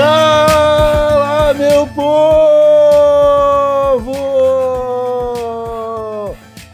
Fala, 0.00 1.52
meu 1.52 1.86
povo! 1.88 2.14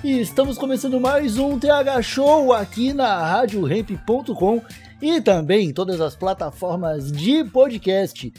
E 0.05 0.21
estamos 0.21 0.57
começando 0.57 1.01
mais 1.01 1.37
um 1.37 1.59
TH 1.59 2.03
Show 2.03 2.53
aqui 2.53 2.93
na 2.93 3.19
RadioRamp.com 3.27 4.63
e 5.03 5.21
também 5.21 5.71
em 5.71 5.73
todas 5.73 6.01
as 6.01 6.15
plataformas 6.15 7.11
de 7.11 7.43
podcast. 7.43 8.33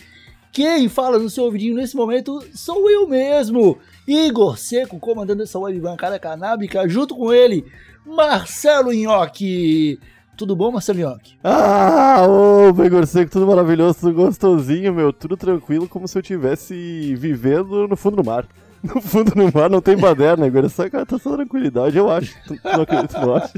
Quem 0.53 0.87
fala 0.87 1.19
no 1.19 1.29
seu 1.29 1.43
ouvidinho 1.43 1.75
nesse 1.75 1.97
momento 1.97 2.41
sou 2.55 2.89
eu 2.89 3.09
mesmo, 3.09 3.77
Igor 4.07 4.57
Seco, 4.57 5.01
comandando 5.01 5.43
essa 5.43 5.59
web 5.59 5.77
bancada 5.81 6.17
canábica, 6.17 6.87
junto 6.87 7.13
com 7.13 7.33
ele, 7.33 7.65
Marcelo 8.05 8.93
Nhoque. 8.93 9.99
Tudo 10.37 10.55
bom, 10.55 10.71
Marcelo 10.71 10.99
Nhoque? 10.99 11.33
Ah, 11.43 12.23
ô, 12.29 12.69
Igor 12.83 13.07
Seco, 13.07 13.31
tudo 13.31 13.47
maravilhoso, 13.47 14.01
tudo 14.01 14.13
gostosinho, 14.13 14.93
meu, 14.93 15.11
tudo 15.11 15.35
tranquilo, 15.35 15.89
como 15.89 16.07
se 16.07 16.15
eu 16.15 16.21
estivesse 16.21 17.15
vivendo 17.15 17.87
no 17.87 17.97
fundo 17.97 18.17
do 18.17 18.23
mar. 18.23 18.47
No 18.83 19.01
fundo 19.01 19.31
do 19.31 19.57
mar 19.57 19.71
não 19.71 19.81
tem 19.81 19.97
baderna, 19.97 20.45
Igor, 20.45 20.69
só 20.69 20.87
cara, 20.87 21.03
tá 21.03 21.17
só 21.17 21.35
tranquilidade, 21.35 21.97
eu 21.97 22.11
acho. 22.11 22.37
Não 22.63 22.83
acredito, 22.83 23.13
não 23.19 23.35
acho. 23.35 23.53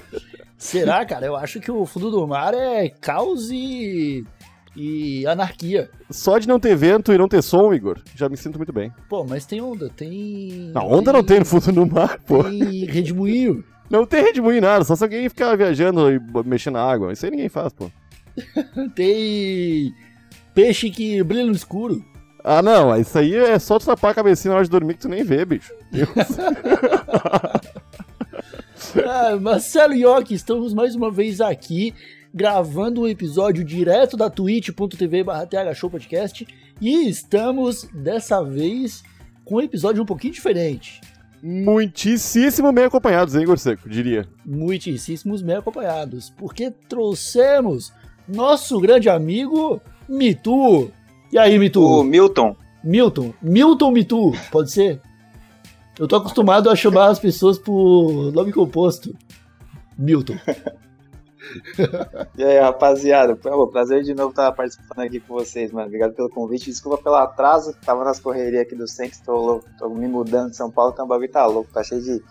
Será, 0.57 1.05
cara? 1.05 1.25
Eu 1.25 1.35
acho 1.35 1.59
que 1.59 1.69
o 1.69 1.85
fundo 1.85 2.09
do 2.09 2.25
mar 2.25 2.53
é 2.53 2.87
caos 2.87 3.51
e, 3.51 4.23
e 4.75 5.27
anarquia. 5.27 5.89
Só 6.09 6.39
de 6.39 6.47
não 6.47 6.57
ter 6.57 6.73
vento 6.77 7.11
e 7.11 7.17
não 7.17 7.27
ter 7.27 7.41
som, 7.43 7.73
Igor, 7.73 7.99
já 8.15 8.29
me 8.29 8.37
sinto 8.37 8.57
muito 8.57 8.71
bem. 8.71 8.93
Pô, 9.09 9.25
mas 9.25 9.45
tem 9.45 9.59
onda, 9.59 9.89
tem. 9.89 10.71
A 10.73 10.83
onda 10.83 11.11
não 11.11 11.23
tem 11.23 11.39
no 11.39 11.45
fundo 11.45 11.69
do 11.73 11.85
mar, 11.85 12.17
pô. 12.25 12.45
Tem 12.45 12.85
redemoinho. 12.85 13.61
Não 13.89 14.05
tem 14.05 14.23
redemoinho 14.23 14.61
nada, 14.61 14.83
só 14.83 14.95
se 14.95 15.03
alguém 15.03 15.27
ficar 15.29 15.55
viajando 15.55 16.11
e 16.11 16.19
mexendo 16.45 16.75
na 16.75 16.83
água. 16.83 17.11
Isso 17.11 17.25
aí 17.25 17.31
ninguém 17.31 17.49
faz, 17.49 17.73
pô. 17.73 17.89
tem 18.95 19.93
peixe 20.53 20.89
que 20.89 21.23
brilha 21.23 21.45
no 21.45 21.51
escuro. 21.51 22.03
Ah, 22.43 22.61
não, 22.61 22.95
isso 22.97 23.17
aí 23.17 23.35
é 23.35 23.59
só 23.59 23.77
tu 23.79 23.85
tapar 23.85 24.11
a 24.11 24.15
cabecinha 24.15 24.51
na 24.51 24.57
hora 24.57 24.65
de 24.65 24.71
dormir 24.71 24.93
que 24.93 25.01
tu 25.01 25.09
nem 25.09 25.23
vê, 25.23 25.43
bicho. 25.45 25.73
Ah, 29.05 29.35
Marcelo 29.35 29.93
Yoki, 29.93 30.33
estamos 30.33 30.73
mais 30.73 30.95
uma 30.95 31.11
vez 31.11 31.41
aqui 31.41 31.93
gravando 32.33 33.01
um 33.01 33.07
episódio 33.07 33.63
direto 33.63 34.15
da 34.15 34.29
twitch.tv 34.29 35.23
barra 35.23 35.73
Show 35.75 35.89
Podcast 35.89 36.47
e 36.81 37.07
estamos 37.07 37.83
dessa 37.93 38.41
vez 38.43 39.03
com 39.45 39.55
um 39.55 39.61
episódio 39.61 40.01
um 40.01 40.05
pouquinho 40.05 40.33
diferente. 40.33 41.01
Muitíssimo 41.41 42.71
bem 42.71 42.85
acompanhados, 42.85 43.35
hein, 43.35 43.43
Igor 43.43 43.57
Seco, 43.57 43.89
diria. 43.89 44.27
Muitíssimos 44.45 45.41
bem 45.41 45.55
acompanhados, 45.55 46.29
porque 46.31 46.69
trouxemos 46.69 47.93
nosso 48.27 48.79
grande 48.79 49.09
amigo 49.09 49.81
Mitu. 50.07 50.91
E 51.31 51.37
aí, 51.37 51.57
Mitu? 51.57 51.81
O 51.81 52.03
Milton. 52.03 52.55
Milton. 52.83 53.33
Milton 53.41 53.91
Mitu, 53.91 54.31
pode 54.51 54.71
ser? 54.71 55.01
Eu 55.97 56.07
tô 56.07 56.15
acostumado 56.15 56.69
a 56.69 56.75
chamar 56.75 57.07
as 57.07 57.19
pessoas 57.19 57.57
por 57.57 58.31
nome 58.31 58.51
composto. 58.51 59.15
Milton. 59.97 60.37
E 62.37 62.43
aí, 62.43 62.59
rapaziada? 62.59 63.35
Pô, 63.35 63.67
prazer 63.67 64.03
de 64.03 64.13
novo 64.13 64.29
estar 64.31 64.51
participando 64.51 64.99
aqui 64.99 65.19
com 65.19 65.33
vocês, 65.35 65.71
mano. 65.71 65.87
Obrigado 65.87 66.13
pelo 66.13 66.29
convite. 66.29 66.65
Desculpa 66.69 67.01
pelo 67.01 67.15
atraso. 67.15 67.73
Tava 67.85 68.03
nas 68.03 68.19
correrias 68.19 68.61
aqui 68.63 68.75
do 68.75 68.87
centro, 68.87 69.19
tô 69.25 69.35
louco. 69.35 69.65
Tô 69.77 69.89
me 69.89 70.07
mudando 70.07 70.51
de 70.51 70.57
São 70.57 70.69
Paulo, 70.69 70.91
então 70.93 71.05
o 71.05 71.07
bagulho 71.07 71.31
tá 71.31 71.45
louco. 71.45 71.71
Tá 71.71 71.83
cheio 71.83 72.01
de, 72.01 72.21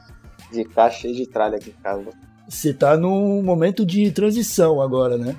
de 0.53 0.65
caixa, 0.65 1.01
cheio 1.01 1.15
de 1.15 1.27
tralha 1.27 1.57
aqui 1.57 1.71
em 1.71 1.83
casa. 1.83 2.11
Você 2.49 2.73
tá 2.73 2.97
num 2.97 3.43
momento 3.43 3.85
de 3.85 4.11
transição 4.11 4.81
agora, 4.81 5.17
né? 5.19 5.37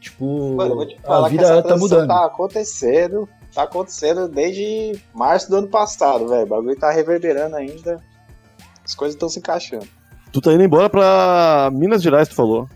Tipo, 0.00 0.54
Mano, 0.56 0.72
eu 0.72 0.76
vou 0.76 0.86
te 0.86 0.96
a 1.02 1.06
falar 1.06 1.24
que 1.28 1.30
vida 1.32 1.44
essa 1.44 1.56
tá 1.56 1.62
transição 1.62 1.98
mudando. 2.00 2.08
tá 2.08 2.26
acontecendo. 2.26 3.28
Tá 3.54 3.62
acontecendo 3.62 4.28
desde 4.28 4.98
março 5.14 5.50
do 5.50 5.56
ano 5.56 5.68
passado, 5.68 6.28
velho. 6.28 6.44
O 6.44 6.48
bagulho 6.48 6.78
tá 6.78 6.90
reverberando 6.90 7.56
ainda. 7.56 8.00
As 8.84 8.94
coisas 8.94 9.14
estão 9.14 9.28
se 9.28 9.38
encaixando. 9.38 9.86
Tu 10.32 10.40
tá 10.40 10.52
indo 10.52 10.62
embora 10.62 10.90
pra 10.90 11.70
Minas 11.72 12.02
Gerais, 12.02 12.28
tu 12.28 12.34
falou. 12.34 12.68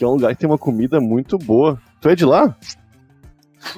Que 0.00 0.04
é 0.04 0.08
um 0.08 0.12
lugar 0.12 0.34
que 0.34 0.40
tem 0.40 0.48
uma 0.48 0.56
comida 0.56 0.98
muito 0.98 1.36
boa. 1.36 1.78
Tu 2.00 2.08
é 2.08 2.14
de 2.14 2.24
lá? 2.24 2.56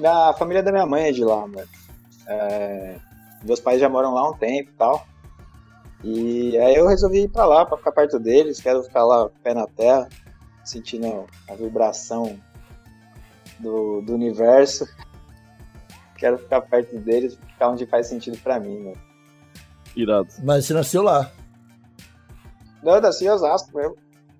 A 0.04 0.32
família 0.34 0.62
da 0.62 0.70
minha 0.70 0.86
mãe 0.86 1.08
é 1.08 1.10
de 1.10 1.24
lá, 1.24 1.48
mano. 1.48 1.68
É, 2.28 2.94
Meus 3.42 3.58
pais 3.58 3.80
já 3.80 3.88
moram 3.88 4.14
lá 4.14 4.20
há 4.20 4.30
um 4.30 4.36
tempo 4.36 4.70
e 4.70 4.74
tal. 4.74 5.04
E 6.04 6.56
aí 6.58 6.76
eu 6.76 6.86
resolvi 6.86 7.24
ir 7.24 7.28
pra 7.28 7.44
lá, 7.44 7.66
pra 7.66 7.76
ficar 7.76 7.90
perto 7.90 8.20
deles. 8.20 8.60
Quero 8.60 8.84
ficar 8.84 9.04
lá, 9.04 9.28
pé 9.42 9.52
na 9.52 9.66
terra, 9.66 10.08
sentindo 10.62 11.26
a 11.50 11.56
vibração 11.56 12.38
do, 13.58 14.00
do 14.02 14.14
universo. 14.14 14.86
Quero 16.16 16.38
ficar 16.38 16.60
perto 16.60 17.00
deles, 17.00 17.34
ficar 17.34 17.70
onde 17.70 17.84
faz 17.84 18.06
sentido 18.06 18.38
pra 18.38 18.60
mim, 18.60 18.78
mano. 18.78 18.98
Irado. 19.96 20.28
Mas 20.44 20.66
você 20.66 20.72
nasceu 20.72 21.02
lá. 21.02 21.32
Não, 22.80 22.94
eu 22.94 23.00
nasci 23.00 23.24
em 23.24 23.30
Osasco 23.30 23.76
mesmo. 23.76 23.96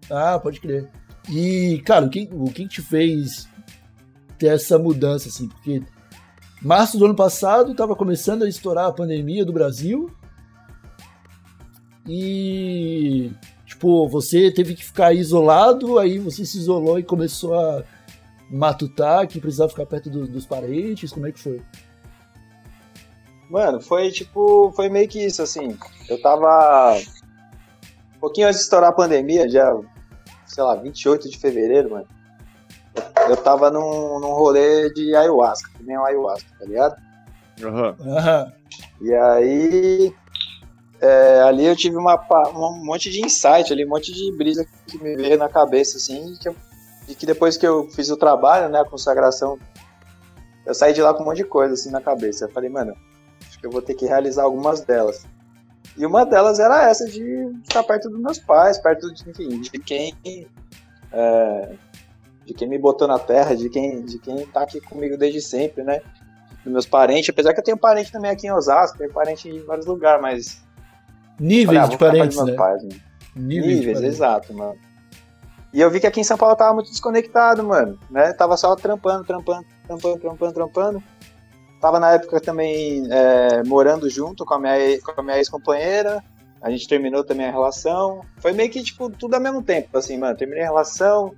Ah, 0.09 0.38
pode 0.38 0.60
crer. 0.60 0.88
E, 1.31 1.81
cara, 1.84 2.06
o 2.06 2.10
que, 2.10 2.28
o 2.33 2.44
que 2.47 2.66
te 2.66 2.83
fez 2.83 3.49
ter 4.38 4.49
essa 4.49 4.78
mudança, 4.78 5.28
assim? 5.28 5.49
Porque 5.49 5.83
março 6.60 6.99
do 6.99 7.05
ano 7.05 7.15
passado 7.15 7.75
tava 7.75 7.94
começando 7.94 8.43
a 8.43 8.49
estourar 8.49 8.87
a 8.87 8.93
pandemia 8.93 9.44
do 9.44 9.53
Brasil. 9.53 10.10
E, 12.09 13.31
tipo, 13.65 14.09
você 14.09 14.50
teve 14.50 14.75
que 14.75 14.84
ficar 14.84 15.12
isolado, 15.12 15.99
aí 15.99 16.19
você 16.19 16.44
se 16.44 16.59
isolou 16.59 16.99
e 16.99 17.03
começou 17.05 17.54
a 17.54 17.84
matutar 18.50 19.27
que 19.28 19.41
precisava 19.41 19.71
ficar 19.71 19.87
perto 19.87 20.10
do- 20.10 20.27
dos 20.27 20.44
parentes. 20.44 21.12
Como 21.12 21.27
é 21.27 21.33
que 21.33 21.39
foi? 21.41 21.62
Mano, 23.49 23.81
foi 23.81 24.10
tipo, 24.10 24.72
foi 24.75 24.89
meio 24.89 25.09
que 25.09 25.25
isso, 25.25 25.43
assim. 25.43 25.77
Eu 26.09 26.21
tava. 26.21 26.97
Um 28.16 28.21
pouquinho 28.21 28.47
antes 28.47 28.59
de 28.60 28.65
estourar 28.65 28.91
a 28.91 28.94
pandemia, 28.94 29.49
já, 29.49 29.75
sei 30.52 30.62
lá, 30.64 30.74
28 30.74 31.28
de 31.30 31.38
fevereiro, 31.38 31.90
mano. 31.90 32.06
Eu, 33.28 33.36
tava 33.36 33.70
num, 33.70 34.20
num 34.20 34.32
rolê 34.34 34.92
de 34.92 35.14
ayahuasca, 35.16 35.70
que 35.76 35.82
nem 35.84 35.96
o 35.96 36.04
ayahuasca, 36.04 36.48
tá 36.58 36.64
ligado? 36.66 36.96
Aham. 37.62 37.96
Ah, 38.18 38.52
E 39.00 39.14
aí. 39.14 40.14
é, 41.00 41.41
ali 41.42 41.64
eu 41.64 41.74
tive 41.76 41.96
uma, 41.96 42.20
um 42.54 42.84
monte 42.84 43.10
de 43.10 43.24
insight 43.24 43.72
ali, 43.72 43.84
um 43.86 43.88
monte 43.88 44.12
de 44.12 44.36
brisa 44.36 44.66
que 44.86 44.98
me 45.02 45.16
veio 45.16 45.38
na 45.38 45.48
cabeça, 45.48 45.96
assim, 45.96 46.36
que 46.41 46.48
eu- 46.48 46.56
e 47.08 47.14
que 47.14 47.24
depois 47.26 47.56
que 47.56 47.66
eu 47.66 47.88
fiz 47.91 48.10
o 48.10 48.16
trabalho, 48.16 48.68
né, 48.68 48.80
a 48.80 48.84
consagração, 48.84 49.58
eu 50.66 50.74
saí 50.74 50.92
de 50.92 51.02
lá 51.02 51.12
com 51.14 51.22
um 51.22 51.26
monte 51.26 51.38
de 51.38 51.44
coisa, 51.44 51.74
assim, 51.74 51.91
na 51.91 52.00
cabeça. 52.00 52.44
Eu 52.44 52.50
falei, 52.50 52.68
mano, 52.70 52.94
acho 53.48 53.58
que 53.58 53.66
eu 53.66 53.70
vou 53.70 53.82
ter 53.82 53.94
que 53.94 54.06
realizar 54.06 54.42
algumas 54.44 54.82
delas. 54.82 55.24
E 55.97 56.06
uma 56.06 56.25
delas 56.25 56.58
era 56.58 56.88
essa 56.88 57.06
de 57.06 57.53
ficar 57.64 57.82
perto 57.84 58.08
dos 58.08 58.20
meus 58.20 58.38
pais, 58.38 58.78
perto 58.78 59.12
de, 59.12 59.28
enfim, 59.28 59.60
de 59.60 59.70
quem. 59.78 60.14
é, 61.12 61.75
de 62.44 62.54
quem 62.54 62.68
me 62.68 62.78
botou 62.78 63.06
na 63.06 63.18
terra, 63.18 63.54
de 63.54 63.68
quem, 63.68 64.03
de 64.03 64.18
quem 64.18 64.47
tá 64.47 64.62
aqui 64.62 64.80
comigo 64.80 65.16
desde 65.16 65.41
sempre, 65.41 65.84
né? 65.84 66.00
Dos 66.65 66.72
meus 66.72 66.86
parentes, 66.86 67.30
apesar 67.30 67.53
que 67.53 67.60
eu 67.60 67.65
tenho 67.65 67.77
parente 67.77 68.10
também 68.10 68.30
aqui 68.30 68.47
em 68.47 68.53
Osasco, 68.53 68.98
tenho 68.98 69.12
parente 69.12 69.48
em 69.48 69.65
vários 69.65 69.86
lugares, 69.86 70.22
mas. 70.22 70.62
níveis 71.39 71.89
de 71.89 71.98
parentes, 71.98 72.44
né? 72.44 72.54
pais, 72.54 72.83
né? 72.83 72.97
Níveis, 73.34 73.78
Níveis, 73.78 74.03
exato, 74.03 74.53
mano. 74.54 74.77
E 75.72 75.80
eu 75.80 75.91
vi 75.91 76.00
que 76.00 76.06
aqui 76.06 76.21
em 76.21 76.24
São 76.24 76.36
Paulo 76.36 76.53
eu 76.53 76.59
tava 76.59 76.74
muito 76.74 76.91
desconectado, 76.91 77.65
mano. 77.65 77.98
Né? 78.10 78.33
Tava 78.34 78.56
só 78.59 78.77
trampando, 78.77 79.24
trampando, 79.24 79.65
trampando, 79.86 80.18
trampando, 80.18 80.53
trampando. 80.53 81.03
Tava 81.82 81.98
na 81.98 82.12
época 82.12 82.40
também 82.40 83.08
é, 83.10 83.64
morando 83.64 84.08
junto 84.08 84.44
com 84.44 84.54
a 84.54 84.58
minha, 84.60 85.00
com 85.02 85.20
a 85.20 85.24
minha 85.24 85.38
ex-companheira. 85.38 86.22
A 86.60 86.70
gente 86.70 86.86
terminou 86.86 87.24
também 87.24 87.44
a 87.44 87.50
relação. 87.50 88.20
Foi 88.38 88.52
meio 88.52 88.70
que, 88.70 88.84
tipo, 88.84 89.10
tudo 89.10 89.34
ao 89.34 89.40
mesmo 89.40 89.60
tempo, 89.64 89.98
assim, 89.98 90.16
mano. 90.16 90.36
Terminei 90.36 90.62
a 90.62 90.66
relação, 90.66 91.34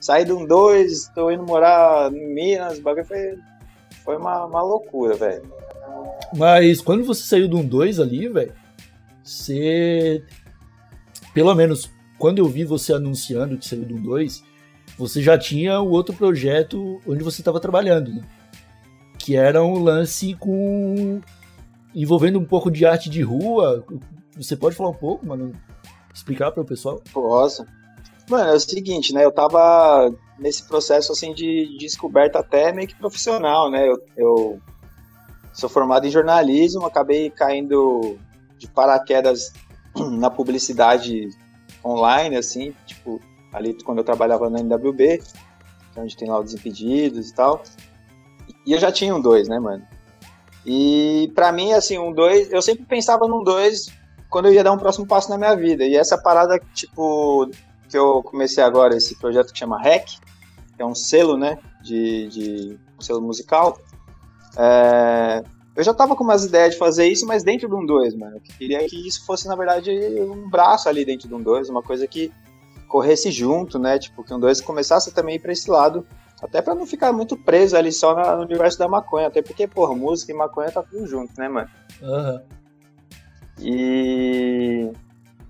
saí 0.00 0.24
de 0.24 0.30
um 0.30 0.46
dois, 0.46 1.10
tô 1.12 1.28
indo 1.28 1.42
morar 1.42 2.08
em 2.12 2.32
Minas, 2.32 2.78
o 2.78 2.82
bagulho 2.82 3.04
foi, 3.04 3.36
foi 4.04 4.16
uma, 4.16 4.46
uma 4.46 4.62
loucura, 4.62 5.14
velho. 5.14 5.42
Mas 6.36 6.80
quando 6.80 7.02
você 7.02 7.24
saiu 7.24 7.48
de 7.48 7.56
um 7.56 7.66
2 7.66 7.98
ali, 7.98 8.28
velho, 8.28 8.52
você. 9.24 10.22
Pelo 11.34 11.52
menos 11.52 11.90
quando 12.16 12.38
eu 12.38 12.46
vi 12.46 12.62
você 12.62 12.92
anunciando 12.92 13.58
que 13.58 13.66
saiu 13.66 13.84
de 13.84 13.94
um 13.94 14.00
2, 14.00 14.44
você 14.96 15.20
já 15.20 15.36
tinha 15.36 15.80
o 15.80 15.90
outro 15.90 16.14
projeto 16.14 17.00
onde 17.04 17.24
você 17.24 17.40
estava 17.40 17.58
trabalhando, 17.58 18.14
né? 18.14 18.22
Que 19.20 19.36
era 19.36 19.62
um 19.62 19.78
lance 19.78 20.34
com. 20.34 21.20
envolvendo 21.94 22.38
um 22.38 22.44
pouco 22.44 22.70
de 22.70 22.86
arte 22.86 23.10
de 23.10 23.20
rua. 23.20 23.84
Você 24.34 24.56
pode 24.56 24.74
falar 24.74 24.90
um 24.90 24.94
pouco, 24.94 25.26
mano? 25.26 25.52
Explicar 26.12 26.50
para 26.50 26.62
o 26.62 26.66
pessoal? 26.66 27.00
Posso. 27.12 27.64
Mano, 28.28 28.50
é 28.50 28.54
o 28.54 28.60
seguinte, 28.60 29.12
né? 29.12 29.24
Eu 29.24 29.30
tava 29.30 30.10
nesse 30.38 30.66
processo 30.66 31.12
assim 31.12 31.34
de 31.34 31.76
descoberta 31.78 32.38
até 32.38 32.72
meio 32.72 32.88
que 32.88 32.94
profissional, 32.94 33.70
né? 33.70 33.86
Eu, 33.86 34.02
eu 34.16 34.60
sou 35.52 35.68
formado 35.68 36.06
em 36.06 36.10
jornalismo, 36.10 36.86
acabei 36.86 37.28
caindo 37.28 38.18
de 38.56 38.66
paraquedas 38.68 39.52
na 40.18 40.30
publicidade 40.30 41.28
online, 41.84 42.36
assim, 42.36 42.74
tipo, 42.86 43.20
ali 43.52 43.74
quando 43.82 43.98
eu 43.98 44.04
trabalhava 44.04 44.48
na 44.48 44.60
NWB, 44.60 45.20
é 45.96 46.00
onde 46.00 46.16
tem 46.16 46.28
lá 46.28 46.40
os 46.40 46.54
impedidos 46.54 47.30
e 47.30 47.34
tal. 47.34 47.62
E 48.66 48.72
eu 48.72 48.78
já 48.78 48.92
tinha 48.92 49.14
um 49.14 49.20
2, 49.20 49.48
né, 49.48 49.58
mano? 49.58 49.84
E 50.64 51.30
para 51.34 51.50
mim, 51.52 51.72
assim, 51.72 51.98
um 51.98 52.12
2, 52.12 52.52
eu 52.52 52.60
sempre 52.60 52.84
pensava 52.84 53.26
num 53.26 53.42
2 53.42 53.92
quando 54.28 54.46
eu 54.46 54.52
ia 54.52 54.62
dar 54.62 54.72
um 54.72 54.78
próximo 54.78 55.06
passo 55.06 55.30
na 55.30 55.38
minha 55.38 55.54
vida. 55.54 55.84
E 55.84 55.96
essa 55.96 56.18
parada, 56.18 56.60
tipo, 56.74 57.50
que 57.88 57.96
eu 57.96 58.22
comecei 58.22 58.62
agora, 58.62 58.96
esse 58.96 59.18
projeto 59.18 59.52
que 59.52 59.58
chama 59.58 59.80
REC, 59.80 60.06
que 60.76 60.82
é 60.82 60.86
um 60.86 60.94
selo, 60.94 61.36
né, 61.36 61.58
de, 61.82 62.28
de 62.28 62.78
um 62.98 63.02
selo 63.02 63.20
musical, 63.20 63.78
é, 64.56 65.42
eu 65.74 65.84
já 65.84 65.94
tava 65.94 66.14
com 66.14 66.24
umas 66.24 66.44
ideias 66.44 66.72
de 66.72 66.78
fazer 66.78 67.06
isso, 67.06 67.26
mas 67.26 67.42
dentro 67.42 67.68
de 67.68 67.74
um 67.74 67.84
2, 67.84 68.14
mano. 68.14 68.36
Eu 68.36 68.40
queria 68.40 68.86
que 68.86 69.06
isso 69.06 69.24
fosse, 69.24 69.48
na 69.48 69.56
verdade, 69.56 69.90
um 70.20 70.48
braço 70.48 70.88
ali 70.88 71.04
dentro 71.04 71.28
de 71.28 71.34
um 71.34 71.42
2, 71.42 71.68
uma 71.68 71.82
coisa 71.82 72.06
que 72.06 72.32
corresse 72.88 73.30
junto, 73.30 73.78
né? 73.78 73.98
Tipo, 73.98 74.24
que 74.24 74.34
um 74.34 74.40
2 74.40 74.60
começasse 74.60 75.12
também 75.12 75.38
para 75.38 75.52
esse 75.52 75.70
lado. 75.70 76.06
Até 76.42 76.62
para 76.62 76.74
não 76.74 76.86
ficar 76.86 77.12
muito 77.12 77.36
preso 77.36 77.76
ali 77.76 77.92
só 77.92 78.14
no 78.36 78.42
universo 78.42 78.78
da 78.78 78.88
maconha. 78.88 79.28
Até 79.28 79.42
porque, 79.42 79.66
porra, 79.66 79.94
música 79.94 80.32
e 80.32 80.34
maconha 80.34 80.70
tá 80.70 80.82
tudo 80.82 81.06
junto, 81.06 81.32
né, 81.38 81.48
mano? 81.48 81.68
Aham. 82.02 82.42
E. 83.58 84.90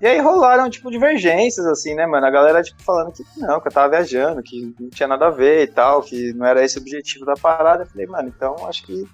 E 0.00 0.06
aí 0.06 0.18
rolaram, 0.18 0.70
tipo, 0.70 0.90
divergências, 0.90 1.66
assim, 1.66 1.94
né, 1.94 2.06
mano? 2.06 2.26
A 2.26 2.30
galera, 2.30 2.62
tipo, 2.62 2.82
falando 2.82 3.12
que 3.12 3.22
não, 3.36 3.60
que 3.60 3.68
eu 3.68 3.72
tava 3.72 3.90
viajando, 3.90 4.42
que 4.42 4.74
não 4.80 4.88
tinha 4.88 5.06
nada 5.06 5.26
a 5.26 5.30
ver 5.30 5.64
e 5.64 5.66
tal, 5.66 6.02
que 6.02 6.32
não 6.32 6.46
era 6.46 6.64
esse 6.64 6.78
o 6.78 6.80
objetivo 6.80 7.26
da 7.26 7.34
parada. 7.34 7.82
Eu 7.82 7.86
falei, 7.86 8.06
mano, 8.06 8.32
então 8.34 8.56
acho 8.66 8.84
que 8.86 9.06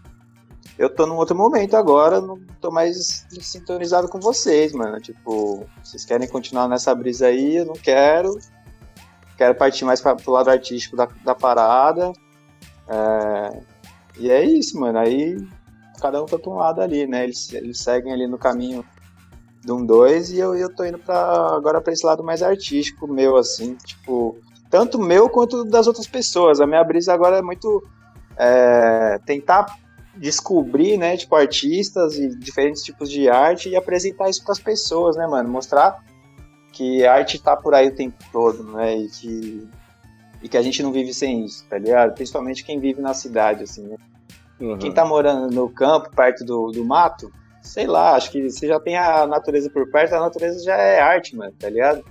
eu 0.78 0.88
tô 0.88 1.04
num 1.04 1.16
outro 1.16 1.34
momento 1.34 1.76
agora, 1.76 2.20
não 2.20 2.38
tô 2.60 2.70
mais 2.70 3.26
sintonizado 3.40 4.08
com 4.08 4.20
vocês, 4.20 4.72
mano. 4.72 5.00
Tipo, 5.00 5.66
vocês 5.82 6.04
querem 6.04 6.28
continuar 6.28 6.68
nessa 6.68 6.94
brisa 6.94 7.26
aí, 7.26 7.56
eu 7.56 7.64
não 7.64 7.74
quero. 7.74 8.38
Quero 9.36 9.54
partir 9.54 9.84
mais 9.84 10.00
pra, 10.00 10.14
pro 10.14 10.32
lado 10.32 10.50
artístico 10.50 10.96
da, 10.96 11.08
da 11.24 11.34
parada. 11.34 12.12
É, 12.88 13.60
e 14.18 14.30
é 14.30 14.44
isso, 14.44 14.78
mano. 14.80 14.98
Aí 14.98 15.36
cada 16.00 16.22
um 16.22 16.26
tá 16.26 16.38
pra 16.38 16.50
um 16.50 16.56
lado 16.56 16.80
ali, 16.80 17.06
né? 17.06 17.24
Eles, 17.24 17.52
eles 17.52 17.78
seguem 17.78 18.12
ali 18.12 18.26
no 18.26 18.38
caminho 18.38 18.84
de 19.64 19.72
um 19.72 19.84
dois 19.84 20.30
e 20.30 20.38
eu, 20.38 20.54
eu 20.54 20.72
tô 20.74 20.84
indo 20.84 20.98
pra, 20.98 21.56
agora 21.56 21.80
pra 21.80 21.92
esse 21.92 22.06
lado 22.06 22.22
mais 22.22 22.42
artístico 22.42 23.06
meu, 23.06 23.36
assim. 23.36 23.74
Tipo, 23.84 24.38
tanto 24.70 24.98
meu 24.98 25.28
quanto 25.28 25.64
das 25.64 25.86
outras 25.86 26.06
pessoas. 26.06 26.60
A 26.60 26.66
minha 26.66 26.84
brisa 26.84 27.12
agora 27.12 27.38
é 27.38 27.42
muito 27.42 27.82
é, 28.36 29.18
tentar 29.26 29.78
descobrir, 30.16 30.96
né, 30.96 31.16
tipo, 31.16 31.36
artistas 31.36 32.16
e 32.16 32.28
diferentes 32.38 32.82
tipos 32.82 33.10
de 33.10 33.28
arte 33.28 33.68
e 33.68 33.76
apresentar 33.76 34.30
isso 34.30 34.42
para 34.42 34.52
as 34.52 34.58
pessoas, 34.58 35.14
né, 35.16 35.26
mano? 35.26 35.48
Mostrar 35.48 36.02
que 36.76 37.06
a 37.06 37.14
arte 37.14 37.38
tá 37.38 37.56
por 37.56 37.74
aí 37.74 37.88
o 37.88 37.94
tempo 37.94 38.22
todo, 38.30 38.62
né? 38.62 38.96
E 38.96 39.08
que, 39.08 39.68
e 40.42 40.48
que 40.48 40.56
a 40.58 40.62
gente 40.62 40.82
não 40.82 40.92
vive 40.92 41.14
sem 41.14 41.44
isso, 41.44 41.64
tá 41.68 41.78
ligado? 41.78 42.14
Principalmente 42.14 42.64
quem 42.64 42.78
vive 42.78 43.00
na 43.00 43.14
cidade, 43.14 43.64
assim, 43.64 43.82
né? 43.86 43.96
Uhum. 44.60 44.78
Quem 44.78 44.92
tá 44.92 45.04
morando 45.04 45.54
no 45.54 45.70
campo, 45.70 46.10
perto 46.14 46.44
do, 46.44 46.70
do 46.70 46.84
mato, 46.84 47.32
sei 47.62 47.86
lá, 47.86 48.14
acho 48.14 48.30
que 48.30 48.50
você 48.50 48.68
já 48.68 48.78
tem 48.78 48.96
a 48.96 49.26
natureza 49.26 49.70
por 49.70 49.90
perto, 49.90 50.14
a 50.14 50.20
natureza 50.20 50.62
já 50.62 50.76
é 50.76 51.00
arte, 51.00 51.34
mano, 51.34 51.52
tá 51.58 51.68
ligado? 51.68 52.04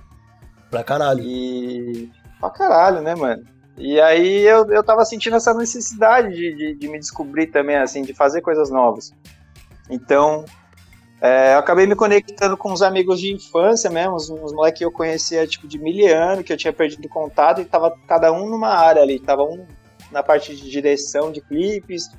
Pra 0.68 0.82
caralho. 0.82 1.22
E. 1.22 2.10
pra 2.40 2.50
caralho, 2.50 3.00
né, 3.00 3.14
mano? 3.14 3.44
E 3.78 4.00
aí 4.00 4.42
eu, 4.42 4.66
eu 4.70 4.82
tava 4.82 5.04
sentindo 5.04 5.36
essa 5.36 5.54
necessidade 5.54 6.34
de, 6.34 6.54
de, 6.56 6.74
de 6.74 6.88
me 6.88 6.98
descobrir 6.98 7.48
também, 7.48 7.76
assim, 7.76 8.02
de 8.02 8.14
fazer 8.14 8.40
coisas 8.40 8.70
novas. 8.70 9.12
Então, 9.88 10.44
é, 11.20 11.54
eu 11.54 11.58
acabei 11.58 11.86
me 11.86 11.96
conectando 11.96 12.56
com 12.56 12.72
uns 12.72 12.82
amigos 12.82 13.18
de 13.20 13.32
infância 13.32 13.88
mesmo, 13.90 14.14
uns, 14.14 14.28
uns 14.28 14.52
moleques 14.52 14.78
que 14.78 14.84
eu 14.84 14.92
conhecia, 14.92 15.46
tipo, 15.46 15.66
de 15.66 15.78
miliano, 15.78 16.44
que 16.44 16.52
eu 16.52 16.56
tinha 16.56 16.72
perdido 16.72 17.08
contato, 17.08 17.60
e 17.60 17.64
tava 17.64 17.96
cada 18.06 18.32
um 18.32 18.48
numa 18.48 18.68
área 18.68 19.02
ali. 19.02 19.18
Tava 19.18 19.42
um 19.42 19.66
na 20.12 20.22
parte 20.22 20.54
de 20.54 20.70
direção 20.70 21.32
de 21.32 21.40
clipes, 21.40 22.10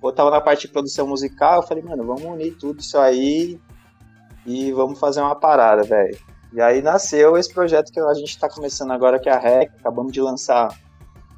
ou 0.00 0.12
tava 0.12 0.30
na 0.30 0.40
parte 0.40 0.62
de 0.62 0.72
produção 0.72 1.06
musical. 1.06 1.60
Eu 1.60 1.66
falei, 1.66 1.82
mano, 1.82 2.04
vamos 2.04 2.24
unir 2.24 2.56
tudo 2.56 2.80
isso 2.80 2.98
aí 2.98 3.60
e 4.46 4.70
vamos 4.72 4.98
fazer 4.98 5.20
uma 5.20 5.34
parada, 5.34 5.82
velho. 5.82 6.16
E 6.52 6.60
aí 6.60 6.80
nasceu 6.80 7.36
esse 7.36 7.52
projeto 7.52 7.92
que 7.92 7.98
a 7.98 8.14
gente 8.14 8.38
tá 8.38 8.48
começando 8.48 8.92
agora, 8.92 9.18
que 9.18 9.28
é 9.28 9.32
a 9.32 9.38
REC. 9.38 9.72
Acabamos 9.80 10.12
de 10.12 10.20
lançar 10.20 10.68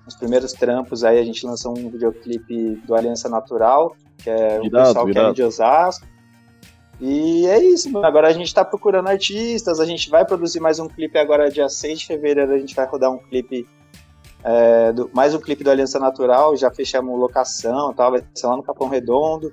os 0.07 0.15
primeiros 0.15 0.53
trampos 0.53 1.05
aí, 1.05 1.19
a 1.19 1.25
gente 1.25 1.45
lançou 1.47 1.77
um 1.77 1.91
videoclipe 1.91 2.77
do 2.87 2.95
Aliança 2.95 3.29
Natural, 3.29 3.95
que 4.19 4.31
é 4.31 4.61
o 4.61 4.67
Irado, 4.67 4.89
pessoal 4.89 5.07
que 5.07 5.19
é 5.19 5.33
de 5.33 5.43
Osasco. 5.43 6.07
E 7.01 7.47
é 7.47 7.59
isso, 7.63 7.91
mano. 7.91 8.05
Agora 8.07 8.29
a 8.29 8.33
gente 8.33 8.53
tá 8.53 8.65
procurando 8.65 9.09
artistas, 9.09 9.79
a 9.79 9.85
gente 9.87 10.11
vai 10.11 10.25
produzir 10.25 10.59
mais 10.61 10.79
um 10.81 10.89
clipe 10.89 11.17
agora, 11.19 11.51
dia 11.51 11.69
6 11.69 12.01
de 12.01 12.07
fevereiro, 12.07 12.53
a 12.53 12.59
gente 12.59 12.75
vai 12.75 12.87
rodar 12.87 13.11
um 13.13 13.19
clipe, 13.19 13.69
é, 14.43 14.93
do- 14.93 15.09
mais 15.15 15.33
um 15.35 15.39
clipe 15.39 15.63
do 15.63 15.71
Aliança 15.71 15.99
Natural, 16.01 16.57
já 16.57 16.71
fechamos 16.73 17.17
locação 17.19 17.93
e 17.93 17.95
tal, 17.95 18.11
vai 18.11 18.25
ser 18.35 18.47
lá 18.49 18.57
no 18.57 18.63
Capão 18.65 18.89
Redondo. 18.89 19.53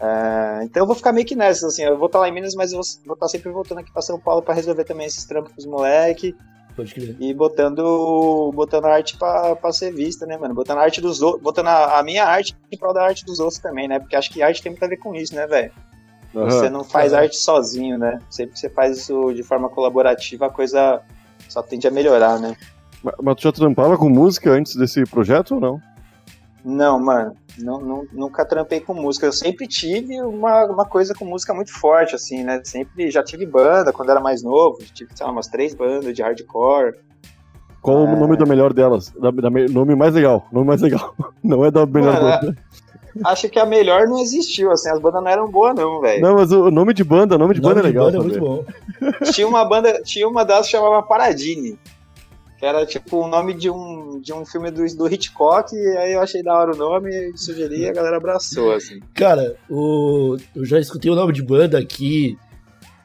É, 0.00 0.60
então 0.64 0.82
eu 0.82 0.86
vou 0.86 0.96
ficar 0.96 1.12
meio 1.12 1.26
que 1.26 1.36
nessa, 1.36 1.66
assim, 1.66 1.82
eu 1.84 1.96
vou 1.98 2.06
estar 2.06 2.18
lá 2.18 2.28
em 2.28 2.32
Minas, 2.32 2.54
mas 2.54 2.72
eu 2.72 2.80
vou 3.04 3.14
estar 3.14 3.28
sempre 3.28 3.50
voltando 3.52 3.78
aqui 3.78 3.92
pra 3.92 4.02
São 4.02 4.18
Paulo 4.18 4.42
pra 4.42 4.54
resolver 4.54 4.84
também 4.84 5.06
esses 5.06 5.24
trampos 5.24 5.52
com 5.52 5.58
os 5.60 5.66
moleques 5.66 6.34
Pode 6.74 6.92
crer. 6.94 7.14
e 7.20 7.32
botando 7.34 8.50
botando 8.54 8.86
a 8.86 8.94
arte 8.94 9.16
pra, 9.18 9.54
pra 9.54 9.70
ser 9.72 9.92
vista, 9.92 10.24
né, 10.26 10.36
mano? 10.38 10.54
Botando 10.54 10.78
a 10.78 10.82
arte 10.82 11.00
dos 11.00 11.20
outros, 11.22 11.42
botando 11.42 11.68
a, 11.68 11.98
a 11.98 12.02
minha 12.02 12.24
arte 12.24 12.56
em 12.72 12.76
prol 12.76 12.92
da 12.94 13.04
arte 13.04 13.24
dos 13.24 13.38
outros 13.38 13.58
também, 13.60 13.86
né? 13.86 13.98
Porque 14.00 14.16
acho 14.16 14.30
que 14.32 14.42
arte 14.42 14.62
tem 14.62 14.72
muito 14.72 14.82
a 14.84 14.88
ver 14.88 14.96
com 14.96 15.14
isso, 15.14 15.34
né, 15.34 15.46
velho? 15.46 15.70
Você 16.34 16.68
não 16.68 16.82
faz 16.84 17.12
Aham. 17.12 17.22
arte 17.22 17.36
sozinho, 17.36 17.96
né? 17.96 18.18
Sempre 18.28 18.54
que 18.54 18.60
você 18.60 18.68
faz 18.68 18.98
isso 18.98 19.32
de 19.32 19.42
forma 19.42 19.68
colaborativa, 19.68 20.46
a 20.46 20.50
coisa 20.50 21.00
só 21.48 21.62
tende 21.62 21.86
a 21.86 21.90
melhorar, 21.90 22.38
né? 22.38 22.56
Mas- 23.02 23.14
Mas 23.22 23.36
tu 23.36 23.42
já 23.42 23.52
trampava 23.52 23.96
com 23.96 24.08
música 24.08 24.50
antes 24.50 24.74
desse 24.76 25.04
projeto 25.04 25.54
ou 25.54 25.60
não? 25.60 25.80
Não, 26.64 26.98
mano, 26.98 27.36
não, 27.58 27.78
não- 27.80 28.06
nunca 28.12 28.44
trampei 28.44 28.80
com 28.80 28.94
música. 28.94 29.26
Eu 29.26 29.32
sempre 29.32 29.66
tive 29.68 30.20
uma, 30.22 30.64
uma 30.64 30.86
coisa 30.86 31.12
com 31.14 31.24
música 31.26 31.52
muito 31.52 31.70
forte, 31.72 32.14
assim, 32.14 32.42
né? 32.42 32.60
Sempre 32.64 33.10
já 33.10 33.22
tive 33.22 33.44
banda 33.44 33.92
quando 33.92 34.10
era 34.10 34.18
mais 34.20 34.42
novo. 34.42 34.78
Tive, 34.94 35.10
sei 35.14 35.26
lá, 35.26 35.30
umas 35.32 35.46
três 35.46 35.74
bandas 35.74 36.14
de 36.14 36.22
hardcore. 36.22 36.94
Qual 37.82 37.98
É. 37.98 38.12
o 38.14 38.16
nome 38.18 38.38
da 38.38 38.46
melhor 38.46 38.72
delas? 38.72 39.10
Da, 39.10 39.30
da 39.30 39.50
me- 39.50 39.66
nome 39.68 39.94
mais 39.94 40.14
legal. 40.14 40.48
Nome 40.50 40.66
mais 40.66 40.80
legal. 40.80 41.14
Não 41.44 41.62
é 41.62 41.70
da 41.70 41.84
melhor 41.84 42.14
Mano, 42.14 42.40
banda. 42.40 42.56
Acho 43.24 43.48
que 43.48 43.58
a 43.58 43.66
melhor 43.66 44.06
não 44.08 44.18
existiu, 44.20 44.70
assim, 44.72 44.90
as 44.90 44.98
bandas 45.00 45.22
não 45.22 45.30
eram 45.30 45.48
boas, 45.50 45.74
não, 45.74 46.00
velho. 46.00 46.20
Não, 46.22 46.34
mas 46.34 46.50
o 46.50 46.70
nome 46.70 46.92
de 46.94 47.04
banda, 47.04 47.38
nome 47.38 47.54
de 47.54 47.60
Nome 47.60 47.74
banda 47.74 47.86
é 47.86 47.90
legal. 47.90 48.04
banda 48.06 48.16
é 48.16 48.20
muito 48.20 48.40
bom. 48.40 48.64
tinha 49.32 49.46
uma 49.46 49.64
banda, 49.64 50.00
tinha 50.02 50.26
uma 50.28 50.44
das 50.44 50.66
que 50.66 50.72
chamava 50.72 51.02
Paradine. 51.02 51.78
Que 52.58 52.66
era 52.66 52.84
tipo 52.86 53.18
o 53.18 53.28
nome 53.28 53.52
de 53.54 53.68
um, 53.70 54.20
de 54.20 54.32
um 54.32 54.44
filme 54.46 54.70
do, 54.70 54.84
do 54.96 55.06
Hitchcock, 55.12 55.74
e 55.74 55.96
aí 55.98 56.12
eu 56.12 56.20
achei 56.20 56.42
da 56.42 56.54
hora 56.56 56.72
o 56.72 56.76
nome, 56.76 57.36
sugeri 57.36 57.80
e 57.82 57.88
a 57.88 57.92
galera 57.92 58.16
abraçou, 58.16 58.72
assim. 58.72 59.00
Cara, 59.14 59.56
o... 59.68 60.36
eu 60.54 60.64
já 60.64 60.78
escutei 60.80 61.10
o 61.10 61.14
nome 61.16 61.32
de 61.32 61.42
banda 61.42 61.78
aqui 61.78 62.36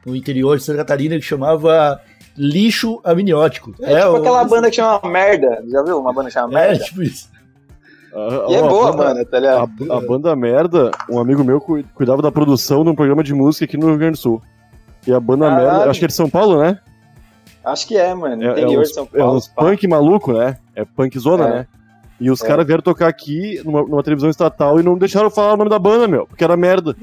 no 0.05 0.15
interior 0.15 0.57
de 0.57 0.63
Santa 0.63 0.77
Catarina 0.79 1.15
que 1.15 1.21
chamava 1.23 1.99
Lixo 2.37 3.01
Amniótico. 3.03 3.73
É, 3.81 3.99
tipo 3.99 4.11
o- 4.11 4.15
aquela 4.17 4.43
banda 4.45 4.69
que 4.69 4.75
chama 4.77 5.01
Merda, 5.09 5.63
já 5.67 5.83
viu? 5.83 5.99
Uma 5.99 6.13
banda 6.13 6.29
que 6.29 6.33
chama 6.33 6.59
É, 6.59 6.69
Merda? 6.69 6.83
tipo 6.85 7.03
isso. 7.03 7.29
A- 8.13 8.45
e 8.51 8.55
é 8.55 8.61
boa, 8.61 8.91
banda- 8.91 9.03
mano, 9.13 9.25
tá 9.25 9.39
ligado? 9.39 9.71
A, 9.91 9.97
a 9.97 10.01
banda 10.01 10.35
Merda, 10.35 10.91
um 11.09 11.19
amigo 11.19 11.43
meu 11.43 11.59
cu- 11.61 11.83
cuidava 11.93 12.21
da 12.21 12.31
produção 12.31 12.83
de 12.83 12.89
um 12.89 12.95
programa 12.95 13.23
de 13.23 13.33
música 13.33 13.65
aqui 13.65 13.77
no 13.77 13.87
Rio 13.87 13.97
Grande 13.97 14.13
do 14.13 14.17
Sul. 14.17 14.41
E 15.07 15.13
a 15.13 15.19
banda 15.19 15.45
Caralho. 15.47 15.67
Merda, 15.67 15.89
acho 15.91 15.99
que 15.99 16.05
é 16.05 16.07
de 16.07 16.13
São 16.13 16.29
Paulo, 16.29 16.59
né? 16.61 16.79
Acho 17.63 17.87
que 17.87 17.97
é, 17.97 18.13
mano. 18.13 18.41
É, 18.41 18.47
é 18.47 18.51
Interior 18.51 18.81
uns, 18.81 18.87
de 18.89 18.93
São 18.93 19.07
é 19.13 19.17
Paulo. 19.17 19.37
uns 19.37 19.47
pá. 19.47 19.61
punk 19.63 19.87
maluco, 19.87 20.33
né? 20.33 20.57
É 20.75 20.83
punk 20.85 21.17
zona, 21.19 21.47
É. 21.47 21.49
né? 21.51 21.67
E 22.19 22.29
os 22.31 22.41
É. 22.43 22.47
caras 22.47 22.65
vieram 22.65 22.81
tocar 22.83 23.07
aqui 23.07 23.61
numa, 23.63 23.81
numa 23.83 24.03
televisão 24.03 24.29
estatal 24.29 24.79
e 24.79 24.83
não 24.83 24.97
deixaram 24.97 25.29
falar 25.29 25.53
o 25.53 25.57
nome 25.57 25.69
da 25.69 25.79
banda, 25.79 26.07
meu, 26.07 26.25
porque 26.27 26.43
era 26.43 26.57
merda. 26.57 26.95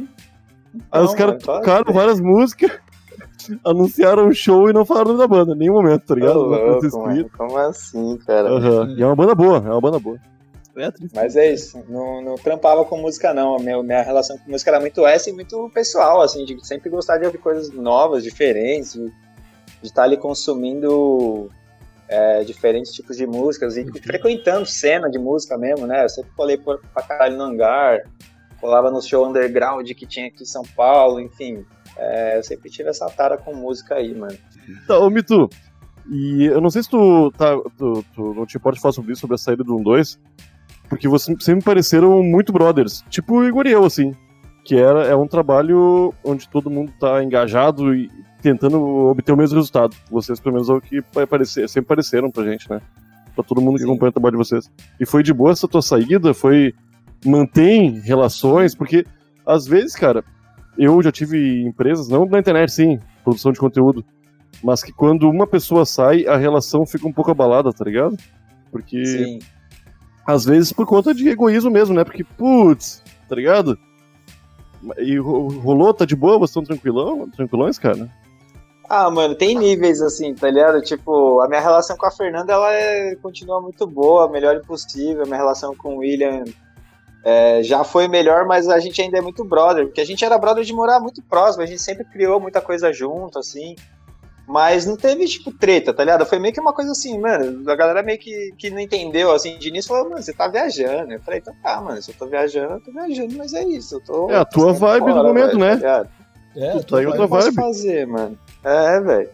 Aí 0.93 1.03
os 1.03 1.15
caras 1.15 1.43
tocaram 1.43 1.91
várias 1.93 2.21
músicas, 2.21 2.71
anunciaram 3.65 4.27
um 4.29 4.33
show 4.35 4.69
e 4.69 4.73
não 4.75 4.85
falaram 4.85 5.11
o 5.11 5.13
nome 5.15 5.21
da 5.21 5.29
banda, 5.29 5.53
em 5.55 5.59
nenhum 5.59 5.75
momento, 5.75 6.05
tá 6.05 6.15
ligado? 6.15 6.39
Ô, 6.39 6.43
louco, 6.45 6.99
mano, 6.99 7.31
Como 7.37 7.57
assim, 7.59 8.19
cara? 8.27 8.49
Aham. 8.51 8.95
E 8.99 9.03
é 9.03 9.07
uma 9.07 9.17
banda 9.17 9.35
boa, 9.35 9.57
é 9.59 9.71
uma 9.71 9.81
banda 9.81 9.99
boa. 9.99 10.19
É. 10.77 10.93
Mas 11.15 11.37
é 11.37 11.53
isso, 11.53 11.83
não, 11.89 12.21
não 12.21 12.35
trampava 12.35 12.85
com 12.85 12.99
música 12.99 13.33
não, 13.33 13.57
a 13.57 13.59
minha, 13.59 13.83
minha 13.83 14.03
relação 14.03 14.37
com 14.37 14.51
música 14.51 14.71
era 14.71 14.81
muito 14.81 15.07
essa 15.07 15.31
e 15.31 15.33
muito 15.33 15.71
pessoal, 15.73 16.21
assim, 16.21 16.45
de 16.45 16.67
sempre 16.67 16.91
gostar 16.91 17.17
de 17.17 17.25
ouvir 17.25 17.39
coisas 17.39 17.71
novas, 17.71 18.23
diferentes, 18.23 18.93
de, 18.93 19.07
de 19.07 19.13
estar 19.83 20.03
ali 20.03 20.19
consumindo 20.19 21.51
é, 22.09 22.45
diferentes 22.45 22.93
tipos 22.93 23.17
de 23.17 23.27
músicas 23.27 23.77
e 23.77 23.85
frequentando 24.01 24.67
cena 24.67 25.11
de 25.11 25.19
música 25.19 25.57
mesmo, 25.57 25.87
né? 25.87 26.05
Eu 26.05 26.09
sempre 26.09 26.31
colei 26.37 26.57
pra, 26.57 26.79
pra 26.93 27.03
caralho 27.03 27.37
no 27.37 27.45
hangar, 27.45 28.03
colava 28.61 28.91
no 28.91 29.03
show 29.03 29.27
underground 29.27 29.89
que 29.91 30.07
tinha 30.07 30.27
aqui 30.27 30.43
em 30.43 30.47
São 30.47 30.63
Paulo, 30.77 31.21
enfim. 31.21 31.65
É, 31.97 32.39
eu 32.39 32.43
sempre 32.43 32.71
tive 32.71 32.91
essa 32.91 33.09
tara 33.09 33.39
com 33.39 33.55
música 33.55 33.95
aí, 33.95 34.15
mano. 34.15 34.37
Tá, 34.87 34.99
ô 34.99 35.09
Mitu, 35.09 35.49
e 36.11 36.45
eu 36.45 36.61
não 36.61 36.71
sei 36.71 36.83
se 36.83 36.91
tu, 36.91 37.33
tá, 37.33 37.57
tu, 37.77 38.05
tu 38.15 38.35
não 38.35 38.47
te 38.47 38.57
importa 38.57 38.81
falar 38.81 38.93
sobre 38.93 39.13
isso, 39.13 39.23
sobre 39.23 39.35
a 39.35 39.39
saída 39.39 39.65
do 39.65 39.75
1-2, 39.75 40.19
porque 40.89 41.09
vocês 41.09 41.37
sempre 41.41 41.57
me 41.57 41.63
pareceram 41.63 42.23
muito 42.23 42.53
brothers, 42.53 43.05
tipo 43.11 43.39
o 43.39 43.45
Igor 43.45 43.67
e 43.67 43.73
eu, 43.73 43.85
assim, 43.85 44.15
que 44.65 44.77
era, 44.77 45.05
é 45.05 45.15
um 45.15 45.27
trabalho 45.27 46.13
onde 46.25 46.49
todo 46.49 46.71
mundo 46.71 46.93
tá 46.99 47.23
engajado 47.23 47.95
e 47.95 48.11
tentando 48.43 48.81
obter 48.81 49.33
o 49.33 49.37
mesmo 49.37 49.57
resultado. 49.57 49.97
Vocês, 50.11 50.41
pelo 50.41 50.55
menos, 50.55 50.69
é 50.69 50.73
o 50.73 50.81
que 50.81 51.03
parecer, 51.29 51.69
sempre 51.69 51.89
pareceram 51.89 52.31
pra 52.31 52.45
gente, 52.45 52.69
né? 52.71 52.81
Pra 53.35 53.45
todo 53.45 53.61
mundo 53.61 53.75
que 53.75 53.83
Sim. 53.83 53.91
acompanha 53.91 54.11
o 54.11 54.13
trabalho 54.13 54.39
de 54.39 54.45
vocês. 54.45 54.71
E 54.99 55.07
foi 55.07 55.23
de 55.23 55.33
boa 55.33 55.53
essa 55.53 55.69
tua 55.69 55.83
saída? 55.83 56.33
Foi. 56.33 56.73
Mantém 57.25 58.01
relações? 58.01 58.75
Porque, 58.75 59.05
às 59.45 59.67
vezes, 59.67 59.95
cara, 59.97 60.23
eu 60.79 61.03
já 61.03 61.11
tive 61.11 61.63
empresas, 61.65 62.09
não 62.09 62.27
na 62.27 62.39
internet, 62.39 62.71
sim, 62.71 62.99
produção 63.25 63.53
de 63.53 63.59
conteúdo, 63.59 64.05
mas 64.63 64.83
que 64.83 64.93
quando 64.93 65.29
uma 65.29 65.47
pessoa 65.47 65.85
sai, 65.85 66.27
a 66.27 66.37
relação 66.37 66.87
fica 66.87 67.07
um 67.07 67.13
pouco 67.13 67.31
abalada, 67.31 67.73
tá 67.73 67.85
ligado? 67.85 68.17
Porque, 68.71 69.05
Sim. 69.05 69.39
Às 70.27 70.45
vezes, 70.45 70.73
por 70.73 70.87
conta 70.87 71.15
de 71.15 71.29
egoísmo 71.29 71.71
mesmo, 71.71 71.95
né? 71.95 72.05
Porque, 72.05 72.25
putz, 72.25 73.03
tá 73.29 73.35
ligado? 73.35 73.79
E 74.99 75.19
ro- 75.19 75.49
rolou, 75.61 75.93
tá 75.95 76.05
de 76.05 76.15
boa, 76.17 76.39
vocês 76.39 76.51
estão 76.51 76.65
tranquilão, 76.65 77.29
tranquilões, 77.31 77.79
cara? 77.79 78.09
Ah, 78.89 79.11
mano, 79.11 79.35
tem 79.35 79.57
níveis 79.59 80.01
assim, 80.01 80.33
tá 80.35 80.49
ligado? 80.51 80.81
Tipo, 80.81 81.41
a 81.41 81.49
minha 81.49 81.61
relação 81.61 81.97
com 81.97 82.07
a 82.07 82.11
Fernanda, 82.11 82.53
ela 82.53 82.73
é- 82.73 83.17
continua 83.17 83.61
muito 83.61 83.85
boa, 83.87 84.29
melhor 84.29 84.61
possível. 84.61 85.23
A 85.23 85.27
minha 85.27 85.37
relação 85.39 85.75
com 85.75 85.97
o 85.97 85.99
William 85.99 86.45
é, 87.25 87.61
já 87.65 87.83
foi 87.83 88.07
melhor, 88.07 88.47
mas 88.47 88.69
a 88.69 88.79
gente 88.79 89.03
ainda 89.03 89.19
é 89.19 89.21
muito 89.21 89.45
brother, 89.45 89.87
porque 89.87 90.01
a 90.01 90.05
gente 90.07 90.25
era 90.25 90.39
brother 90.39 90.63
de 90.63 90.73
morar 90.73 91.01
muito 91.01 91.21
próximo, 91.23 91.65
a 91.65 91.67
gente 91.67 91.83
sempre 91.83 92.05
criou 92.05 92.39
muita 92.39 92.61
coisa 92.61 92.93
junto, 92.93 93.41
assim. 93.41 93.75
Mas 94.49 94.87
não 94.87 94.97
teve, 94.97 95.25
tipo, 95.27 95.51
treta, 95.51 95.93
tá 95.93 96.05
ligado? 96.05 96.25
Foi 96.25 96.39
meio 96.39 96.55
que 96.55 96.61
uma 96.61 96.73
coisa 96.73 96.93
assim, 96.93 97.19
mano. 97.19 97.69
A 97.69 97.75
galera 97.75 98.03
meio 98.03 98.19
que, 98.19 98.53
que 98.57 98.71
não 98.71 98.79
entendeu, 98.79 99.33
assim, 99.33 99.59
de 99.59 99.69
início 99.69 99.89
falou, 99.89 100.09
mano, 100.11 100.23
você 100.23 100.33
tá 100.33 100.47
viajando. 100.47 101.13
Eu 101.13 101.21
falei, 101.21 101.41
então 101.41 101.53
tá, 101.63 101.81
mano, 101.81 102.01
se 102.01 102.13
eu 102.13 102.15
tô 102.17 102.27
viajando, 102.29 102.75
eu 102.75 102.81
tô 102.81 102.93
viajando, 102.93 103.35
mas 103.37 103.53
é 103.55 103.65
isso. 103.65 103.97
Eu 103.97 104.01
tô, 104.05 104.31
É 104.31 104.37
a 104.37 104.45
tua 104.45 104.73
vibe 104.73 105.07
do 105.07 105.13
fora, 105.13 105.23
momento, 105.29 105.59
velho, 105.59 105.59
né? 105.59 105.77
tá? 105.79 106.07
É, 106.57 106.71
Tu 106.79 106.85
tá 106.85 107.03
em 107.03 107.07
outra 107.07 107.27
posso 107.29 107.53
vibe. 107.53 107.55
fazer, 107.57 108.07
mano. 108.07 108.39
É, 108.65 109.01
velho. 109.01 109.31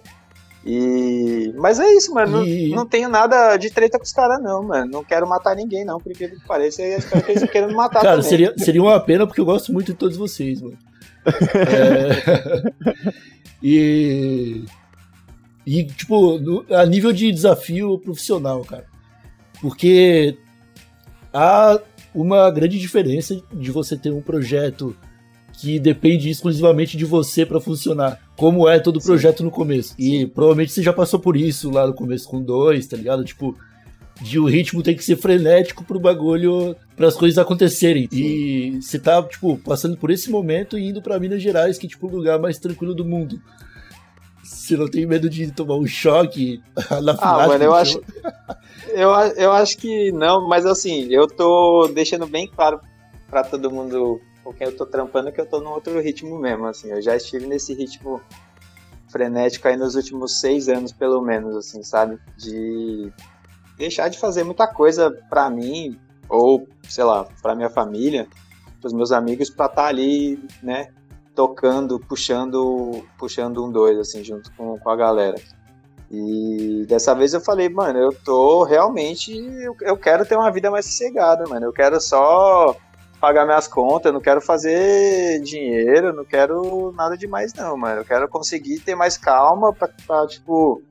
E... 0.65 1.53
Mas 1.57 1.79
é 1.79 1.93
isso, 1.93 2.15
mano. 2.15 2.39
Não- 2.39 2.47
E- 2.47 2.71
Não, 2.75 2.87
tenho 2.87 3.09
nada 3.09 3.57
de 3.57 3.69
treta 3.71 3.99
com 3.99 4.05
os 4.05 4.13
caras, 4.13 4.41
não, 4.43 4.63
mano. 4.63 4.91
Não 4.91 5.05
quero 5.05 5.29
matar 5.29 5.55
ninguém, 5.57 5.85
não, 5.85 5.99
por 6.01 6.11
incrível 6.13 6.39
que 6.39 6.47
pareça. 6.47 6.83
E 6.83 6.95
espero 6.97 7.23
que 7.25 7.33
eles 7.33 7.51
queiram 7.51 7.69
me 7.69 7.75
matar 7.75 8.01
Cara, 8.01 8.17
também. 8.17 8.31
seria, 8.31 8.55
seria 8.57 8.81
uma 8.83 8.99
pena 8.99 9.27
porque 9.27 9.41
eu 9.41 9.45
gosto 9.45 9.73
muito 9.73 9.89
de 9.93 9.95
todos 9.99 10.17
vocês, 10.17 10.61
mano. 10.63 10.79
É... 11.55 13.03
e. 13.63 14.65
E, 15.67 15.85
tipo, 15.85 16.39
no- 16.39 16.65
a 16.71 16.85
nível 16.87 17.13
de 17.13 17.31
desafio 17.31 17.99
profissional, 17.99 18.63
cara. 18.65 18.87
Porque 19.61 20.37
há 21.33 21.81
uma 22.15 22.51
grande 22.51 22.79
diferença 22.79 23.41
de 23.53 23.71
você 23.71 23.97
ter 23.97 24.13
um 24.13 24.21
projeto 24.21 24.97
que 25.55 25.79
depende 25.79 26.29
exclusivamente 26.29 26.97
de 26.97 27.05
você 27.05 27.47
pra 27.47 27.61
funcionar, 27.61 28.21
como 28.37 28.69
é 28.69 28.81
todo 28.81 29.01
projeto 29.01 29.45
no 29.45 29.51
começo. 29.51 29.95
E 29.99 30.27
provavelmente 30.27 30.73
você 30.73 30.83
já 30.83 30.93
passou 30.93 31.21
por 31.21 31.37
isso 31.37 31.71
lá 31.71 31.87
no 31.87 31.95
começo 31.95 32.29
com 32.29 32.43
dois, 32.43 32.87
tá 32.87 32.97
ligado? 32.97 33.25
Tipo, 33.25 33.57
de 34.21 34.39
o 34.39 34.47
ritmo 34.47 34.83
tem 34.83 34.97
que 34.97 35.05
ser 35.05 35.17
frenético 35.17 35.85
pro 35.85 36.01
bagulho, 36.01 36.75
para 36.97 37.07
as 37.07 37.15
coisas 37.15 37.39
acontecerem. 37.39 38.09
E 38.13 38.79
você 38.81 38.99
tá, 38.99 39.23
tipo, 39.23 39.57
passando 39.59 39.97
por 39.97 40.11
esse 40.11 40.31
momento 40.31 40.77
e 40.79 40.89
indo 40.89 41.01
pra 41.01 41.19
Minas 41.21 41.43
Gerais, 41.43 41.79
que 41.79 41.87
é, 41.87 41.89
tipo, 41.89 42.09
o 42.09 42.17
lugar 42.17 42.39
mais 42.41 42.59
tranquilo 42.59 42.95
do 42.95 43.05
mundo. 43.05 43.41
Você 44.53 44.77
não 44.77 44.87
tem 44.89 45.07
medo 45.07 45.29
de 45.31 45.51
tomar 45.51 45.77
um 45.77 45.87
choque 45.87 46.63
na 47.03 47.13
Ah, 47.13 47.17
final? 47.17 47.49
mano, 47.49 47.65
eu 47.65 47.75
acho. 47.75 48.01
Eu, 48.89 49.11
eu 49.37 49.53
acho 49.53 49.77
que 49.79 50.13
não, 50.13 50.47
mas 50.49 50.67
assim, 50.67 51.07
eu 51.11 51.27
tô 51.27 51.89
deixando 51.95 52.27
bem 52.27 52.47
claro 52.47 52.81
pra 53.29 53.43
todo 53.43 53.71
mundo 53.71 54.21
com 54.45 54.53
quem 54.53 54.67
eu 54.67 54.77
tô 54.77 54.85
trampando 54.85 55.33
que 55.33 55.41
eu 55.41 55.47
tô 55.47 55.61
num 55.61 55.71
outro 55.71 55.99
ritmo 56.01 56.39
mesmo, 56.39 56.67
assim. 56.67 56.91
Eu 56.91 57.01
já 57.01 57.17
estive 57.17 57.47
nesse 57.47 57.73
ritmo 57.75 58.21
frenético 59.11 59.69
aí 59.69 59.77
nos 59.77 59.95
últimos 59.95 60.41
seis 60.41 60.69
anos, 60.69 60.93
pelo 60.93 61.21
menos, 61.23 61.57
assim, 61.57 61.83
sabe? 61.83 62.19
De 62.37 63.11
deixar 63.77 64.09
de 64.09 64.19
fazer 64.19 64.45
muita 64.45 64.67
coisa 64.67 65.11
pra 65.31 65.49
mim, 65.51 65.99
ou, 66.29 66.67
sei 66.89 67.05
lá, 67.05 67.27
pra 67.41 67.55
minha 67.55 67.71
família, 67.71 68.27
pros 68.81 68.93
meus 68.93 69.13
amigos, 69.13 69.49
pra 69.51 69.67
estar 69.67 69.87
ali, 69.87 70.39
né? 70.63 70.89
Tocando, 71.35 71.99
puxando, 71.99 73.05
puxando 73.19 73.65
um 73.65 73.71
dois, 73.71 73.99
assim, 73.99 74.23
junto 74.23 74.53
com, 74.55 74.79
com 74.79 74.91
a 74.91 74.97
galera. 74.97 75.37
E 76.11 76.85
dessa 76.87 77.15
vez 77.15 77.33
eu 77.33 77.41
falei, 77.41 77.71
mano, 77.71 77.99
eu 77.99 78.13
tô 78.13 78.65
realmente. 78.65 79.35
Eu, 79.35 79.75
eu 79.81 79.97
quero 79.97 80.27
ter 80.27 80.37
uma 80.37 80.51
vida 80.51 80.71
mais 80.71 80.85
sossegada, 80.85 81.45
mano. 81.49 81.65
Eu 81.65 81.73
quero 81.73 81.99
só 81.99 82.77
pagar 83.19 83.47
minhas 83.47 83.67
contas, 83.67 84.13
não 84.13 84.21
quero 84.21 84.41
fazer 84.41 85.41
dinheiro, 85.41 86.13
não 86.13 86.25
quero 86.25 86.93
nada 86.93 87.17
demais, 87.17 87.55
não, 87.55 87.77
mano. 87.79 88.01
Eu 88.01 88.05
quero 88.05 88.29
conseguir 88.29 88.81
ter 88.81 88.95
mais 88.95 89.17
calma 89.17 89.73
pra 89.73 90.27
tipo. 90.27 90.83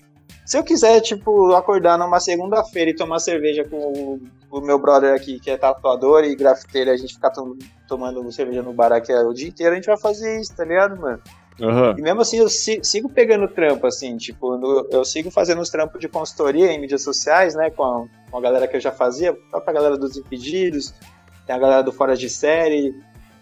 Se 0.43 0.57
eu 0.57 0.63
quiser, 0.63 1.01
tipo, 1.01 1.53
acordar 1.53 1.99
numa 1.99 2.19
segunda-feira 2.19 2.89
e 2.89 2.95
tomar 2.95 3.19
cerveja 3.19 3.63
com 3.63 4.19
o, 4.51 4.61
meu 4.61 4.77
brother 4.77 5.15
aqui, 5.15 5.39
que 5.39 5.49
é 5.49 5.57
tatuador 5.57 6.23
e 6.23 6.35
grafiteiro, 6.35 6.91
a 6.91 6.97
gente 6.97 7.13
ficar 7.13 7.29
tom- 7.31 7.55
tomando 7.87 8.31
cerveja 8.31 8.61
no 8.61 8.73
bar 8.73 8.91
aqui 8.91 9.13
o 9.13 9.33
dia 9.33 9.47
inteiro, 9.49 9.71
a 9.73 9.75
gente 9.75 9.85
vai 9.85 9.97
fazer 9.97 10.39
isso, 10.39 10.55
tá 10.55 10.65
ligado, 10.65 10.99
mano? 10.99 11.19
Aham. 11.61 11.95
E 11.97 12.01
mesmo 12.01 12.21
assim, 12.21 12.37
eu 12.37 12.49
si- 12.49 12.79
sigo 12.83 13.09
pegando 13.09 13.47
trampo, 13.47 13.85
assim, 13.87 14.17
tipo, 14.17 14.57
no- 14.57 14.87
eu 14.91 15.05
sigo 15.05 15.29
fazendo 15.29 15.61
os 15.61 15.69
trampos 15.69 15.99
de 15.99 16.07
consultoria 16.07 16.71
em 16.71 16.79
mídias 16.79 17.03
sociais, 17.03 17.53
né, 17.55 17.69
com 17.69 17.83
a, 17.83 18.05
com 18.31 18.37
a 18.37 18.41
galera 18.41 18.67
que 18.67 18.75
eu 18.75 18.81
já 18.81 18.91
fazia, 18.91 19.31
a 19.31 19.33
própria 19.33 19.73
galera 19.73 19.97
dos 19.97 20.17
Impedidos, 20.17 20.93
tem 21.45 21.55
a 21.55 21.59
galera 21.59 21.83
do 21.83 21.91
Fora 21.91 22.15
de 22.15 22.29
Série, 22.29 22.95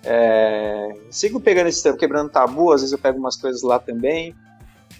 é, 0.03 0.93
sigo 1.09 1.39
pegando 1.39 1.67
esse 1.67 1.81
trampo, 1.83 1.97
quebrando 1.99 2.29
tabu, 2.29 2.71
às 2.71 2.81
vezes 2.81 2.91
eu 2.93 2.99
pego 2.99 3.17
umas 3.19 3.35
coisas 3.37 3.61
lá 3.61 3.79
também, 3.79 4.35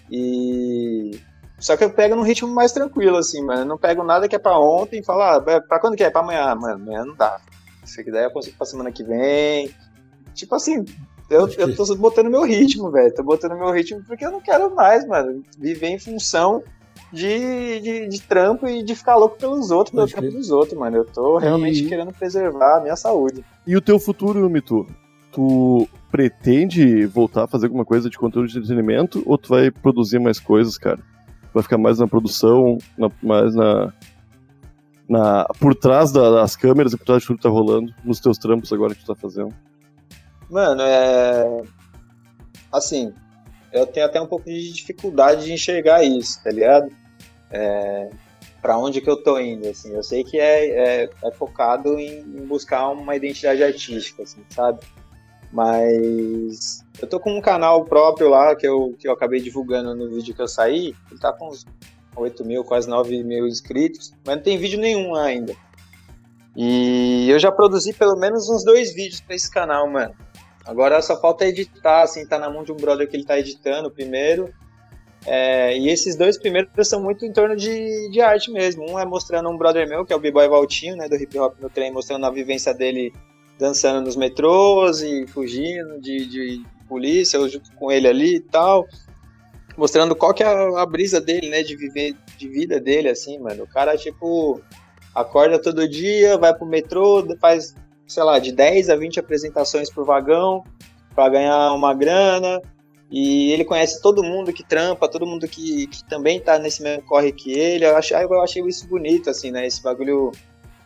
e... 0.10 1.20
Só 1.60 1.76
que 1.76 1.84
eu 1.84 1.90
pego 1.90 2.16
num 2.16 2.22
ritmo 2.24 2.48
mais 2.54 2.72
tranquilo, 2.72 3.18
assim, 3.18 3.44
mano, 3.44 3.62
eu 3.62 3.66
não 3.66 3.78
pego 3.78 4.04
nada 4.04 4.28
que 4.28 4.36
é 4.36 4.40
pra 4.40 4.58
ontem 4.58 5.00
e 5.00 5.04
falo, 5.06 5.22
ah, 5.22 5.44
é 5.48 5.60
pra 5.60 5.80
quando 5.80 5.96
que 5.98 6.04
é? 6.04 6.10
Pra 6.10 6.22
amanhã? 6.22 6.56
Mano, 6.56 6.76
amanhã 6.76 7.06
não 7.06 7.16
dá. 7.16 7.40
Se 7.84 8.04
quiser 8.04 8.26
eu 8.26 8.32
consigo 8.32 8.56
pra 8.58 8.66
semana 8.66 8.92
que 8.92 9.04
vem. 9.04 9.70
Tipo 10.34 10.56
assim, 10.56 10.86
eu, 11.30 11.48
eu 11.58 11.76
tô 11.76 11.84
botando 11.98 12.30
meu 12.30 12.44
ritmo, 12.44 12.90
velho. 12.92 13.14
Tô 13.14 13.24
botando 13.24 13.56
meu 13.58 13.72
ritmo 13.72 14.02
porque 14.08 14.26
eu 14.26 14.32
não 14.32 14.40
quero 14.42 14.74
mais, 14.74 15.06
mano. 15.08 15.44
Viver 15.58 15.88
em 15.88 16.00
função 16.00 16.64
de, 17.12 17.80
de, 17.82 18.08
de 18.08 18.22
trampo 18.22 18.68
e 18.68 18.84
de 18.84 18.96
ficar 18.96 19.16
louco 19.16 19.38
pelos 19.38 19.72
outros, 19.72 19.94
pelo 19.96 20.08
trampo 20.08 20.32
dos 20.38 20.52
outros, 20.52 20.78
mano. 20.78 20.98
Eu 20.98 21.06
tô 21.06 21.38
realmente 21.38 21.84
E- 21.84 21.88
querendo 21.90 22.14
preservar 22.14 22.78
a 22.78 22.82
minha 22.82 22.96
saúde. 22.96 23.44
E 23.66 23.76
o 23.76 23.82
teu 23.82 24.00
futuro, 24.00 24.50
Mitu? 24.50 24.86
Tu 25.32 25.88
pretende 26.12 27.06
voltar 27.06 27.44
a 27.44 27.48
fazer 27.48 27.68
alguma 27.68 27.86
coisa 27.86 28.10
de 28.10 28.18
conteúdo 28.18 28.48
de 28.48 28.58
entretenimento 28.58 29.22
ou 29.26 29.38
tu 29.38 29.50
vai 29.50 29.70
produzir 29.72 30.20
mais 30.20 30.40
coisas, 30.40 30.78
cara? 30.78 31.00
Vai 31.54 31.64
ficar 31.64 31.78
mais 31.78 32.00
na 32.00 32.08
produção, 32.08 32.78
na- 32.98 33.12
mais 33.24 33.56
na, 33.56 33.94
na 35.08 35.46
por 35.60 35.74
trás 35.76 36.12
da- 36.12 36.30
das 36.32 36.56
câmeras 36.56 36.94
e 36.94 36.98
por 36.98 37.06
trás 37.06 37.22
de 37.22 37.28
tudo 37.28 37.38
que 37.38 37.44
tá 37.44 37.50
rolando 37.50 37.94
nos 38.04 38.20
teus 38.20 38.38
trampos 38.38 38.72
agora 38.72 38.94
que 38.94 39.04
tu 39.04 39.08
tá 39.14 39.16
fazendo? 39.16 39.54
Mano, 40.50 40.82
é. 40.82 41.62
Assim, 42.72 43.14
eu 43.74 43.86
tenho 43.88 44.06
até 44.06 44.22
um 44.22 44.28
pouco 44.28 44.46
de 44.46 44.72
dificuldade 44.74 45.46
de 45.46 45.54
enxergar 45.54 46.04
isso, 46.04 46.44
tá 46.44 46.52
ligado? 46.52 46.92
É... 47.52 48.10
Pra 48.62 48.78
onde 48.78 49.00
que 49.00 49.10
eu 49.10 49.16
tô 49.24 49.40
indo, 49.40 49.68
assim. 49.70 49.94
Eu 49.94 50.04
sei 50.04 50.24
que 50.24 50.38
é, 50.38 51.04
é, 51.04 51.10
é 51.24 51.32
focado 51.32 51.98
em, 51.98 52.20
em 52.20 52.46
buscar 52.46 52.90
uma 52.90 53.16
identidade 53.16 53.64
artística, 53.64 54.22
assim, 54.24 54.42
sabe? 54.50 54.80
Mas 55.52 56.84
eu 57.02 57.10
tô 57.10 57.20
com 57.20 57.38
um 57.38 57.42
canal 57.42 57.86
próprio 57.86 58.30
lá 58.30 58.56
que 58.56 58.68
eu, 58.68 58.96
que 58.98 59.08
eu 59.08 59.14
acabei 59.14 59.40
divulgando 59.40 59.96
no 59.96 60.10
vídeo 60.10 60.36
que 60.36 60.42
eu 60.42 60.48
saí. 60.48 60.96
Ele 61.10 61.20
tá 61.20 61.34
com 61.34 61.50
uns 61.50 61.66
8 62.16 62.46
mil, 62.46 62.64
quase 62.64 62.90
9 62.90 63.24
mil 63.24 63.48
inscritos, 63.48 64.14
mas 64.26 64.38
não 64.38 64.44
tem 64.44 64.58
vídeo 64.58 64.80
nenhum 64.80 65.16
ainda. 65.16 65.56
E 66.56 67.30
eu 67.30 67.40
já 67.40 67.52
produzi 67.52 67.94
pelo 67.94 68.18
menos 68.18 68.50
uns 68.50 68.64
dois 68.64 68.94
vídeos 68.94 69.22
pra 69.22 69.36
esse 69.36 69.50
canal, 69.50 69.90
mano. 69.90 70.14
Agora 70.66 71.02
só 71.02 71.20
falta 71.20 71.46
editar, 71.46 72.04
assim, 72.04 72.28
tá 72.28 72.38
na 72.38 72.50
mão 72.50 72.64
de 72.64 72.72
um 72.72 72.76
brother 72.76 73.10
que 73.10 73.16
ele 73.16 73.26
tá 73.26 73.40
editando 73.40 73.90
primeiro. 73.90 74.54
É, 75.26 75.78
e 75.78 75.90
esses 75.90 76.16
dois 76.16 76.38
primeiros 76.38 76.88
são 76.88 77.02
muito 77.02 77.26
em 77.26 77.32
torno 77.32 77.56
de, 77.56 78.10
de 78.10 78.22
arte 78.22 78.52
mesmo. 78.52 78.90
Um 78.90 79.00
é 79.00 79.06
mostrando 79.06 79.50
um 79.50 79.58
brother 79.58 79.88
meu, 79.88 80.06
que 80.06 80.14
é 80.14 80.16
o 80.16 80.20
B-Boy 80.20 80.48
Valtinho, 80.48 80.96
né, 80.96 81.08
do 81.08 81.16
Hip 81.16 81.38
Hop 81.40 81.60
no 81.60 81.70
Trem, 81.70 81.92
mostrando 81.92 82.26
a 82.26 82.32
vivência 82.32 82.74
dele 82.74 83.14
dançando 83.58 84.06
nos 84.06 84.16
metrôs 84.16 85.02
e 85.02 85.28
fugindo 85.28 86.00
de, 86.00 86.26
de 86.26 86.64
polícia, 86.90 87.38
eu 87.38 87.48
junto 87.48 87.72
com 87.74 87.92
ele 87.92 88.08
ali 88.08 88.36
e 88.38 88.40
tal. 88.40 88.88
Mostrando 89.78 90.16
qual 90.16 90.34
que 90.34 90.44
é 90.44 90.48
a, 90.48 90.82
a 90.82 90.86
brisa 90.86 91.22
dele, 91.22 91.50
né, 91.50 91.64
de 91.64 91.76
viver 91.76 92.16
de 92.38 92.50
vida 92.50 92.80
dele, 92.80 93.08
assim, 93.08 93.38
mano. 93.38 93.64
O 93.64 93.68
cara, 93.68 93.96
tipo, 93.96 94.60
acorda 95.14 95.62
todo 95.62 95.88
dia, 95.88 96.38
vai 96.38 96.54
pro 96.54 96.66
metrô, 96.66 97.26
faz, 97.40 97.76
sei 98.08 98.24
lá, 98.24 98.40
de 98.40 98.52
10 98.52 98.90
a 98.90 98.96
20 98.96 99.20
apresentações 99.20 99.90
por 99.90 100.04
vagão 100.04 100.64
para 101.16 101.30
ganhar 101.30 101.72
uma 101.74 101.94
grana. 101.94 102.62
E 103.12 103.52
ele 103.52 103.66
conhece 103.66 104.02
todo 104.02 104.24
mundo 104.24 104.54
que 104.54 104.64
trampa, 104.64 105.08
todo 105.08 105.26
mundo 105.26 105.48
que, 105.48 105.88
que 105.88 106.04
também 106.08 106.40
tá 106.40 106.60
nesse 106.60 106.84
mesmo 106.84 107.04
corre 107.04 107.32
que 107.32 107.52
ele. 107.52 107.86
Eu 107.86 107.92
eu 107.92 108.42
achei 108.42 108.62
isso 108.68 108.88
bonito, 108.88 109.30
assim, 109.30 109.50
né? 109.50 109.66
Esse 109.66 109.82
bagulho 109.82 110.32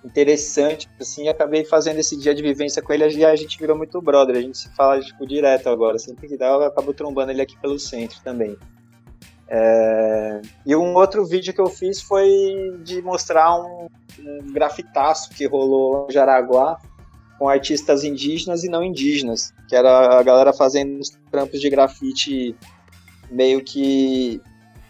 interessante, 0.03 0.89
assim, 0.99 1.27
acabei 1.27 1.63
fazendo 1.63 1.99
esse 1.99 2.17
dia 2.17 2.35
de 2.35 2.41
vivência 2.41 2.81
com 2.81 2.91
ele 2.93 3.05
e 3.15 3.25
a 3.25 3.35
gente 3.35 3.57
virou 3.57 3.77
muito 3.77 4.01
brother, 4.01 4.35
a 4.35 4.41
gente 4.41 4.57
se 4.57 4.73
fala, 4.75 4.99
tipo, 4.99 5.25
direto 5.25 5.69
agora, 5.69 5.97
sempre 5.97 6.27
que 6.27 6.37
dá 6.37 6.47
eu 6.47 6.63
acabo 6.63 6.93
trombando 6.93 7.31
ele 7.31 7.41
aqui 7.41 7.57
pelo 7.59 7.79
centro 7.79 8.19
também. 8.23 8.57
É... 9.47 10.41
E 10.65 10.75
um 10.75 10.95
outro 10.95 11.25
vídeo 11.25 11.53
que 11.53 11.61
eu 11.61 11.67
fiz 11.67 12.01
foi 12.01 12.29
de 12.83 13.01
mostrar 13.01 13.55
um, 13.55 13.87
um 14.19 14.51
grafitaço 14.51 15.29
que 15.29 15.45
rolou 15.45 16.07
em 16.09 16.13
Jaraguá 16.13 16.77
com 17.37 17.47
artistas 17.47 18.03
indígenas 18.03 18.63
e 18.63 18.69
não 18.69 18.83
indígenas, 18.83 19.53
que 19.67 19.75
era 19.75 20.19
a 20.19 20.23
galera 20.23 20.53
fazendo 20.53 20.99
uns 20.99 21.09
trampos 21.31 21.59
de 21.59 21.69
grafite 21.69 22.55
meio 23.29 23.63
que... 23.63 24.41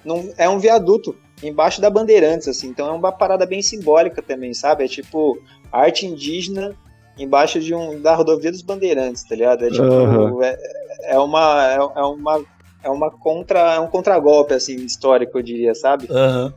Num... 0.03 0.33
É 0.37 0.49
um 0.49 0.59
viaduto 0.59 1.15
embaixo 1.47 1.81
da 1.81 1.89
Bandeirantes, 1.89 2.47
assim. 2.47 2.67
Então 2.67 2.87
é 2.87 2.91
uma 2.91 3.11
parada 3.11 3.45
bem 3.45 3.61
simbólica 3.61 4.21
também, 4.21 4.53
sabe? 4.53 4.83
É 4.83 4.87
tipo 4.87 5.37
arte 5.71 6.05
indígena 6.05 6.75
embaixo 7.17 7.59
de 7.59 7.73
um 7.73 8.01
da 8.01 8.15
rodovia 8.15 8.51
dos 8.51 8.61
Bandeirantes, 8.61 9.23
tá 9.23 9.35
ligado? 9.35 9.65
É 9.65 9.69
tipo 9.69 9.83
uhum. 9.83 10.43
é, 10.43 10.57
é, 11.03 11.19
uma 11.19 11.71
é, 11.71 11.75
é, 11.75 12.03
uma 12.03 12.45
é 12.83 12.89
uma 12.89 13.11
contra 13.11 13.75
é 13.75 13.79
um 13.79 13.87
contragolpe 13.87 14.53
assim 14.53 14.75
histórico, 14.77 15.37
eu 15.37 15.43
diria, 15.43 15.75
sabe? 15.75 16.07
Uhum. 16.09 16.51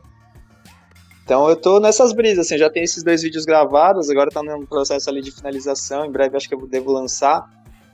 Então 1.23 1.49
eu 1.49 1.57
tô 1.57 1.79
nessas 1.79 2.13
brisas, 2.13 2.45
assim, 2.45 2.57
já 2.57 2.69
tenho 2.69 2.85
esses 2.85 3.03
dois 3.03 3.21
vídeos 3.21 3.43
gravados, 3.43 4.09
agora 4.09 4.31
tá 4.31 4.41
no 4.41 4.65
processo 4.65 5.09
ali 5.09 5.21
de 5.21 5.31
finalização, 5.31 6.05
em 6.05 6.11
breve 6.11 6.37
acho 6.37 6.47
que 6.47 6.55
eu 6.55 6.67
devo 6.67 6.91
lançar. 6.91 7.45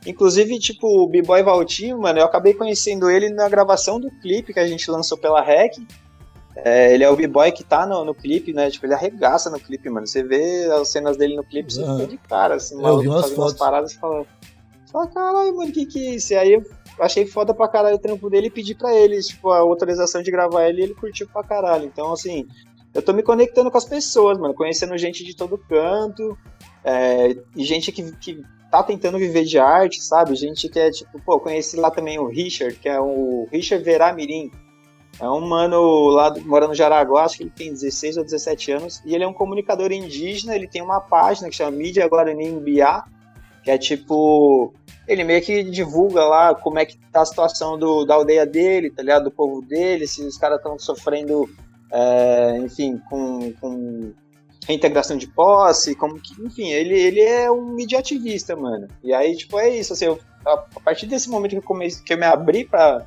Inclusive, 0.06 0.60
tipo, 0.60 0.86
o 0.86 1.08
B-Boy 1.08 1.44
Valtinho, 1.44 1.98
mano, 1.98 2.20
eu 2.20 2.26
acabei 2.26 2.54
conhecendo 2.54 3.10
ele 3.10 3.30
na 3.30 3.48
gravação 3.48 4.00
do 4.00 4.12
clipe 4.22 4.54
que 4.54 4.60
a 4.60 4.68
gente 4.68 4.92
lançou 4.92 5.18
pela 5.18 5.42
REC, 5.42 5.78
é, 6.56 6.94
ele 6.94 7.04
é 7.04 7.10
o 7.10 7.16
b-boy 7.16 7.52
que 7.52 7.64
tá 7.64 7.86
no, 7.86 8.06
no 8.06 8.14
clipe, 8.14 8.54
né? 8.54 8.70
Tipo, 8.70 8.86
ele 8.86 8.94
arregaça 8.94 9.50
no 9.50 9.60
clipe, 9.60 9.90
mano. 9.90 10.06
Você 10.06 10.24
vê 10.24 10.66
as 10.72 10.90
cenas 10.90 11.18
dele 11.18 11.36
no 11.36 11.44
clipe, 11.44 11.74
você 11.74 11.82
uhum. 11.82 12.00
fica 12.00 12.12
de 12.12 12.18
cara, 12.18 12.56
assim, 12.56 12.76
mano. 12.76 12.90
Eu 12.90 13.00
vi 13.00 13.08
umas 13.08 13.26
fotos. 13.26 13.38
umas 13.38 13.54
paradas 13.54 13.92
e 13.94 14.00
fala, 14.00 14.26
fala, 14.92 15.08
caralho, 15.08 15.56
mano, 15.56 15.72
que 15.72 15.86
que 15.86 16.08
é 16.08 16.16
isso? 16.16 16.34
E 16.34 16.36
aí 16.36 16.54
eu 16.54 16.64
achei 17.00 17.26
foda 17.26 17.54
pra 17.54 17.68
caralho 17.68 17.96
o 17.96 18.00
trampo 18.00 18.30
dele 18.30 18.48
e 18.48 18.52
pedi 18.52 18.76
pra 18.76 18.94
ele, 18.94 19.20
tipo, 19.20 19.50
a 19.50 19.60
autorização 19.60 20.22
de 20.22 20.30
gravar 20.30 20.68
ele 20.68 20.82
e 20.82 20.84
ele 20.84 20.96
curtiu 20.96 21.28
pra 21.28 21.44
caralho. 21.44 21.86
Então, 21.86 22.14
assim, 22.14 22.48
eu 22.94 23.02
tô 23.02 23.14
me 23.14 23.24
conectando 23.24 23.72
com 23.72 23.78
as 23.78 23.86
pessoas, 23.86 24.38
mano, 24.38 24.54
conhecendo 24.54 24.96
gente 24.98 25.24
de 25.24 25.36
todo 25.36 25.58
canto, 25.58 26.38
é, 26.84 27.36
e 27.56 27.64
gente 27.64 27.92
que, 27.92 28.12
que 28.18 28.44
tá 28.70 28.84
tentando 28.84 29.18
viver 29.18 29.44
de 29.44 29.58
arte, 29.58 30.04
sabe? 30.04 30.36
Gente 30.36 30.70
que 30.70 30.80
é, 30.80 30.92
tipo, 30.92 31.20
pô, 31.22 31.40
conheci 31.40 31.76
lá 31.78 31.90
também 31.90 32.20
o 32.20 32.28
Richard, 32.28 32.76
que 32.76 32.88
é 32.88 33.00
o 33.00 33.48
Richard 33.52 33.84
Veramirim. 33.84 34.52
É 35.20 35.30
um 35.30 35.42
mano 35.42 36.08
lá 36.08 36.34
mora 36.40 36.68
no 36.68 36.74
Jaraguá, 36.74 37.26
acho 37.26 37.38
que 37.38 37.44
ele 37.44 37.52
tem 37.56 37.72
16 37.72 38.18
ou 38.18 38.24
17 38.24 38.72
anos, 38.72 39.02
e 39.06 39.14
ele 39.14 39.24
é 39.24 39.28
um 39.28 39.34
comunicador 39.34 39.92
indígena, 39.92 40.56
ele 40.56 40.68
tem 40.68 40.82
uma 40.82 41.00
página 41.00 41.50
que 41.50 41.56
chama 41.56 41.72
Mídia 41.72 42.08
Guarani 42.08 42.50
Mbiá, 42.50 43.06
que 43.64 43.72
é 43.72 43.78
tipo. 43.78 44.74
Ele 45.08 45.24
meio 45.24 45.42
que 45.42 45.64
divulga 45.64 46.24
lá 46.26 46.56
como 46.56 46.80
é 46.80 46.86
que 46.86 46.98
tá 47.12 47.22
a 47.22 47.26
situação 47.26 47.78
do, 47.78 48.06
da 48.06 48.16
aldeia 48.16 48.46
dele, 48.46 48.90
tá 48.90 49.02
ligado? 49.02 49.26
Do 49.26 49.32
povo 49.32 49.62
dele, 49.62 50.08
se 50.08 50.24
os 50.26 50.38
caras 50.38 50.58
estão 50.58 50.80
sofrendo, 50.80 51.50
é, 51.92 52.58
enfim, 52.60 53.02
com, 53.10 53.52
com 53.60 54.14
reintegração 54.66 55.18
de 55.18 55.28
posse, 55.28 55.96
como 55.96 56.20
que. 56.20 56.34
Enfim, 56.42 56.72
ele, 56.72 57.00
ele 57.00 57.22
é 57.22 57.52
um 57.52 57.66
mídia 57.74 58.00
ativista, 58.00 58.56
mano. 58.56 58.88
E 59.04 59.14
aí, 59.14 59.36
tipo, 59.36 59.60
é 59.60 59.70
isso, 59.70 59.94
assim, 59.94 60.06
eu, 60.06 60.20
a, 60.46 60.54
a, 60.54 60.80
partir 60.80 61.06
desse 61.06 61.30
momento 61.30 61.52
que 61.52 61.58
eu, 61.58 61.64
comecei, 61.64 62.04
que 62.04 62.14
eu 62.14 62.18
me 62.18 62.26
abri 62.26 62.66
pra 62.66 63.06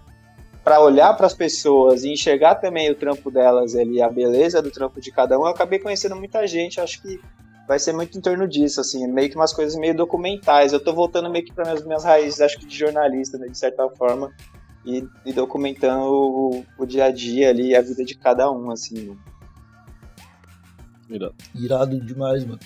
para 0.67 0.81
olhar 0.81 1.15
para 1.17 1.29
as 1.29 1.33
pessoas 1.33 2.03
e 2.03 2.11
enxergar 2.13 2.57
também 2.57 2.91
o 2.91 2.95
trampo 2.97 3.31
delas 3.31 3.77
ali, 3.77 4.03
a 4.03 4.09
beleza 4.09 4.61
do 4.61 4.69
trampo 4.69 5.01
de 5.01 5.13
cada 5.13 5.39
um, 5.39 5.43
eu 5.43 5.51
acabei 5.51 5.79
conhecendo 5.79 6.17
muita 6.17 6.45
gente. 6.45 6.81
Acho 6.81 7.01
que 7.01 7.21
vai 7.69 7.79
ser 7.79 7.93
muito 7.93 8.19
em 8.19 8.21
torno 8.21 8.49
disso, 8.49 8.81
assim, 8.81 9.07
meio 9.07 9.31
que 9.31 9.37
umas 9.37 9.53
coisas 9.53 9.79
meio 9.79 9.95
documentais. 9.95 10.73
Eu 10.73 10.83
tô 10.83 10.93
voltando 10.93 11.31
meio 11.31 11.45
que 11.45 11.53
para 11.53 11.67
minhas, 11.67 11.87
minhas 11.87 12.03
raízes, 12.03 12.41
acho 12.41 12.59
que 12.59 12.67
de 12.67 12.77
jornalista, 12.77 13.39
né, 13.39 13.47
de 13.47 13.57
certa 13.57 13.89
forma, 13.91 14.33
e, 14.85 15.07
e 15.25 15.33
documentando 15.33 16.13
o, 16.13 16.65
o, 16.77 16.85
dia 16.85 17.05
a 17.05 17.13
dia 17.13 17.49
ali, 17.51 17.77
a 17.77 17.81
vida 17.81 18.05
de 18.05 18.17
cada 18.17 18.51
um, 18.51 18.73
assim. 18.73 19.17
Irado. 21.09 21.35
Irado 21.55 22.01
demais, 22.01 22.45
mano. 22.45 22.59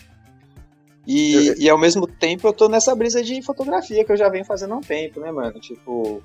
E, 1.07 1.65
e 1.65 1.69
ao 1.69 1.77
mesmo 1.77 2.07
tempo 2.07 2.49
eu 2.49 2.53
tô 2.55 2.67
nessa 2.67 2.95
brisa 2.95 3.23
de 3.23 3.43
fotografia 3.43 4.03
que 4.07 4.13
eu 4.13 4.17
já 4.17 4.31
venho 4.31 4.47
fazendo 4.47 4.73
há 4.73 4.77
um 4.79 4.81
tempo, 4.81 5.21
né, 5.21 5.31
mano? 5.31 5.61
Tipo, 5.61 6.23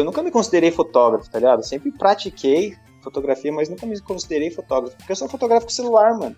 eu 0.00 0.04
nunca 0.04 0.22
me 0.22 0.30
considerei 0.30 0.70
fotógrafo, 0.70 1.30
tá 1.30 1.38
ligado? 1.38 1.60
Eu 1.60 1.64
sempre 1.64 1.90
pratiquei 1.90 2.76
fotografia, 3.02 3.52
mas 3.52 3.68
nunca 3.68 3.86
me 3.86 3.98
considerei 4.00 4.50
fotógrafo. 4.50 4.96
Porque 4.96 5.12
eu 5.12 5.16
sou 5.16 5.28
fotógrafo 5.28 5.66
com 5.66 5.72
celular, 5.72 6.18
mano. 6.18 6.36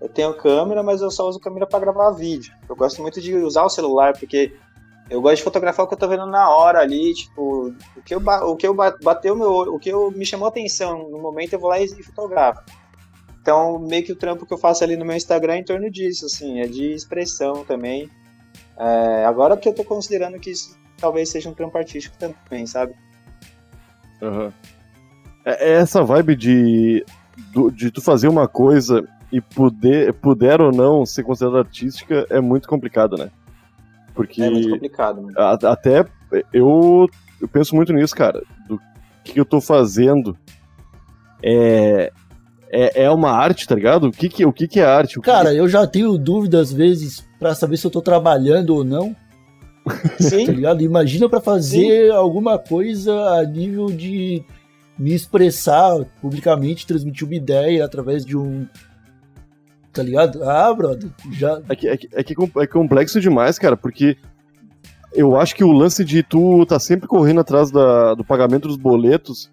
Eu 0.00 0.08
tenho 0.08 0.34
câmera, 0.34 0.82
mas 0.82 1.00
eu 1.00 1.10
só 1.10 1.28
uso 1.28 1.40
câmera 1.40 1.66
para 1.66 1.80
gravar 1.80 2.10
vídeo. 2.10 2.52
Eu 2.68 2.76
gosto 2.76 3.00
muito 3.00 3.20
de 3.20 3.34
usar 3.36 3.64
o 3.64 3.70
celular, 3.70 4.12
porque 4.18 4.52
eu 5.08 5.20
gosto 5.22 5.36
de 5.36 5.42
fotografar 5.42 5.84
o 5.84 5.88
que 5.88 5.94
eu 5.94 5.98
tô 5.98 6.08
vendo 6.08 6.26
na 6.26 6.50
hora 6.50 6.80
ali, 6.80 7.14
tipo, 7.14 7.72
o 7.96 8.02
que 8.02 8.14
eu, 8.14 8.18
o 8.20 8.56
que 8.56 8.66
eu 8.66 8.74
bateu 8.74 9.36
meu 9.36 9.50
o 9.50 9.78
que 9.78 9.90
eu, 9.90 10.10
me 10.10 10.26
chamou 10.26 10.48
atenção 10.48 11.08
no 11.08 11.18
momento, 11.18 11.52
eu 11.52 11.60
vou 11.60 11.70
lá 11.70 11.80
e, 11.80 11.84
e 11.84 12.02
fotografo. 12.02 12.62
Então, 13.40 13.78
meio 13.78 14.04
que 14.04 14.12
o 14.12 14.16
trampo 14.16 14.46
que 14.46 14.54
eu 14.54 14.58
faço 14.58 14.84
ali 14.84 14.96
no 14.96 15.04
meu 15.04 15.16
Instagram 15.16 15.54
é 15.54 15.58
em 15.58 15.64
torno 15.64 15.90
disso, 15.90 16.26
assim, 16.26 16.60
é 16.60 16.66
de 16.66 16.92
expressão 16.92 17.64
também. 17.64 18.08
É, 18.78 19.24
agora 19.24 19.56
que 19.56 19.68
eu 19.68 19.74
tô 19.74 19.84
considerando 19.84 20.38
que 20.38 20.50
isso 20.50 20.76
talvez 21.02 21.28
seja 21.28 21.50
um 21.50 21.54
trampo 21.54 21.76
artístico 21.76 22.16
também, 22.16 22.64
sabe? 22.64 22.94
Uhum. 24.22 24.52
É, 25.44 25.72
essa 25.72 26.04
vibe 26.04 26.36
de, 26.36 27.04
de 27.74 27.90
tu 27.90 28.00
fazer 28.00 28.28
uma 28.28 28.46
coisa 28.46 29.04
e 29.32 29.40
poder, 29.40 30.14
puder 30.14 30.60
ou 30.60 30.70
não 30.70 31.04
ser 31.04 31.24
considerada 31.24 31.58
artística 31.58 32.24
é 32.30 32.40
muito 32.40 32.68
complicado, 32.68 33.16
né? 33.16 33.30
Porque. 34.14 34.42
É 34.42 34.48
muito 34.48 34.70
complicado. 34.70 35.22
Né? 35.22 35.32
A, 35.36 35.52
até 35.72 36.06
eu, 36.52 37.08
eu 37.40 37.48
penso 37.48 37.74
muito 37.74 37.92
nisso, 37.92 38.14
cara. 38.14 38.40
Do 38.68 38.80
que 39.24 39.40
eu 39.40 39.44
tô 39.44 39.60
fazendo. 39.60 40.38
É, 41.42 42.12
é, 42.70 43.04
é 43.04 43.10
uma 43.10 43.32
arte, 43.32 43.66
tá 43.66 43.74
ligado? 43.74 44.06
O 44.06 44.12
que, 44.12 44.28
que, 44.28 44.46
o 44.46 44.52
que, 44.52 44.68
que 44.68 44.78
é 44.78 44.84
arte? 44.84 45.18
Cara, 45.20 45.50
que... 45.50 45.56
eu 45.56 45.68
já 45.68 45.84
tenho 45.84 46.16
dúvidas 46.16 46.68
às 46.68 46.72
vezes 46.72 47.26
para 47.40 47.56
saber 47.56 47.76
se 47.76 47.84
eu 47.84 47.90
tô 47.90 48.00
trabalhando 48.00 48.70
ou 48.76 48.84
não. 48.84 49.16
Sim. 50.18 50.46
tá 50.46 50.52
ligado? 50.52 50.82
Imagina 50.82 51.28
para 51.28 51.40
fazer 51.40 52.06
Sim. 52.06 52.10
alguma 52.10 52.58
coisa 52.58 53.12
a 53.36 53.44
nível 53.44 53.86
de 53.86 54.44
me 54.98 55.14
expressar 55.14 56.04
publicamente, 56.20 56.86
transmitir 56.86 57.26
uma 57.26 57.34
ideia 57.34 57.84
através 57.84 58.24
de 58.24 58.36
um. 58.36 58.66
Tá 59.92 60.02
ligado? 60.02 60.42
Ah, 60.44 60.72
brother, 60.72 61.10
já. 61.32 61.60
É 61.68 61.76
que, 61.76 61.88
é, 61.88 61.96
que, 61.96 62.08
é, 62.12 62.22
que 62.22 62.34
é 62.56 62.66
complexo 62.66 63.20
demais, 63.20 63.58
cara, 63.58 63.76
porque 63.76 64.16
eu 65.12 65.38
acho 65.38 65.54
que 65.54 65.64
o 65.64 65.72
lance 65.72 66.04
de 66.04 66.22
tu 66.22 66.64
tá 66.64 66.78
sempre 66.78 67.06
correndo 67.06 67.40
atrás 67.40 67.70
da, 67.70 68.14
do 68.14 68.24
pagamento 68.24 68.68
dos 68.68 68.76
boletos 68.76 69.50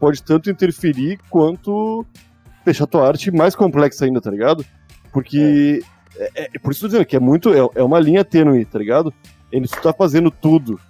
pode 0.00 0.22
tanto 0.22 0.50
interferir 0.50 1.18
quanto 1.28 2.06
deixar 2.64 2.86
tua 2.86 3.06
arte 3.06 3.30
mais 3.30 3.54
complexa 3.54 4.04
ainda, 4.04 4.20
tá 4.20 4.30
ligado? 4.30 4.64
Porque. 5.12 5.80
É. 5.86 5.92
É, 6.34 6.48
é, 6.54 6.58
por 6.58 6.72
isso 6.72 6.80
que 6.80 6.86
eu 6.86 6.90
tô 6.90 6.92
dizendo 6.92 7.06
que 7.06 7.16
é 7.16 7.20
muito. 7.20 7.52
É, 7.52 7.80
é 7.80 7.82
uma 7.82 7.98
linha 8.00 8.24
tênue, 8.24 8.64
tá 8.64 8.78
ligado? 8.78 9.12
Ele 9.52 9.66
está 9.66 9.92
fazendo 9.92 10.30
tudo 10.30 10.80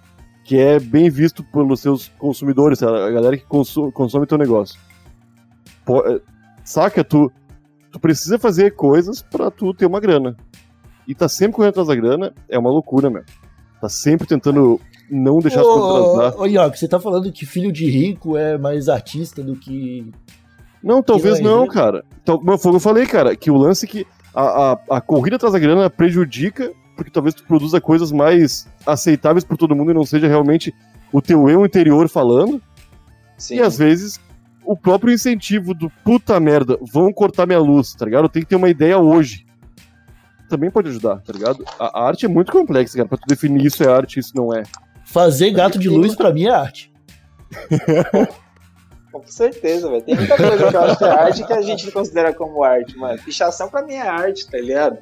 que 0.43 0.57
é 0.57 0.79
bem 0.79 1.09
visto 1.09 1.43
pelos 1.43 1.79
seus 1.79 2.09
consumidores, 2.17 2.81
a 2.81 3.11
galera 3.11 3.37
que 3.37 3.45
consome, 3.45 3.91
consome 3.91 4.25
teu 4.25 4.37
negócio. 4.37 4.79
Pô, 5.85 6.05
é, 6.05 6.19
saca, 6.63 7.03
tu, 7.03 7.31
tu 7.91 7.99
precisa 7.99 8.39
fazer 8.39 8.71
coisas 8.71 9.21
para 9.21 9.51
tu 9.51 9.73
ter 9.73 9.85
uma 9.85 9.99
grana. 9.99 10.35
E 11.07 11.13
tá 11.13 11.27
sempre 11.27 11.55
correndo 11.55 11.71
atrás 11.71 11.87
da 11.87 11.95
grana, 11.95 12.33
é 12.49 12.57
uma 12.57 12.69
loucura, 12.69 13.09
meu. 13.09 13.23
Tá 13.79 13.89
sempre 13.89 14.27
tentando 14.27 14.79
não 15.09 15.39
deixar 15.39 15.61
as 15.61 15.67
coisas 15.67 15.89
atrasar. 15.89 16.39
Ô, 16.39 16.69
você 16.69 16.87
tá 16.87 16.99
falando 16.99 17.31
que 17.31 17.45
filho 17.45 17.71
de 17.71 17.89
rico 17.89 18.37
é 18.37 18.57
mais 18.57 18.87
artista 18.87 19.43
do 19.43 19.55
que. 19.55 20.09
Não, 20.81 21.01
talvez 21.01 21.39
não, 21.39 21.61
não 21.61 21.67
cara. 21.67 22.03
Então, 22.21 22.41
foi 22.57 22.71
o 22.71 22.73
que 22.73 22.75
eu 22.75 22.79
falei, 22.79 23.05
cara, 23.05 23.35
que 23.35 23.51
o 23.51 23.57
lance 23.57 23.85
é 23.85 23.89
que 23.89 24.07
a, 24.33 24.71
a, 24.71 24.79
a 24.97 25.01
corrida 25.01 25.35
atrás 25.35 25.53
da 25.53 25.59
grana 25.59 25.89
prejudica 25.89 26.73
porque 26.95 27.11
talvez 27.11 27.35
tu 27.35 27.43
produza 27.43 27.81
coisas 27.81 28.11
mais 28.11 28.67
aceitáveis 28.85 29.43
por 29.43 29.57
todo 29.57 29.75
mundo 29.75 29.91
e 29.91 29.93
não 29.93 30.05
seja 30.05 30.27
realmente 30.27 30.73
o 31.11 31.21
teu 31.21 31.49
eu 31.49 31.65
interior 31.65 32.09
falando. 32.09 32.61
Sim. 33.37 33.55
E 33.55 33.61
às 33.61 33.77
vezes 33.77 34.19
o 34.65 34.75
próprio 34.75 35.13
incentivo 35.13 35.73
do 35.73 35.89
puta 36.03 36.39
merda, 36.39 36.77
vão 36.81 37.11
cortar 37.11 37.45
minha 37.45 37.59
luz, 37.59 37.93
tá 37.93 38.05
ligado? 38.05 38.25
Eu 38.25 38.29
tenho 38.29 38.45
que 38.45 38.49
ter 38.49 38.55
uma 38.55 38.69
ideia 38.69 38.97
hoje. 38.97 39.45
Também 40.49 40.69
pode 40.69 40.89
ajudar, 40.89 41.19
tá 41.19 41.33
ligado? 41.33 41.65
A, 41.79 41.99
a 41.99 42.07
arte 42.07 42.25
é 42.25 42.29
muito 42.29 42.51
complexa, 42.51 42.95
cara, 42.95 43.07
pra 43.07 43.17
tu 43.17 43.25
definir 43.27 43.65
isso 43.65 43.83
é 43.83 43.87
arte 43.87 44.17
e 44.17 44.19
isso 44.19 44.31
não 44.35 44.53
é. 44.53 44.63
Fazer 45.05 45.51
gato 45.51 45.77
de 45.77 45.89
luz 45.89 46.15
para 46.15 46.31
mim 46.31 46.45
é 46.45 46.51
arte. 46.51 46.91
Com 49.11 49.25
certeza, 49.27 49.89
velho. 49.89 50.01
Tem 50.01 50.15
muita 50.15 50.35
coisa 50.35 50.69
que 50.69 50.75
eu 50.75 50.81
acho 50.81 50.97
que 50.97 51.03
é 51.03 51.09
arte 51.09 51.45
que 51.45 51.53
a 51.53 51.61
gente 51.61 51.85
não 51.85 51.91
considera 51.91 52.33
como 52.33 52.63
arte, 52.63 52.97
mano. 52.97 53.21
Pichação 53.21 53.69
pra 53.69 53.83
mim 53.83 53.93
é 53.93 54.01
arte, 54.01 54.47
tá 54.47 54.57
ligado? 54.57 54.97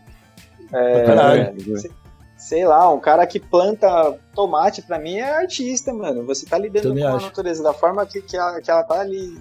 É, 0.74 1.04
Caralho. 1.06 1.78
sei- 1.80 1.92
sei 2.38 2.66
lá, 2.66 2.92
um 2.92 3.00
cara 3.00 3.26
que 3.28 3.40
planta 3.40 4.18
tomate 4.34 4.82
pra 4.82 4.98
mim 4.98 5.16
é 5.18 5.32
artista, 5.32 5.94
mano. 5.94 6.26
Você 6.26 6.46
tá 6.46 6.58
lidando 6.58 6.88
Também 6.90 7.04
com 7.04 7.10
a 7.12 7.16
acho. 7.16 7.26
natureza 7.28 7.62
da 7.64 7.74
forma 7.74 8.06
que, 8.06 8.22
que, 8.22 8.36
ela, 8.36 8.60
que 8.60 8.72
ela 8.72 8.84
tá 8.84 9.00
ali, 9.00 9.38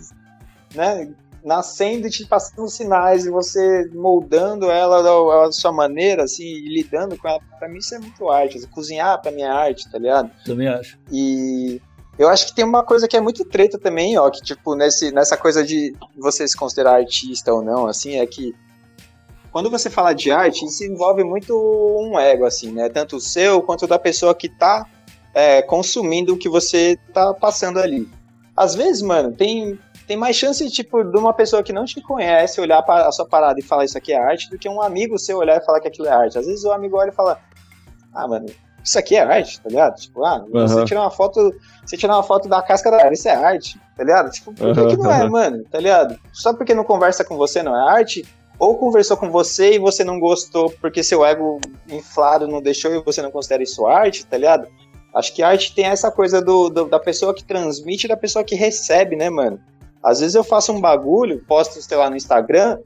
né? 0.74 1.10
Nascendo 1.42 2.06
e 2.06 2.10
te 2.10 2.26
passando 2.26 2.68
sinais 2.68 3.24
e 3.24 3.30
você 3.30 3.88
moldando 3.94 4.70
ela 4.70 5.02
da, 5.02 5.46
da 5.46 5.52
sua 5.52 5.72
maneira, 5.72 6.24
assim, 6.24 6.44
e 6.44 6.68
lidando 6.74 7.16
com 7.16 7.26
ela. 7.26 7.40
Pra 7.58 7.66
mim 7.66 7.78
isso 7.78 7.94
é 7.94 7.98
muito 7.98 8.28
arte. 8.28 8.66
Cozinhar 8.66 9.20
pra 9.22 9.32
mim 9.32 9.40
é 9.40 9.48
arte, 9.48 9.90
tá 9.90 9.98
ligado? 9.98 10.30
Também 10.44 10.68
acho. 10.68 10.98
E 11.10 11.80
eu 12.18 12.28
acho 12.28 12.46
que 12.48 12.54
tem 12.54 12.66
uma 12.66 12.84
coisa 12.84 13.08
que 13.08 13.16
é 13.16 13.20
muito 13.22 13.42
treta 13.46 13.78
também, 13.78 14.18
ó, 14.18 14.28
que 14.28 14.42
tipo, 14.42 14.74
nesse, 14.74 15.10
nessa 15.12 15.34
coisa 15.38 15.64
de 15.64 15.96
você 16.18 16.46
se 16.46 16.54
considerar 16.54 16.96
artista 16.96 17.54
ou 17.54 17.62
não, 17.62 17.86
assim, 17.86 18.18
é 18.18 18.26
que 18.26 18.54
quando 19.52 19.70
você 19.70 19.90
fala 19.90 20.12
de 20.12 20.30
arte, 20.30 20.64
isso 20.64 20.84
envolve 20.84 21.24
muito 21.24 21.54
um 21.54 22.18
ego, 22.18 22.44
assim, 22.44 22.72
né? 22.72 22.88
Tanto 22.88 23.16
o 23.16 23.20
seu 23.20 23.62
quanto 23.62 23.86
da 23.86 23.98
pessoa 23.98 24.34
que 24.34 24.48
tá 24.48 24.86
é, 25.34 25.62
consumindo 25.62 26.34
o 26.34 26.38
que 26.38 26.48
você 26.48 26.98
tá 27.12 27.34
passando 27.34 27.78
ali. 27.78 28.08
Às 28.56 28.74
vezes, 28.74 29.02
mano, 29.02 29.32
tem, 29.32 29.78
tem 30.06 30.16
mais 30.16 30.36
chance, 30.36 30.68
tipo, 30.70 31.02
de 31.02 31.16
uma 31.16 31.32
pessoa 31.32 31.62
que 31.62 31.72
não 31.72 31.84
te 31.84 32.00
conhece 32.00 32.60
olhar 32.60 32.82
para 32.82 33.08
a 33.08 33.12
sua 33.12 33.26
parada 33.26 33.58
e 33.58 33.62
falar 33.62 33.84
isso 33.84 33.98
aqui 33.98 34.12
é 34.12 34.18
arte, 34.18 34.50
do 34.50 34.58
que 34.58 34.68
um 34.68 34.82
amigo 34.82 35.18
seu 35.18 35.38
olhar 35.38 35.56
e 35.60 35.64
falar 35.64 35.80
que 35.80 35.88
aquilo 35.88 36.06
é 36.06 36.12
arte. 36.12 36.38
Às 36.38 36.46
vezes 36.46 36.64
o 36.64 36.72
amigo 36.72 36.96
olha 36.96 37.10
e 37.10 37.14
fala, 37.14 37.40
ah, 38.14 38.28
mano, 38.28 38.46
isso 38.84 38.98
aqui 38.98 39.16
é 39.16 39.22
arte, 39.22 39.60
tá 39.60 39.68
ligado? 39.68 39.96
Tipo, 39.96 40.24
ah, 40.24 40.44
você 40.52 40.74
Aham. 40.74 40.84
tirar 40.84 41.00
uma 41.02 41.10
foto, 41.10 41.54
você 41.84 41.96
tirar 41.96 42.14
uma 42.16 42.22
foto 42.22 42.48
da 42.48 42.62
casca 42.62 42.90
da 42.90 42.98
árvore, 42.98 43.14
isso 43.14 43.28
é 43.28 43.34
arte, 43.34 43.80
tá 43.96 44.04
ligado? 44.04 44.30
Tipo, 44.30 44.52
por 44.52 44.74
que, 44.74 44.80
Aham, 44.80 44.88
que 44.88 44.96
não 44.96 45.12
é, 45.12 45.28
mano? 45.28 45.64
Tá 45.70 45.78
ligado? 45.78 46.18
Só 46.32 46.52
porque 46.54 46.74
não 46.74 46.84
conversa 46.84 47.24
com 47.24 47.36
você 47.36 47.62
não 47.62 47.76
é 47.76 47.92
arte? 47.92 48.26
Ou 48.60 48.76
conversou 48.76 49.16
com 49.16 49.30
você 49.30 49.72
e 49.74 49.78
você 49.78 50.04
não 50.04 50.20
gostou 50.20 50.70
porque 50.80 51.02
seu 51.02 51.24
ego 51.24 51.58
inflado 51.88 52.46
não 52.46 52.60
deixou 52.60 52.92
e 52.94 53.02
você 53.02 53.22
não 53.22 53.30
considera 53.30 53.62
isso 53.62 53.86
arte, 53.86 54.26
tá 54.26 54.36
ligado? 54.36 54.68
Acho 55.14 55.34
que 55.34 55.42
arte 55.42 55.74
tem 55.74 55.86
essa 55.86 56.10
coisa 56.10 56.40
do, 56.42 56.68
do- 56.68 56.84
da 56.84 57.00
pessoa 57.00 57.34
que 57.34 57.42
transmite 57.42 58.04
e 58.06 58.08
da 58.08 58.16
pessoa 58.16 58.44
que 58.44 58.54
recebe, 58.54 59.16
né, 59.16 59.30
mano? 59.30 59.58
Às 60.02 60.20
vezes 60.20 60.34
eu 60.34 60.44
faço 60.44 60.72
um 60.72 60.80
bagulho, 60.80 61.42
posto, 61.48 61.80
sei 61.82 61.96
lá, 61.96 62.08
no 62.10 62.16
Instagram, 62.16 62.78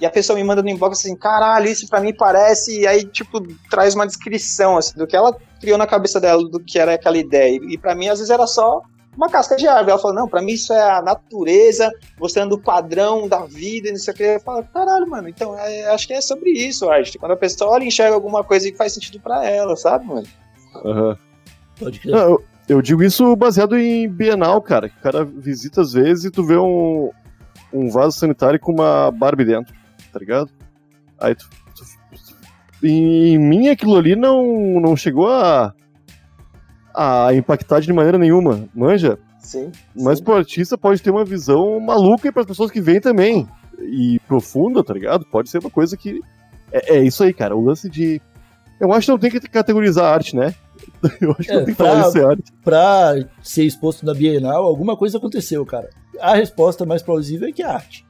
e 0.00 0.06
a 0.06 0.10
pessoa 0.10 0.36
me 0.38 0.44
manda 0.44 0.62
no 0.62 0.68
inbox 0.70 1.00
assim, 1.00 1.14
caralho, 1.16 1.68
isso 1.68 1.86
pra 1.88 2.00
mim 2.00 2.14
parece, 2.14 2.80
e 2.80 2.86
aí, 2.86 3.04
tipo, 3.04 3.40
traz 3.70 3.94
uma 3.94 4.06
descrição, 4.06 4.76
assim, 4.76 4.96
do 4.96 5.06
que 5.06 5.14
ela 5.16 5.36
criou 5.60 5.76
na 5.76 5.86
cabeça 5.86 6.18
dela, 6.20 6.42
do 6.48 6.58
que 6.60 6.78
era 6.78 6.94
aquela 6.94 7.18
ideia. 7.18 7.58
E 7.68 7.76
pra 7.76 7.94
mim, 7.94 8.08
às 8.08 8.18
vezes, 8.18 8.30
era 8.30 8.46
só 8.46 8.80
uma 9.18 9.28
casca 9.28 9.56
de 9.56 9.66
árvore. 9.66 9.90
Ela 9.90 10.00
falou, 10.00 10.16
não, 10.16 10.28
pra 10.28 10.40
mim 10.40 10.52
isso 10.52 10.72
é 10.72 10.90
a 10.90 11.02
natureza, 11.02 11.92
mostrando 12.18 12.54
o 12.54 12.58
padrão 12.60 13.28
da 13.28 13.44
vida 13.44 13.88
e 13.88 13.90
não 13.92 13.98
sei 13.98 14.14
o 14.14 14.16
que. 14.16 14.22
Eu 14.22 14.40
falo, 14.40 14.64
caralho, 14.72 15.06
mano, 15.08 15.28
então, 15.28 15.58
é- 15.58 15.88
acho 15.90 16.06
que 16.06 16.14
é 16.14 16.20
sobre 16.20 16.50
isso, 16.50 16.88
a 16.88 16.94
arte. 16.94 17.18
Quando 17.18 17.32
a 17.32 17.36
pessoa 17.36 17.72
olha 17.72 17.84
e 17.84 17.88
enxerga 17.88 18.14
alguma 18.14 18.42
coisa 18.44 18.70
que 18.70 18.76
faz 18.76 18.94
sentido 18.94 19.20
pra 19.20 19.44
ela, 19.44 19.76
sabe, 19.76 20.06
mano? 20.06 20.26
Aham. 20.84 21.16
Pode 21.78 21.98
crer. 22.00 22.12
Não, 22.14 22.20
eu, 22.20 22.44
eu 22.68 22.82
digo 22.82 23.02
isso 23.02 23.34
baseado 23.36 23.76
em 23.76 24.08
Bienal, 24.08 24.60
cara. 24.62 24.88
Que 24.88 24.96
o 24.98 25.02
cara 25.02 25.24
visita 25.24 25.80
às 25.80 25.92
vezes 25.92 26.24
e 26.24 26.30
tu 26.30 26.44
vê 26.44 26.56
um, 26.56 27.10
um 27.72 27.90
vaso 27.90 28.18
sanitário 28.18 28.58
com 28.60 28.72
uma 28.72 29.10
Barbie 29.10 29.44
dentro, 29.44 29.74
tá 30.12 30.18
ligado? 30.18 30.50
Aí 31.20 31.34
tu. 31.34 31.48
tu- 31.74 31.88
em 32.86 33.36
mim 33.38 33.68
aquilo 33.68 33.96
ali 33.96 34.14
não, 34.14 34.44
não 34.80 34.96
chegou 34.96 35.28
a. 35.28 35.74
a 36.98 37.34
impactar 37.34 37.80
de 37.80 37.92
maneira 37.92 38.18
nenhuma, 38.18 38.68
manja? 38.74 39.18
Sim. 39.38 39.70
Mas 39.94 40.18
sim. 40.18 40.24
pro 40.24 40.34
artista 40.34 40.76
pode 40.76 41.00
ter 41.00 41.10
uma 41.10 41.24
visão 41.24 41.78
maluca 41.80 42.28
e 42.28 42.32
para 42.32 42.42
as 42.42 42.46
pessoas 42.48 42.70
que 42.70 42.80
vêm 42.80 43.00
também. 43.00 43.48
E 43.80 44.18
profunda, 44.26 44.82
tá 44.82 44.92
ligado? 44.92 45.24
Pode 45.26 45.48
ser 45.48 45.58
uma 45.58 45.70
coisa 45.70 45.96
que. 45.96 46.20
É, 46.72 46.96
é 46.96 47.02
isso 47.04 47.22
aí, 47.22 47.32
cara. 47.32 47.56
O 47.56 47.64
lance 47.64 47.88
de. 47.88 48.20
Eu 48.80 48.92
acho 48.92 49.06
que 49.06 49.10
não 49.12 49.18
tem 49.18 49.30
que 49.30 49.40
categorizar 49.40 50.04
a 50.06 50.12
arte, 50.14 50.34
né? 50.36 50.54
Eu 51.20 51.30
acho 51.32 51.42
que 51.44 51.50
É, 51.52 51.54
não 51.56 51.64
tem 51.64 51.74
que 51.74 51.78
pra- 51.82 51.86
falar 51.92 52.08
isso 52.08 52.18
é 52.18 52.24
arte. 52.24 52.52
Pra 52.64 53.14
ser 53.42 53.64
exposto 53.64 54.04
na 54.04 54.14
Bienal, 54.14 54.64
alguma 54.64 54.96
coisa 54.96 55.18
aconteceu, 55.18 55.64
cara. 55.64 55.88
A 56.20 56.34
resposta 56.34 56.84
mais 56.84 57.02
plausível 57.02 57.48
é 57.48 57.52
que 57.52 57.62
é 57.62 57.66
arte. 57.66 58.04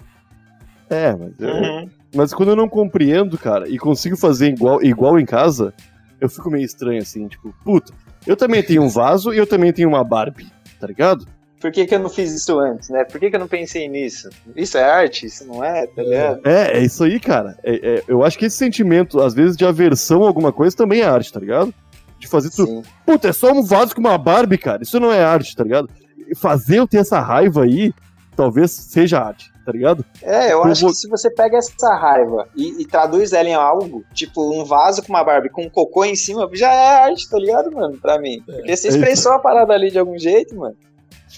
É, 0.91 1.15
mas, 1.15 1.33
eu- 1.39 1.49
Uhum. 1.49 1.91
mas 2.15 2.33
quando 2.35 2.49
eu 2.51 2.57
não 2.57 2.69
compreendo, 2.69 3.37
cara, 3.39 3.69
e 3.69 3.77
consigo 3.79 4.17
fazer 4.17 4.49
igual, 4.49 4.83
igual 4.83 5.19
em 5.19 5.27
casa, 5.27 5.73
eu 6.21 6.29
fico 6.29 6.51
meio 6.51 6.65
estranho 6.65 7.01
assim, 7.03 7.29
tipo, 7.29 7.55
puta, 7.65 7.93
eu 8.29 8.37
também 8.37 8.63
tenho 8.63 8.83
um 8.83 8.89
vaso 8.89 9.33
e 9.33 9.39
eu 9.39 9.47
também 9.47 9.73
tenho 9.73 9.89
uma 9.89 10.05
Barbie, 10.05 10.47
tá 10.79 10.87
ligado? 10.87 11.27
Por 11.61 11.73
que, 11.73 11.87
que 11.87 11.95
eu 11.95 11.99
não 11.99 12.09
fiz 12.09 12.33
isso 12.33 12.57
antes, 12.61 12.89
né? 12.89 13.03
Por 13.05 13.19
que, 13.19 13.31
que 13.31 13.35
eu 13.35 13.41
não 13.41 13.49
pensei 13.49 13.89
nisso? 13.89 14.29
Isso 14.55 14.79
é 14.79 14.85
arte? 14.85 15.27
Isso 15.27 15.45
não 15.45 15.65
é, 15.65 15.87
tá 15.89 16.03
ligado? 16.03 16.41
É, 16.47 16.79
é 16.79 16.85
isso 16.85 17.03
aí, 17.03 17.19
cara. 17.19 17.59
É- 17.65 17.97
é- 17.97 18.03
eu 18.07 18.23
acho 18.23 18.39
que 18.39 18.45
esse 18.45 18.57
sentimento, 18.57 19.21
às 19.21 19.35
vezes, 19.35 19.57
de 19.57 19.65
aversão 19.65 20.23
a 20.23 20.29
alguma 20.29 20.53
coisa 20.53 20.77
também 20.77 21.01
é 21.01 21.05
arte, 21.05 21.33
tá 21.33 21.41
ligado? 21.41 21.75
De 22.19 22.29
fazer 22.29 22.51
tu. 22.51 22.65
Sim. 22.65 22.83
Puta, 23.05 23.29
é 23.29 23.33
só 23.33 23.51
um 23.53 23.65
vaso 23.65 23.93
com 23.95 24.01
uma 24.01 24.17
Barbie, 24.17 24.59
cara. 24.59 24.83
Isso 24.83 25.01
não 25.01 25.13
é 25.13 25.25
arte, 25.25 25.57
tá 25.57 25.65
ligado? 25.65 25.89
Fazer 26.37 26.79
eu 26.79 26.87
ter 26.87 26.99
essa 26.99 27.19
raiva 27.19 27.65
aí, 27.65 27.93
talvez 28.39 28.71
seja 28.71 29.19
arte, 29.21 29.51
tá 29.67 29.73
ligado? 29.73 30.05
É, 30.23 30.47
eu 30.47 30.59
Eu 30.59 30.65
acho 30.65 30.87
que 30.87 30.95
se 30.95 31.09
você 31.09 31.29
pega 31.29 31.59
essa 31.59 31.95
raiva 31.95 32.49
e, 32.57 32.81
e 32.81 32.87
traduz 32.87 33.33
ela 33.33 33.49
em 33.49 33.55
algo, 33.55 34.05
tipo 34.15 34.41
um 34.55 34.65
vaso 34.65 35.03
com 35.03 35.09
uma 35.13 35.25
Barbie 35.25 35.51
com 35.51 35.65
um 35.65 35.69
cocô 35.69 36.05
em 36.05 36.15
cima, 36.15 36.49
já 36.55 36.73
é 36.73 37.05
arte, 37.05 37.29
tá 37.29 37.37
ligado, 37.39 37.71
mano? 37.73 37.99
Pra 37.99 38.19
mim. 38.21 38.41
Porque 38.47 38.77
você 38.77 38.87
é 38.89 38.91
expressou 38.93 39.33
a 39.33 39.39
parada 39.41 39.73
ali 39.75 39.91
de 39.91 39.99
algum 39.99 40.17
jeito, 40.17 40.55
mano. 40.57 40.77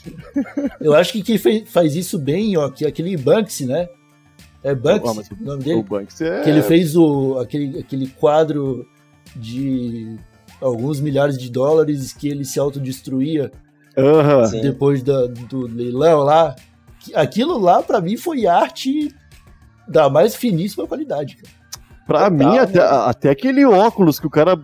Eu 0.80 0.94
acho 0.94 1.12
que 1.12 1.22
quem 1.22 1.38
fe- 1.38 1.64
faz 1.66 1.94
isso 1.96 2.18
bem, 2.18 2.56
ó, 2.56 2.68
que 2.70 2.84
é 2.84 2.88
aquele 2.88 3.16
Banksy, 3.16 3.64
né? 3.66 3.88
É 4.62 4.74
Banksy, 4.74 5.20
Ah, 5.32 5.34
o 5.40 5.44
nome 5.44 5.60
O 5.62 5.64
dele? 5.64 5.82
Banks 5.82 6.20
é. 6.20 6.42
Que 6.42 6.50
ele 6.50 6.62
fez 6.62 6.94
o, 6.94 7.38
aquele, 7.38 7.80
aquele 7.80 8.06
quadro 8.08 8.86
de 9.34 10.16
alguns 10.60 11.00
milhares 11.00 11.38
de 11.38 11.50
dólares 11.50 12.12
que 12.12 12.28
ele 12.28 12.44
se 12.44 12.60
autodestruía. 12.60 13.50
Sim. 14.46 14.60
depois 14.60 15.02
da- 15.02 15.26
do 15.26 15.66
leilão 15.66 16.20
lá. 16.20 16.54
Aquilo 17.14 17.58
lá, 17.58 17.82
pra 17.82 18.00
mim, 18.00 18.16
foi 18.16 18.46
arte 18.46 19.14
da 19.88 20.08
mais 20.08 20.34
finíssima 20.34 20.86
qualidade. 20.86 21.36
Cara. 21.36 21.54
Pra 22.06 22.30
Total, 22.30 22.50
mim, 22.52 22.58
até, 22.58 22.78
mano. 22.80 23.02
até 23.06 23.30
aquele 23.30 23.64
óculos 23.64 24.18
que 24.20 24.26
o 24.26 24.30
cara. 24.30 24.58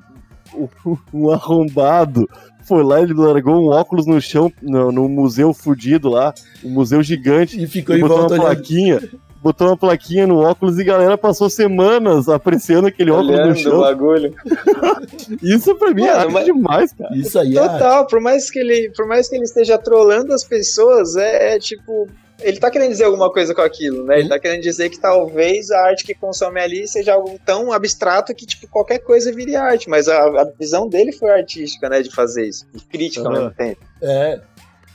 o- 0.55 0.69
Um 1.13 1.31
arrombado 1.31 2.29
foi 2.65 2.83
lá 2.83 3.01
e 3.01 3.07
largou 3.07 3.55
um 3.57 3.69
óculos 3.69 4.07
no 4.07 4.21
chão, 4.21 4.53
no, 4.61 4.91
no 4.91 5.09
museu 5.09 5.53
fudido 5.55 6.09
lá, 6.09 6.35
um 6.65 6.71
museu 6.71 7.03
gigante, 7.03 7.63
E 7.63 7.67
ficou 7.67 7.95
e 7.95 7.99
em 7.99 8.03
botou 8.03 8.17
uma 8.19 8.29
volta 8.29 8.35
olhando. 8.43 8.47
plaquinha. 8.57 9.01
Botou 9.43 9.69
uma 9.69 9.77
plaquinha 9.77 10.27
no 10.27 10.39
óculos 10.41 10.77
e 10.77 10.83
a 10.83 10.85
galera 10.85 11.17
passou 11.17 11.49
semanas 11.49 12.29
apreciando 12.29 12.89
aquele 12.89 13.13
óculos 13.13 13.31
no 13.31 13.43
Olhando 13.43 13.53
o 13.53 13.57
chão. 13.57 13.81
bagulho. 13.81 14.35
Isso 15.43 15.75
pra 15.77 15.93
mim 15.95 16.03
é 16.03 16.07
Mano, 16.07 16.19
arte 16.21 16.33
mas- 16.33 16.45
demais, 16.47 16.93
cara. 16.93 17.17
Isso 17.17 17.39
aí 17.39 17.57
é 17.57 17.61
arte. 17.61 17.73
Total, 17.75 18.07
por 18.09 18.21
mais 18.21 18.51
que 18.51 18.59
ele, 18.59 18.91
por 18.97 19.07
mais 19.07 19.29
que 19.29 19.37
ele 19.37 19.45
esteja 19.45 19.79
trolando 19.79 20.33
as 20.33 20.43
pessoas, 20.43 21.15
é, 21.17 21.55
é 21.55 21.59
tipo. 21.61 22.09
Ele 22.41 22.59
tá 22.59 22.71
querendo 22.71 22.91
dizer 22.91 23.05
alguma 23.05 23.33
coisa 23.33 23.55
com 23.55 23.63
aquilo, 23.63 24.05
né? 24.05 24.21
Ele 24.21 24.29
tá 24.29 24.39
querendo 24.39 24.63
dizer 24.63 24.91
que 24.91 25.01
talvez 25.01 25.71
a 25.71 25.79
arte 25.87 26.05
que 26.05 26.15
consome 26.15 26.61
ali 26.61 26.87
seja 26.87 27.15
algo 27.15 27.39
tão 27.45 27.73
abstrato 27.73 28.35
que, 28.35 28.45
tipo, 28.45 28.69
qualquer 28.69 28.99
coisa 28.99 29.33
vire 29.33 29.57
arte. 29.57 29.89
Mas 29.89 30.07
a, 30.09 30.23
a 30.23 30.45
visão 30.59 30.89
dele 30.89 31.13
foi 31.13 31.31
artística, 31.31 31.89
né? 31.89 32.03
De 32.03 32.11
fazer 32.11 32.47
isso. 32.47 32.67
E 32.75 32.81
crítica 32.81 33.27
ao 33.27 33.33
Aham. 33.33 33.43
mesmo 33.45 33.55
tempo. 33.57 33.81
É. 34.03 34.41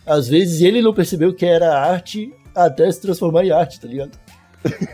Às 0.06 0.28
vezes 0.28 0.62
ele 0.62 0.82
não 0.82 0.94
percebeu 0.94 1.34
que 1.34 1.46
era 1.46 1.76
arte 1.76 2.34
até 2.54 2.92
se 2.92 3.02
transformar 3.02 3.44
em 3.46 3.52
arte, 3.52 3.80
tá 3.80 3.88
ligado? 3.88 4.12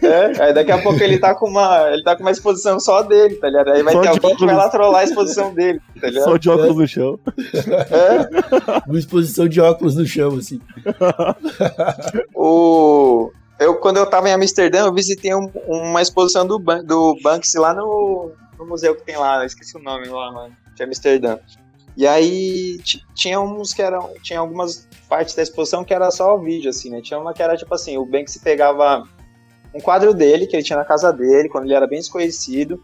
É, 0.01 0.41
aí 0.43 0.53
daqui 0.53 0.71
a 0.71 0.81
pouco 0.81 1.01
ele 1.03 1.19
tá 1.19 1.35
com 1.35 1.49
uma. 1.49 1.89
Ele 1.91 2.01
tá 2.03 2.15
com 2.15 2.21
uma 2.23 2.31
exposição 2.31 2.79
só 2.79 3.01
dele, 3.01 3.35
tá 3.35 3.47
ligado? 3.47 3.69
Aí 3.71 3.83
vai 3.83 3.93
Só 3.93 4.01
ter 4.01 4.07
alguém 4.07 4.35
que 4.35 4.45
vai 4.45 4.55
óculos. 4.55 4.57
lá 4.65 4.69
trollar 4.69 5.01
a 5.01 5.03
exposição 5.03 5.53
dele, 5.53 5.81
tá 5.99 6.07
ligado? 6.07 6.23
Só 6.23 6.37
de 6.37 6.49
óculos 6.49 6.75
no 6.77 6.87
chão. 6.87 7.19
É. 7.35 8.89
Uma 8.89 8.97
exposição 8.99 9.47
de 9.47 9.59
óculos 9.59 9.95
no 9.95 10.05
chão, 10.05 10.35
assim. 10.37 10.61
O... 12.33 13.31
Eu, 13.59 13.75
quando 13.75 13.97
eu 13.97 14.05
tava 14.05 14.29
em 14.29 14.33
Amsterdã, 14.33 14.85
eu 14.85 14.93
visitei 14.93 15.33
um- 15.33 15.51
uma 15.67 16.01
exposição 16.01 16.45
do, 16.45 16.59
Ban 16.59 16.83
do 16.83 17.17
Banksy 17.23 17.57
lá 17.57 17.73
no, 17.73 18.31
no 18.57 18.67
museu 18.67 18.95
que 18.95 19.03
tem 19.03 19.17
lá, 19.17 19.39
eu 19.41 19.47
esqueci 19.47 19.75
o 19.75 19.81
nome 19.81 20.07
lá, 20.07 20.31
mano, 20.31 20.55
de 20.75 20.83
Amsterdã. 20.83 21.39
E 21.97 22.05
aí 22.05 22.77
ti- 22.83 23.01
tinha 23.15 23.41
uns 23.41 23.73
que 23.73 23.81
eram. 23.81 24.11
Tinha 24.21 24.39
algumas 24.39 24.87
partes 25.09 25.33
da 25.33 25.41
exposição 25.41 25.83
que 25.83 25.91
era 25.91 26.11
só 26.11 26.35
o 26.35 26.39
vídeo, 26.39 26.69
assim, 26.69 26.91
né? 26.91 27.01
Tinha 27.01 27.19
uma 27.19 27.33
que 27.33 27.41
era 27.41 27.57
tipo 27.57 27.73
assim, 27.73 27.97
o 27.97 28.05
Banksy 28.05 28.39
pegava 28.39 29.03
um 29.73 29.79
quadro 29.79 30.13
dele, 30.13 30.47
que 30.47 30.55
ele 30.55 30.63
tinha 30.63 30.77
na 30.77 30.85
casa 30.85 31.11
dele, 31.11 31.49
quando 31.49 31.65
ele 31.65 31.73
era 31.73 31.87
bem 31.87 31.99
desconhecido. 31.99 32.81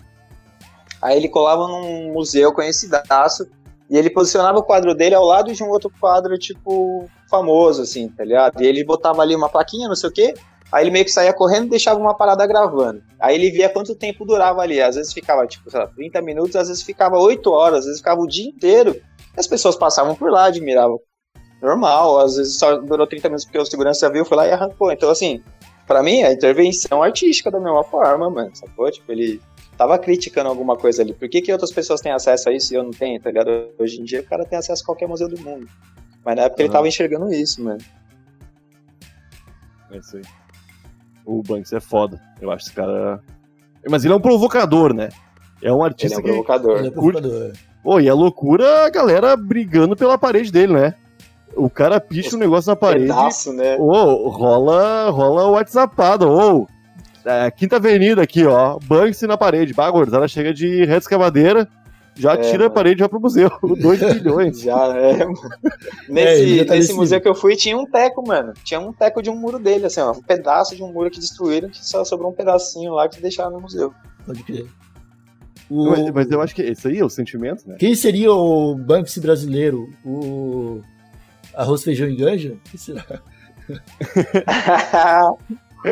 Aí 1.02 1.18
ele 1.18 1.30
colava 1.30 1.68
num 1.68 2.14
museu 2.14 2.54
conhecidaço 2.54 3.48
e 3.90 3.98
ele 3.98 4.10
posicionava 4.10 4.60
o 4.60 4.64
quadro 4.64 4.96
dele 4.96 5.16
ao 5.16 5.26
lado 5.26 5.54
de 5.54 5.64
um 5.64 5.70
outro 5.70 5.92
quadro, 6.00 6.38
tipo, 6.38 7.10
famoso, 7.30 7.82
assim, 7.82 8.08
tá 8.08 8.24
ligado? 8.24 8.62
E 8.62 8.66
ele 8.66 8.84
botava 8.84 9.22
ali 9.22 9.36
uma 9.36 9.50
plaquinha, 9.50 9.88
não 9.88 9.96
sei 9.96 10.10
o 10.10 10.14
quê. 10.14 10.34
Aí 10.72 10.84
ele 10.84 10.92
meio 10.92 11.06
que 11.06 11.12
saía 11.12 11.34
correndo 11.34 11.68
e 11.68 11.70
deixava 11.72 12.00
uma 12.00 12.16
parada 12.16 12.48
gravando. 12.48 13.04
Aí 13.20 13.36
ele 13.36 13.52
via 13.52 13.70
quanto 13.70 13.94
tempo 13.94 14.26
durava 14.26 14.62
ali. 14.62 14.82
Às 14.82 14.96
vezes 14.96 15.14
ficava, 15.14 15.46
tipo, 15.46 15.70
sei 15.70 15.80
lá, 15.80 15.88
30 15.88 16.22
minutos, 16.22 16.56
às 16.56 16.68
vezes 16.68 16.82
ficava 16.82 17.20
8 17.20 17.52
horas, 17.52 17.80
às 17.80 17.86
vezes 17.86 18.00
ficava 18.00 18.22
o 18.22 18.28
dia 18.28 18.50
inteiro. 18.50 19.00
E 19.36 19.40
as 19.40 19.46
pessoas 19.46 19.76
passavam 19.76 20.16
por 20.16 20.32
lá, 20.32 20.46
admiravam 20.46 21.00
normal, 21.62 22.20
às 22.20 22.36
vezes 22.36 22.60
só 22.60 22.76
durou 22.78 23.08
30 23.08 23.30
minutos 23.30 23.46
porque 23.46 23.58
o 23.58 23.66
segurança 23.66 24.10
viu, 24.10 24.26
foi 24.26 24.36
lá 24.36 24.48
e 24.48 24.52
arrancou. 24.52 24.92
Então, 24.92 25.10
assim, 25.10 25.42
pra 25.88 26.02
mim, 26.04 26.24
a 26.24 26.32
intervenção 26.32 27.04
artística 27.04 27.52
da 27.52 27.60
mesma 27.60 27.84
forma, 27.84 28.30
mano, 28.30 28.56
sacou? 28.56 28.90
Tipo, 28.92 29.12
ele 29.12 29.42
tava 29.78 29.98
criticando 29.98 30.50
alguma 30.50 30.78
coisa 30.78 31.02
ali. 31.02 31.14
Por 31.14 31.28
que, 31.30 31.42
que 31.42 31.52
outras 31.52 31.72
pessoas 31.72 32.02
têm 32.02 32.12
acesso 32.12 32.50
a 32.50 32.54
isso 32.54 32.74
e 32.74 32.78
eu 32.78 32.84
não 32.84 32.92
tenho, 32.92 33.20
tá 33.20 33.30
ligado? 33.30 33.70
Hoje 33.78 34.00
em 34.00 34.04
dia 34.04 34.22
o 34.22 34.26
cara 34.26 34.46
tem 34.46 34.58
acesso 34.58 34.84
a 34.84 34.86
qualquer 34.86 35.08
museu 35.08 35.28
do 35.28 35.40
mundo. 35.40 35.68
Mas 36.24 36.36
na 36.36 36.44
época 36.44 36.62
ele 36.62 36.70
Aham. 36.70 36.74
tava 36.74 36.88
enxergando 36.88 37.34
isso, 37.34 37.64
mano. 37.64 37.80
É 39.92 39.98
isso 39.98 40.18
aí. 40.18 40.24
O 41.26 41.42
Banks 41.42 41.72
é 41.74 41.80
foda. 41.80 42.22
Eu 42.42 42.52
acho 42.52 42.66
esse 42.66 42.74
cara. 42.74 43.22
Mas 43.90 44.04
ele 44.04 44.14
é 44.14 44.18
um 44.18 44.22
provocador, 44.22 44.94
né? 44.94 45.10
É 45.62 45.72
um 45.72 45.76
Ele 45.78 45.84
é 45.84 45.86
artista 45.86 46.20
um 46.20 46.22
que. 46.22 46.28
provocador. 46.28 46.78
Ele 46.78 46.88
é 46.88 46.92
provocador. 46.92 47.54
Pô, 47.82 48.00
e 48.00 48.08
é 48.08 48.14
loucura 48.14 48.86
a 48.86 48.90
galera 48.90 49.36
brigando 49.36 49.96
pela 49.96 50.18
parede 50.18 50.52
dele, 50.52 50.74
né? 50.74 50.96
O 51.56 51.70
cara 51.70 52.00
picha 52.00 52.36
um 52.36 52.40
negócio 52.40 52.70
na 52.70 52.76
parede. 52.76 53.06
Pedaço, 53.08 53.54
né? 53.54 53.78
Ô, 53.80 54.30
rola, 54.30 55.10
rola 55.10 55.46
o 55.48 55.52
WhatsAppado. 55.52 56.30
Ô, 56.30 56.68
é, 57.26 57.50
Quinta 57.52 57.76
Avenida 57.78 58.22
aqui, 58.22 58.46
ó. 58.46 58.78
Banksy 58.84 59.28
na 59.28 59.38
parede. 59.38 59.74
Bah, 59.74 59.90
gurizada 59.92 60.28
chega 60.28 60.54
de 60.54 60.84
reta 60.86 60.98
escavadeira, 61.00 61.68
já 62.16 62.34
É, 62.34 62.38
tira 62.38 62.56
a 62.56 62.60
mano. 62.68 62.72
parede 62.72 63.00
e 63.00 63.02
vai 63.02 63.10
pro 63.10 63.20
museu. 63.22 63.50
2 63.62 64.00
bilhões. 64.14 64.62
Já 64.62 64.88
é. 64.98 65.18
mano. 65.26 65.34
ele 65.64 66.14
Nesse, 66.14 66.58
já 66.58 66.66
tá 66.66 66.74
nesse 66.76 66.94
museu 66.94 67.22
que 67.22 67.28
eu 67.28 67.36
fui, 67.36 67.56
tinha 67.56 67.78
um 67.78 67.86
teco, 67.86 68.26
mano. 68.28 68.54
Tinha 68.64 68.80
um 68.80 68.92
teco 68.92 69.22
de 69.22 69.30
um 69.30 69.36
muro 69.36 69.58
dele, 69.60 69.86
assim, 69.86 70.02
ó. 70.02 70.12
Um 70.12 70.22
pedaço 70.22 70.76
de 70.76 70.84
um 70.84 70.92
muro 70.92 71.10
que 71.10 71.20
destruíram, 71.20 71.70
que 71.70 71.86
só 71.86 72.04
sobrou 72.04 72.32
um 72.32 72.36
pedacinho 72.36 72.94
lá 72.94 73.08
que 73.08 73.22
deixaram 73.22 73.52
no 73.52 73.62
museu. 73.62 73.94
Pode 74.26 74.44
crer. 74.44 74.66
O- 75.70 75.90
Mas, 75.92 76.10
mas 76.12 76.30
eu 76.32 76.42
acho 76.42 76.54
que 76.54 76.62
esse 76.62 76.88
aí 76.88 77.00
é 77.00 77.06
o 77.06 77.10
sentimento, 77.10 77.64
né? 77.68 77.78
Quem 77.80 77.96
seria 77.96 78.32
o 78.34 78.76
Banksy 78.76 79.20
brasileiro? 79.22 79.90
O 80.06 80.82
Arroz, 81.56 81.84
Feijão 81.84 82.08
e 82.08 82.16
Ganja? 82.16 82.56
Quem 82.70 82.80
será? 82.80 83.04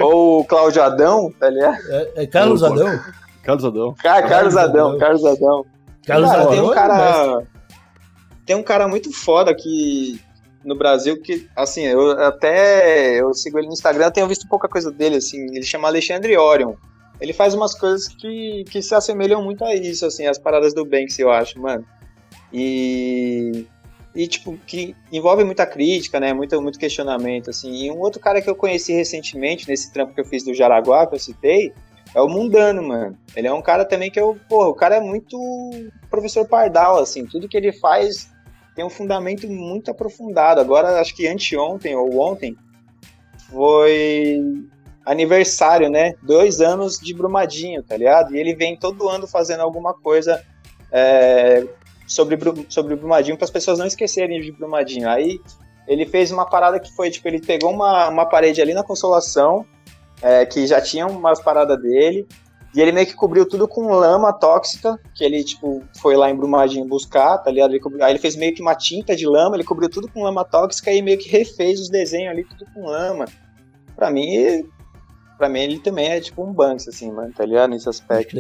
Ou 0.02 0.42
o 0.42 0.46
Cláudio 0.46 0.82
Adão, 0.82 1.32
tá 1.40 1.50
ligado? 1.50 1.78
É, 1.90 2.24
é 2.24 2.28
Carlos 2.28 2.62
Ô, 2.62 2.68
Adão? 2.68 3.00
Carlos 3.44 3.66
Adão. 3.66 3.94
Cara, 3.96 4.28
Carlos 4.28 4.54
Carlos 4.54 4.58
Adão. 4.58 4.98
Carlos 4.98 5.26
Adão. 5.26 5.66
Carlos 6.06 6.30
cara, 6.30 6.42
Adão 6.42 6.52
tem 6.52 6.62
um 6.62 6.72
é 6.72 6.76
cara. 6.76 7.44
Tem 8.46 8.56
um 8.56 8.64
cara 8.64 8.88
muito 8.88 9.12
foda 9.12 9.52
aqui 9.52 10.20
no 10.64 10.76
Brasil 10.76 11.22
que, 11.22 11.48
assim, 11.56 11.84
eu 11.84 12.12
até 12.24 13.20
eu 13.20 13.34
sigo 13.34 13.58
ele 13.58 13.68
no 13.68 13.74
Instagram, 13.74 14.06
eu 14.06 14.12
tenho 14.12 14.28
visto 14.28 14.48
pouca 14.48 14.68
coisa 14.68 14.92
dele, 14.92 15.18
assim. 15.18 15.46
Ele 15.56 15.64
chama 15.64 15.88
Alexandre 15.88 16.38
Orion. 16.38 16.74
Ele 17.20 17.34
faz 17.34 17.54
umas 17.54 17.76
coisas 17.76 18.08
que, 18.08 18.64
que 18.70 18.82
se 18.82 18.96
assemelham 18.96 19.44
muito 19.44 19.64
a 19.64 19.76
isso, 19.76 20.06
assim, 20.06 20.26
as 20.26 20.40
paradas 20.40 20.74
do 20.74 20.86
Banksy, 20.86 21.22
eu 21.22 21.32
acho, 21.32 21.60
mano. 21.60 21.86
E. 22.52 23.68
E, 24.14 24.28
tipo, 24.28 24.58
que 24.68 24.96
envolve 25.12 25.44
muita 25.44 25.66
crítica, 25.66 26.20
né? 26.20 26.34
Muito, 26.34 26.62
muito 26.62 26.78
questionamento, 26.78 27.50
assim. 27.50 27.86
E 27.86 27.92
um 27.92 28.00
outro 28.00 28.20
cara 28.20 28.42
que 28.42 28.50
eu 28.50 28.56
conheci 28.56 28.92
recentemente, 28.94 29.68
nesse 29.68 29.92
trampo 29.92 30.14
que 30.14 30.20
eu 30.20 30.26
fiz 30.26 30.44
do 30.44 30.54
Jaraguá, 30.54 31.08
que 31.08 31.16
eu 31.16 31.20
citei, 31.20 31.74
é 32.14 32.20
o 32.20 32.28
Mundano, 32.28 32.84
mano. 32.84 33.18
Ele 33.36 33.48
é 33.48 33.54
um 33.54 33.62
cara 33.62 33.86
também 33.86 34.12
que 34.12 34.20
eu, 34.20 34.38
porra, 34.50 34.68
o 34.68 34.74
cara 34.74 34.98
é 34.98 35.00
muito 35.00 35.38
professor 36.10 36.46
Pardal, 36.46 37.00
assim, 37.00 37.26
tudo 37.26 37.48
que 37.48 37.56
ele 37.56 37.72
faz 37.72 38.30
tem 38.76 38.86
um 38.86 38.90
fundamento 38.90 39.48
muito 39.48 39.92
aprofundado. 39.92 40.60
Agora, 40.60 41.00
acho 41.00 41.16
que 41.16 41.28
anteontem 41.28 41.96
ou 41.96 42.20
ontem 42.20 42.56
foi 43.50 44.42
aniversário, 45.06 45.90
né? 45.90 46.14
Dois 46.22 46.62
anos 46.62 46.98
de 47.00 47.14
Brumadinho, 47.14 47.84
tá 47.84 47.98
ligado? 47.98 48.36
E 48.36 48.40
ele 48.40 48.56
vem 48.56 48.78
todo 48.78 49.10
ano 49.10 49.28
fazendo 49.28 49.62
alguma 49.62 49.94
coisa 49.94 50.44
é, 50.92 51.66
sobre, 52.12 52.38
sobre 52.70 52.96
Brumadinho 52.96 53.38
para 53.38 53.46
as 53.46 53.52
pessoas 53.52 53.80
não 53.80 53.86
esquecerem 53.86 54.42
de 54.42 54.52
Brumadinho. 54.52 55.10
Aí 55.10 55.40
ele 55.88 56.06
fez 56.06 56.32
uma 56.32 56.46
parada 56.46 56.80
que 56.80 56.92
foi, 56.94 57.10
tipo, 57.10 57.28
ele 57.28 57.40
pegou 57.40 57.72
uma, 57.72 58.10
uma 58.10 58.26
parede 58.26 58.62
ali 58.62 58.74
na 58.74 58.84
Consolação, 58.84 59.66
é, 60.22 60.46
que 60.46 60.68
já 60.68 60.80
tinha 60.82 61.08
umas 61.08 61.42
paradas 61.42 61.82
dele, 61.82 62.28
e 62.76 62.80
ele 62.80 62.92
meio 62.92 63.08
que 63.08 63.16
cobriu 63.16 63.46
tudo 63.46 63.68
com 63.68 63.88
lama 63.88 64.32
tóxica, 64.32 64.98
que 65.16 65.24
ele, 65.24 65.44
tipo, 65.44 65.82
foi 66.00 66.16
lá 66.16 66.30
em 66.30 66.36
Brumadinho 66.36 66.86
buscar, 66.86 67.38
tá 67.40 67.50
ligado? 67.52 67.72
Ele 67.72 67.80
cobriu- 67.80 68.04
aí 68.04 68.12
ele 68.12 68.20
fez 68.20 68.36
meio 68.36 68.54
que 68.54 68.62
uma 68.62 68.76
tinta 68.76 69.16
de 69.16 69.26
lama, 69.28 69.56
ele 69.56 69.64
cobriu 69.64 69.90
tudo 69.90 70.08
com 70.08 70.24
lama 70.24 70.46
tóxica 70.46 70.92
e 70.92 71.02
meio 71.02 71.18
que 71.18 71.30
refez 71.30 71.80
os 71.80 71.90
desenhos 71.90 72.32
ali, 72.32 72.44
tudo 72.46 72.66
com 72.74 72.86
lama. 72.86 73.26
Pra 73.96 74.10
mim, 74.10 74.66
pra 75.38 75.50
mim 75.50 75.60
ele 75.60 75.80
também 75.80 76.10
é 76.10 76.22
tipo 76.22 76.44
um 76.46 76.54
Banks, 76.54 76.88
assim, 76.88 77.12
mano, 77.12 77.34
tá 77.34 77.46
ligado? 77.46 77.72
Nesse 77.72 77.90
aspecto. 77.90 78.36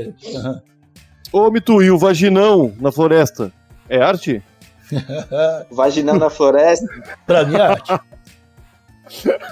Ô, 1.33 1.49
e 1.81 1.89
o 1.89 1.97
vaginão 1.97 2.73
na 2.79 2.91
floresta? 2.91 3.51
É 3.91 4.01
arte? 4.01 4.41
Vaginão 5.69 6.17
na 6.17 6.29
floresta. 6.29 6.87
pra 7.27 7.43
mim 7.43 7.55
é 7.55 7.61
arte. 7.61 7.99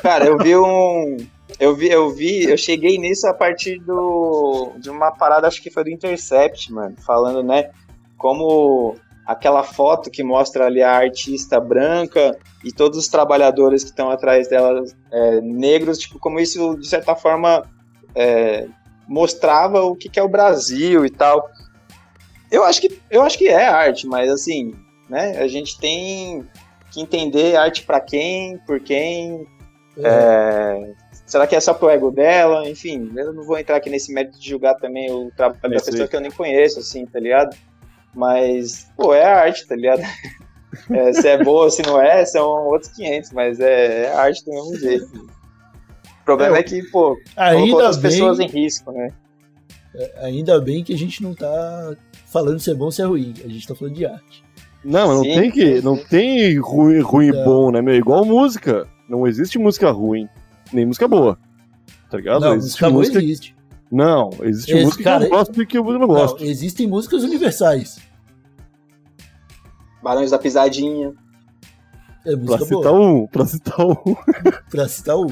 Cara, 0.02 0.28
eu 0.28 0.38
vi 0.38 0.56
um. 0.56 1.18
Eu 1.60 1.76
vi, 1.76 1.90
eu 1.90 2.10
vi, 2.10 2.46
eu 2.46 2.58
cheguei 2.58 2.98
nisso 2.98 3.28
a 3.28 3.34
partir 3.34 3.80
do, 3.80 4.72
de 4.78 4.90
uma 4.90 5.12
parada, 5.12 5.46
acho 5.46 5.62
que 5.62 5.70
foi 5.70 5.84
do 5.84 5.90
Intercept, 5.90 6.72
mano, 6.72 6.96
falando, 7.06 7.44
né, 7.44 7.72
como 8.18 8.96
aquela 9.26 9.64
foto 9.64 10.10
que 10.10 10.24
mostra 10.24 10.68
ali 10.68 10.82
a 10.82 10.96
artista 10.96 11.60
branca 11.60 12.38
e 12.64 12.72
todos 12.72 12.98
os 12.98 13.10
trabalhadores 13.10 13.84
que 13.84 13.90
estão 13.90 14.10
atrás 14.10 14.48
dela 14.48 14.86
é, 15.12 15.42
negros, 15.42 15.98
tipo, 15.98 16.18
como 16.18 16.40
isso, 16.40 16.78
de 16.78 16.88
certa 16.88 17.14
forma, 17.14 17.64
é, 18.16 18.68
mostrava 19.06 19.82
o 19.82 19.98
que, 19.98 20.08
que 20.08 20.20
é 20.20 20.24
o 20.24 20.30
Brasil 20.30 21.06
e 21.06 21.10
tal. 21.10 21.50
Eu 22.52 22.64
acho 22.64 22.82
que, 22.82 23.00
eu 23.10 23.22
acho 23.22 23.38
que 23.38 23.48
é 23.48 23.68
arte, 23.68 24.08
mas 24.08 24.30
assim, 24.32 24.74
né, 25.10 25.38
a 25.40 25.48
gente 25.48 25.80
tem 25.80 26.46
que 26.92 27.02
entender 27.02 27.56
arte 27.56 27.84
pra 27.84 28.00
quem, 28.00 28.58
por 28.60 28.80
quem, 28.80 29.48
é, 29.98 30.94
será 31.26 31.46
que 31.46 31.56
é 31.56 31.60
só 31.60 31.74
pro 31.74 31.90
ego 31.90 32.12
dela? 32.12 32.68
Enfim, 32.68 33.12
eu 33.16 33.34
não 33.34 33.44
vou 33.44 33.58
entrar 33.60 33.76
aqui 33.76 33.90
nesse 33.90 34.14
mérito 34.14 34.40
de 34.40 34.50
julgar 34.50 34.76
também 34.76 35.12
o 35.12 35.32
trabalho 35.36 35.62
da 35.62 35.82
pessoa 35.82 36.08
que 36.08 36.16
eu 36.16 36.22
nem 36.22 36.32
conheço, 36.32 36.80
assim, 36.80 37.06
tá 37.06 37.20
ligado? 37.20 37.56
Mas, 38.14 38.90
pô, 38.98 39.14
é 39.14 39.24
arte, 39.24 39.68
tá 39.68 39.76
ligado? 39.76 40.02
É, 40.92 41.12
se 41.14 41.28
é 41.28 41.44
boa, 41.44 41.68
se 41.72 41.82
não 41.82 42.00
é, 42.00 42.24
são 42.26 42.48
outros 42.68 42.92
500, 42.92 43.32
mas 43.32 43.60
é, 43.60 44.04
é 44.04 44.14
arte 44.14 44.46
do 44.46 44.52
mesmo 44.52 44.78
jeito. 44.78 45.28
O 46.22 46.24
problema 46.24 46.58
é, 46.58 46.60
É, 46.60 46.64
que, 46.64 46.84
pô, 46.92 47.16
colocou 47.16 47.24
Ainda 47.36 47.76
outras 47.76 47.98
bem, 47.98 48.12
pessoas 48.12 48.40
em 48.40 48.48
risco, 48.48 48.92
né? 48.92 49.12
ainda 50.18 50.62
bem 50.62 50.84
que 50.84 50.94
a 50.94 50.98
gente 50.98 51.24
não 51.24 51.34
tá 51.34 51.98
falando 52.32 52.60
se 52.60 52.72
é 52.72 52.74
bom 52.74 52.86
ou 52.86 52.92
se 52.92 53.02
é 53.02 53.06
ruim. 53.06 53.34
A 53.44 53.48
gente 53.48 53.68
tá 53.68 53.76
falando 53.76 53.96
de 53.96 54.06
arte. 54.06 54.44
Não, 54.84 55.08
mas 55.08 55.18
não 55.18 55.24
Sim, 55.24 55.34
tem 55.42 55.52
que. 55.52 55.82
Não 55.82 55.98
tem 55.98 56.58
ruim, 56.60 57.00
ruim 57.02 57.28
e 57.28 57.32
Não. 57.32 57.44
bom, 57.44 57.72
né, 57.72 57.82
meu? 57.82 57.96
Igual 57.96 58.24
música. 58.26 58.88
Não 59.10 59.28
existe 59.28 59.58
música 59.60 59.92
ruim, 59.92 60.28
nem 60.72 60.86
música 60.86 61.08
boa. 61.08 61.38
Tá 62.10 62.18
ligado? 62.18 62.42
não, 62.42 62.54
existe 62.56 62.82
música 62.82 62.90
boa 62.90 63.00
música. 63.00 63.18
existe. 63.20 63.56
Não, 63.92 64.30
existe 64.44 64.72
Esse 64.72 64.86
música 64.86 65.04
cara- 65.04 65.20
que 65.20 65.26
eu 65.26 65.38
gosto 65.38 65.62
e 65.62 65.66
que 65.66 65.78
eu 65.78 65.84
não 65.84 66.00
Não, 66.00 66.08
gosto. 66.08 66.44
existem 66.44 66.88
músicas 66.88 67.24
universais. 67.24 68.00
Barões 70.02 70.32
da 70.32 70.38
Pisadinha. 70.40 71.14
É 72.26 72.32
Pra 72.36 72.38
música 72.38 72.66
citar 72.66 72.94
boa. 72.94 73.00
um, 73.00 73.28
pra 73.28 73.46
citar 73.46 73.86
um. 73.86 73.96
Pra 74.70 74.88
citar 74.88 75.18
um. 75.18 75.28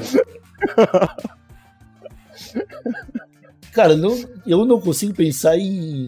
Cara, 3.72 3.96
não, 3.96 4.16
eu 4.46 4.64
não 4.64 4.80
consigo 4.80 5.14
pensar 5.14 5.56
em, 5.58 6.06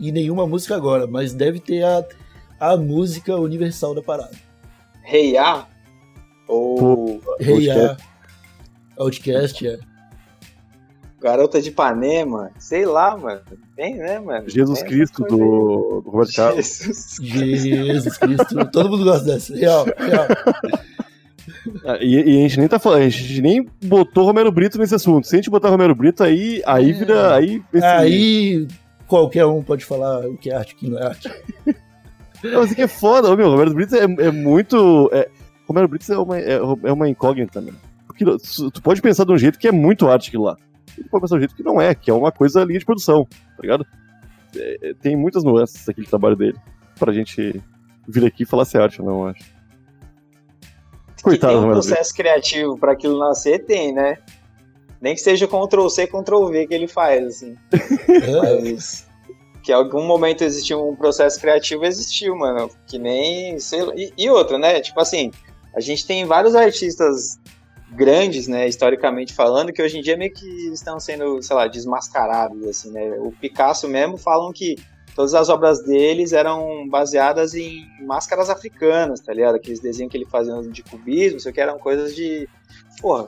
em 0.00 0.12
nenhuma 0.12 0.46
música 0.46 0.76
agora, 0.76 1.06
mas 1.06 1.32
deve 1.32 1.60
ter 1.60 1.82
a, 1.84 2.04
a 2.60 2.76
música 2.76 3.36
universal 3.36 3.94
da 3.94 4.02
parada. 4.02 4.32
Rei 5.02 5.36
A. 5.36 5.66
Ou 6.48 7.20
Hey, 7.40 7.70
Outcast. 7.70 8.04
a 8.98 9.02
Outcast, 9.02 9.66
é. 9.68 9.78
Garota 11.20 11.60
de 11.60 11.70
Ipanema. 11.70 12.50
Sei 12.58 12.84
lá, 12.84 13.16
mano. 13.16 13.40
Tem, 13.74 13.96
né, 13.96 14.18
mano? 14.20 14.48
Jesus 14.48 14.80
Tem 14.80 14.88
Cristo 14.88 15.22
do, 15.24 16.02
do 16.04 16.10
Roberto 16.10 16.34
Carlos. 16.34 16.78
Jesus. 16.78 17.16
Jesus 17.20 18.18
Cristo. 18.18 18.70
Todo 18.70 18.90
mundo 18.90 19.04
gosta 19.04 19.24
dessa. 19.24 19.54
Real, 19.56 19.84
real. 19.84 20.26
Ah, 21.84 21.98
E, 22.00 22.14
e 22.14 22.38
a 22.38 22.48
gente 22.48 22.58
nem 22.58 22.68
tá 22.68 22.78
falando, 22.78 23.02
a 23.02 23.08
gente 23.08 23.40
nem 23.40 23.66
botou 23.84 24.24
Romero 24.24 24.52
Brito 24.52 24.78
nesse 24.78 24.94
assunto. 24.94 25.26
Se 25.26 25.34
a 25.34 25.38
gente 25.38 25.50
botar 25.50 25.68
Romero 25.70 25.94
Brito, 25.94 26.22
aí, 26.22 26.62
aí 26.66 26.92
vira. 26.92 27.34
Aí, 27.34 27.62
esse- 27.72 27.84
Aí 27.84 28.68
qualquer 29.06 29.46
um 29.46 29.62
pode 29.62 29.84
falar 29.84 30.26
o 30.26 30.36
que 30.36 30.50
é 30.50 30.54
arte 30.54 30.72
e 30.72 30.74
o 30.74 30.78
que 30.78 30.90
não 30.90 30.98
é 30.98 31.06
arte. 31.06 31.28
Não, 32.44 32.60
mas 32.60 32.64
isso 32.66 32.74
aqui 32.74 32.82
é 32.82 32.88
foda, 32.88 33.34
meu. 33.34 33.50
Romero 33.50 33.74
Brito 33.74 33.96
é, 33.96 34.02
é 34.02 34.30
muito. 34.30 35.08
É, 35.12 35.28
Romero 35.66 35.88
Brito 35.88 36.12
é 36.12 36.18
uma, 36.18 36.38
é, 36.38 36.52
é 36.52 36.92
uma 36.92 37.08
incógnita, 37.08 37.60
né? 37.60 37.72
Porque 38.06 38.24
tu 38.70 38.82
pode 38.82 39.02
pensar 39.02 39.24
de 39.24 39.32
um 39.32 39.38
jeito 39.38 39.58
que 39.58 39.66
é 39.66 39.72
muito 39.72 40.08
arte 40.08 40.28
aquilo 40.28 40.44
lá. 40.44 40.56
E 40.96 41.02
tu 41.02 41.08
pode 41.10 41.22
pensar 41.22 41.34
de 41.34 41.38
um 41.38 41.40
jeito 41.40 41.56
que 41.56 41.62
não 41.62 41.80
é, 41.80 41.94
que 41.94 42.10
é 42.10 42.14
uma 42.14 42.30
coisa 42.30 42.62
linha 42.64 42.78
de 42.78 42.84
produção, 42.84 43.24
tá 43.24 43.62
ligado? 43.62 43.86
É, 44.54 44.90
é, 44.90 44.94
tem 44.94 45.16
muitas 45.16 45.44
nuances 45.44 45.88
aquele 45.88 46.06
trabalho 46.06 46.36
dele. 46.36 46.58
Pra 46.98 47.12
gente 47.12 47.62
vir 48.08 48.24
aqui 48.24 48.44
e 48.44 48.46
falar 48.46 48.64
se 48.64 48.76
é 48.76 48.82
arte 48.82 49.02
ou 49.02 49.08
não, 49.08 49.20
eu 49.22 49.28
acho. 49.28 49.44
que 51.16 51.22
Coitado 51.22 51.54
tem 51.54 51.62
do 51.62 51.68
um 51.68 51.72
processo 51.72 52.14
criativo 52.14 52.78
para 52.78 52.92
aquilo 52.92 53.18
nascer, 53.18 53.64
tem, 53.64 53.92
né? 53.92 54.18
Nem 55.00 55.14
que 55.14 55.20
seja 55.20 55.46
Ctrl 55.46 55.88
C, 55.88 56.06
Ctrl 56.06 56.46
V 56.46 56.66
que 56.66 56.74
ele 56.74 56.88
faz, 56.88 57.26
assim. 57.26 57.56
Mas 58.62 59.06
que 59.66 59.72
em 59.72 59.74
algum 59.74 60.04
momento 60.04 60.44
existiu 60.44 60.88
um 60.88 60.94
processo 60.94 61.40
criativo, 61.40 61.84
existiu, 61.84 62.36
mano. 62.36 62.70
Que 62.86 62.98
nem. 62.98 63.58
Sei 63.58 63.82
lá. 63.82 63.92
E, 63.96 64.12
e 64.16 64.30
outra, 64.30 64.56
né? 64.56 64.80
Tipo 64.80 65.00
assim, 65.00 65.32
a 65.74 65.80
gente 65.80 66.06
tem 66.06 66.24
vários 66.24 66.54
artistas 66.54 67.38
grandes, 67.90 68.46
né, 68.46 68.68
historicamente 68.68 69.32
falando, 69.32 69.72
que 69.72 69.82
hoje 69.82 69.98
em 69.98 70.02
dia 70.02 70.16
meio 70.16 70.32
que 70.32 70.46
estão 70.72 70.98
sendo, 71.00 71.40
sei 71.42 71.56
lá, 71.56 71.66
desmascarados, 71.66 72.64
assim, 72.66 72.90
né? 72.90 73.16
O 73.18 73.32
Picasso 73.32 73.88
mesmo 73.88 74.16
falam 74.16 74.52
que 74.52 74.76
todas 75.14 75.34
as 75.34 75.48
obras 75.48 75.82
deles 75.82 76.32
eram 76.32 76.88
baseadas 76.88 77.54
em 77.54 77.86
máscaras 78.02 78.50
africanas, 78.50 79.20
tá 79.20 79.32
ligado? 79.32 79.56
Aqueles 79.56 79.80
desenhos 79.80 80.10
que 80.10 80.16
ele 80.16 80.26
fazia 80.26 80.54
de 80.62 80.82
cubismo, 80.82 81.38
isso 81.38 81.52
que 81.52 81.60
eram 81.60 81.78
coisas 81.78 82.14
de, 82.14 82.48
porra, 83.00 83.26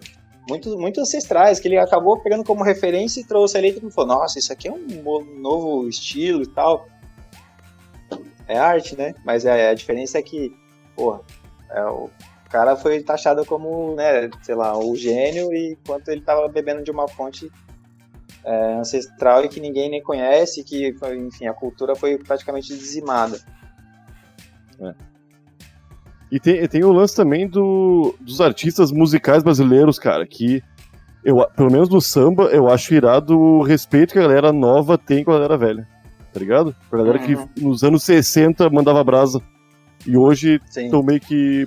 muito, 0.48 0.78
muito 0.78 1.00
ancestrais, 1.00 1.60
que 1.60 1.68
ele 1.68 1.78
acabou 1.78 2.18
pegando 2.20 2.44
como 2.44 2.64
referência 2.64 3.20
e 3.20 3.24
trouxe 3.24 3.58
ali 3.58 3.68
e 3.70 3.90
falou, 3.90 4.16
nossa, 4.16 4.38
isso 4.38 4.52
aqui 4.52 4.68
é 4.68 4.72
um 4.72 5.02
novo 5.40 5.88
estilo 5.88 6.42
e 6.42 6.46
tal. 6.46 6.88
É 8.46 8.56
arte, 8.58 8.96
né? 8.96 9.14
Mas 9.24 9.44
é, 9.44 9.68
a 9.68 9.74
diferença 9.74 10.18
é 10.18 10.22
que, 10.22 10.56
porra, 10.96 11.20
é, 11.70 11.84
o 11.84 12.08
cara 12.48 12.76
foi 12.76 13.02
taxado 13.02 13.44
como, 13.44 13.94
né, 13.94 14.30
sei 14.42 14.54
lá, 14.54 14.76
o 14.78 14.96
gênio, 14.96 15.52
e 15.52 15.72
enquanto 15.72 16.08
ele 16.08 16.22
tava 16.22 16.48
bebendo 16.48 16.82
de 16.82 16.90
uma 16.90 17.06
fonte 17.06 17.52
é, 18.42 18.74
ancestral 18.74 19.44
e 19.44 19.48
que 19.48 19.60
ninguém 19.60 19.90
nem 19.90 20.02
conhece, 20.02 20.64
que, 20.64 20.94
enfim, 21.26 21.46
a 21.46 21.52
cultura 21.52 21.94
foi 21.94 22.16
praticamente 22.16 22.68
dizimada. 22.68 23.38
É. 24.80 24.94
E 26.30 26.38
tem, 26.38 26.66
tem 26.68 26.84
o 26.84 26.92
lance 26.92 27.16
também 27.16 27.48
do, 27.48 28.14
dos 28.20 28.40
artistas 28.40 28.92
musicais 28.92 29.42
brasileiros, 29.42 29.98
cara, 29.98 30.26
que 30.26 30.62
eu, 31.24 31.44
pelo 31.56 31.70
menos 31.70 31.88
no 31.88 32.00
samba, 32.00 32.44
eu 32.44 32.68
acho 32.68 32.94
irado 32.94 33.38
o 33.38 33.62
respeito 33.62 34.12
que 34.12 34.18
a 34.18 34.22
galera 34.22 34.52
nova 34.52 34.96
tem 34.96 35.24
com 35.24 35.30
a 35.30 35.34
galera 35.34 35.56
velha. 35.56 35.88
Tá 36.32 36.40
ligado? 36.40 36.74
A 36.92 36.96
galera 36.96 37.18
uhum. 37.18 37.46
que 37.46 37.62
nos 37.62 37.82
anos 37.82 38.02
60 38.04 38.68
mandava 38.70 39.02
brasa. 39.02 39.40
E 40.06 40.16
hoje 40.16 40.60
estão 40.68 41.02
meio 41.02 41.20
que 41.20 41.66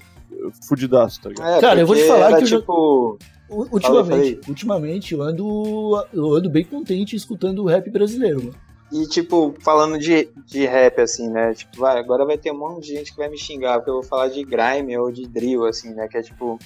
fudidaço, 0.68 1.22
tá 1.22 1.30
ligado? 1.30 1.58
É, 1.58 1.62
cara, 1.62 1.80
eu 1.80 1.88
vou 1.88 1.96
te 1.96 2.08
falar 2.08 2.38
que 2.38 2.44
eu 2.44 2.60
tipo... 2.60 3.18
já... 3.20 3.32
Ultimamente, 3.52 4.08
falei, 4.08 4.30
falei. 4.30 4.40
ultimamente 4.48 5.14
eu 5.14 5.22
ando, 5.22 6.08
eu 6.14 6.34
ando 6.34 6.50
bem 6.50 6.64
contente 6.64 7.18
escutando 7.18 7.60
o 7.60 7.68
rap 7.68 7.90
brasileiro, 7.90 8.40
mano. 8.40 8.56
E, 8.92 9.08
tipo, 9.08 9.56
falando 9.62 9.98
de, 9.98 10.30
de 10.46 10.66
rap, 10.66 11.00
assim, 11.00 11.30
né? 11.30 11.54
Tipo, 11.54 11.80
vai, 11.80 11.98
agora 11.98 12.26
vai 12.26 12.38
ter 12.38 12.52
um 12.52 12.58
monte 12.58 12.88
de 12.88 12.96
gente 12.96 13.12
que 13.12 13.18
vai 13.18 13.30
me 13.30 13.38
xingar, 13.38 13.78
porque 13.78 13.90
eu 13.90 13.96
vou 13.96 14.04
falar 14.04 14.28
de 14.28 14.44
grime 14.44 14.98
ou 14.98 15.12
de 15.12 15.26
drill, 15.28 15.66
assim, 15.66 15.94
né? 15.94 16.08
Que 16.10 16.18
é, 16.18 16.22
tipo, 16.22 16.60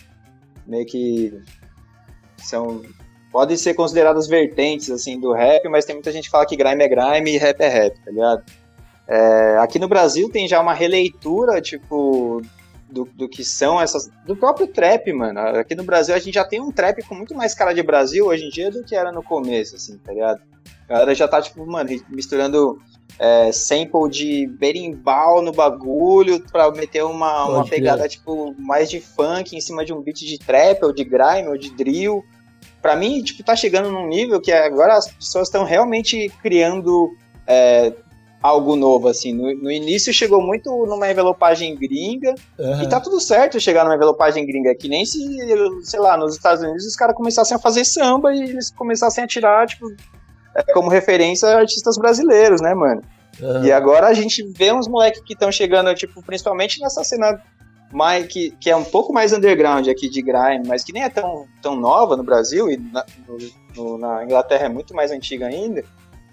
meio 0.66 0.86
que 0.86 1.40
são... 2.38 2.82
Podem 3.32 3.56
ser 3.58 3.74
consideradas 3.74 4.28
vertentes, 4.28 4.90
assim, 4.90 5.20
do 5.20 5.34
rap, 5.34 5.68
mas 5.68 5.86
tem 5.86 5.96
muita 5.96 6.12
gente 6.12 6.26
que 6.26 6.32
fala 6.32 6.46
que 6.46 6.56
grime 6.56 6.84
é 6.84 6.88
grime 6.88 7.34
e 7.34 7.38
rap 7.38 7.62
é 7.62 7.68
rap, 7.68 8.00
tá 8.04 8.10
ligado? 8.10 8.44
É, 9.08 9.58
aqui 9.60 9.78
no 9.78 9.88
Brasil 9.88 10.30
tem 10.32 10.48
já 10.48 10.60
uma 10.60 10.74
releitura, 10.74 11.62
tipo, 11.62 12.42
do, 12.90 13.06
do 13.06 13.30
que 13.30 13.44
são 13.44 13.80
essas. 13.80 14.10
do 14.26 14.36
próprio 14.36 14.68
trap, 14.68 15.12
mano. 15.14 15.40
Aqui 15.40 15.76
no 15.76 15.84
Brasil 15.84 16.16
a 16.16 16.20
gente 16.20 16.34
já 16.34 16.46
tem 16.46 16.60
um 16.60 16.72
trap 16.72 17.04
com 17.04 17.14
muito 17.14 17.36
mais 17.36 17.54
cara 17.54 17.74
de 17.74 17.84
Brasil 17.84 18.26
hoje 18.26 18.46
em 18.46 18.50
dia 18.50 18.72
do 18.72 18.84
que 18.84 18.96
era 18.96 19.12
no 19.12 19.22
começo, 19.22 19.76
assim, 19.76 19.98
tá 19.98 20.12
ligado? 20.12 20.42
A 20.88 20.94
galera 20.94 21.16
já 21.16 21.28
tá, 21.28 21.42
tipo, 21.42 21.66
mano, 21.66 21.90
misturando 22.10 22.78
é, 23.20 23.52
sample 23.52 24.10
de 24.10 24.48
berimbau 24.48 25.42
no 25.42 25.52
bagulho 25.52 26.40
pra 26.52 26.70
meter 26.72 27.04
uma, 27.04 27.46
uma 27.46 27.66
pegada, 27.66 28.08
tipo, 28.08 28.54
mais 28.60 28.90
de 28.90 29.00
funk 29.00 29.56
em 29.56 29.62
cima 29.62 29.86
de 29.86 29.94
um 29.94 30.02
beat 30.02 30.18
de 30.18 30.38
trap, 30.38 30.84
ou 30.84 30.94
de 30.94 31.04
grime, 31.04 31.48
ou 31.48 31.58
de 31.58 31.72
drill. 31.72 32.24
Pra 32.82 32.96
mim, 32.96 33.24
tipo, 33.24 33.44
tá 33.44 33.56
chegando 33.56 33.90
num 33.90 34.08
nível 34.08 34.40
que 34.40 34.52
agora 34.52 34.96
as 34.96 35.08
pessoas 35.12 35.48
estão 35.48 35.64
realmente 35.64 36.32
criando 36.42 37.16
é, 37.48 37.94
algo 38.46 38.76
novo, 38.76 39.08
assim. 39.08 39.34
No, 39.34 39.54
no, 39.56 39.72
início 39.72 40.14
chegou 40.14 40.42
muito 40.42 40.70
numa 40.86 41.10
envelopagem 41.10 41.76
gringa, 41.76 42.36
uhum. 42.60 42.84
e 42.84 42.88
tá 42.88 43.00
tudo 43.00 43.20
certo 43.20 43.60
chegar 43.60 43.84
numa 43.84 43.96
envelopagem 43.96 44.46
gringa, 44.46 44.76
que 44.76 44.88
nem 44.88 45.04
se, 45.04 45.20
sei 45.84 46.00
lá, 46.00 46.16
nos 46.16 46.36
Estados 46.36 46.64
Unidos 46.64 46.86
os 46.86 46.96
caras 46.96 47.16
começassem 47.16 47.56
a 47.56 47.60
fazer 47.60 47.86
samba 47.86 48.36
e 48.36 48.44
eles 48.44 48.70
começassem 48.70 49.24
a 49.24 49.28
tirar, 49.28 49.68
tipo, 49.68 49.88
como 50.74 50.90
referência 50.90 51.50
artistas 51.50 51.98
brasileiros, 51.98 52.62
né, 52.62 52.74
mano? 52.74 53.02
Uhum. 53.42 53.66
E 53.66 53.72
agora 53.72 54.08
a 54.08 54.14
gente 54.14 54.44
vê 54.44 54.72
uns 54.72 54.88
moleques 54.88 55.22
que 55.22 55.34
estão 55.34 55.52
chegando, 55.52 55.94
tipo, 55.94 56.22
principalmente 56.24 56.80
nessa 56.80 57.04
cena 57.04 57.42
mais, 57.92 58.28
que, 58.28 58.52
que 58.60 58.70
é 58.70 58.76
um 58.76 58.84
pouco 58.84 59.14
mais 59.14 59.34
underground 59.34 59.88
aqui 59.88 60.10
de 60.10 60.22
grime, 60.22 60.66
mas 60.66 60.84
que 60.84 60.94
nem 60.94 61.04
é 61.04 61.10
tão, 61.10 61.46
tão 61.62 61.76
nova 61.76 62.16
no 62.16 62.24
Brasil, 62.24 62.70
e 62.70 62.78
na, 62.78 63.06
no, 63.76 63.98
na 63.98 64.24
Inglaterra 64.24 64.66
é 64.66 64.70
muito 64.70 64.94
mais 64.94 65.12
antiga 65.12 65.48
ainda, 65.48 65.84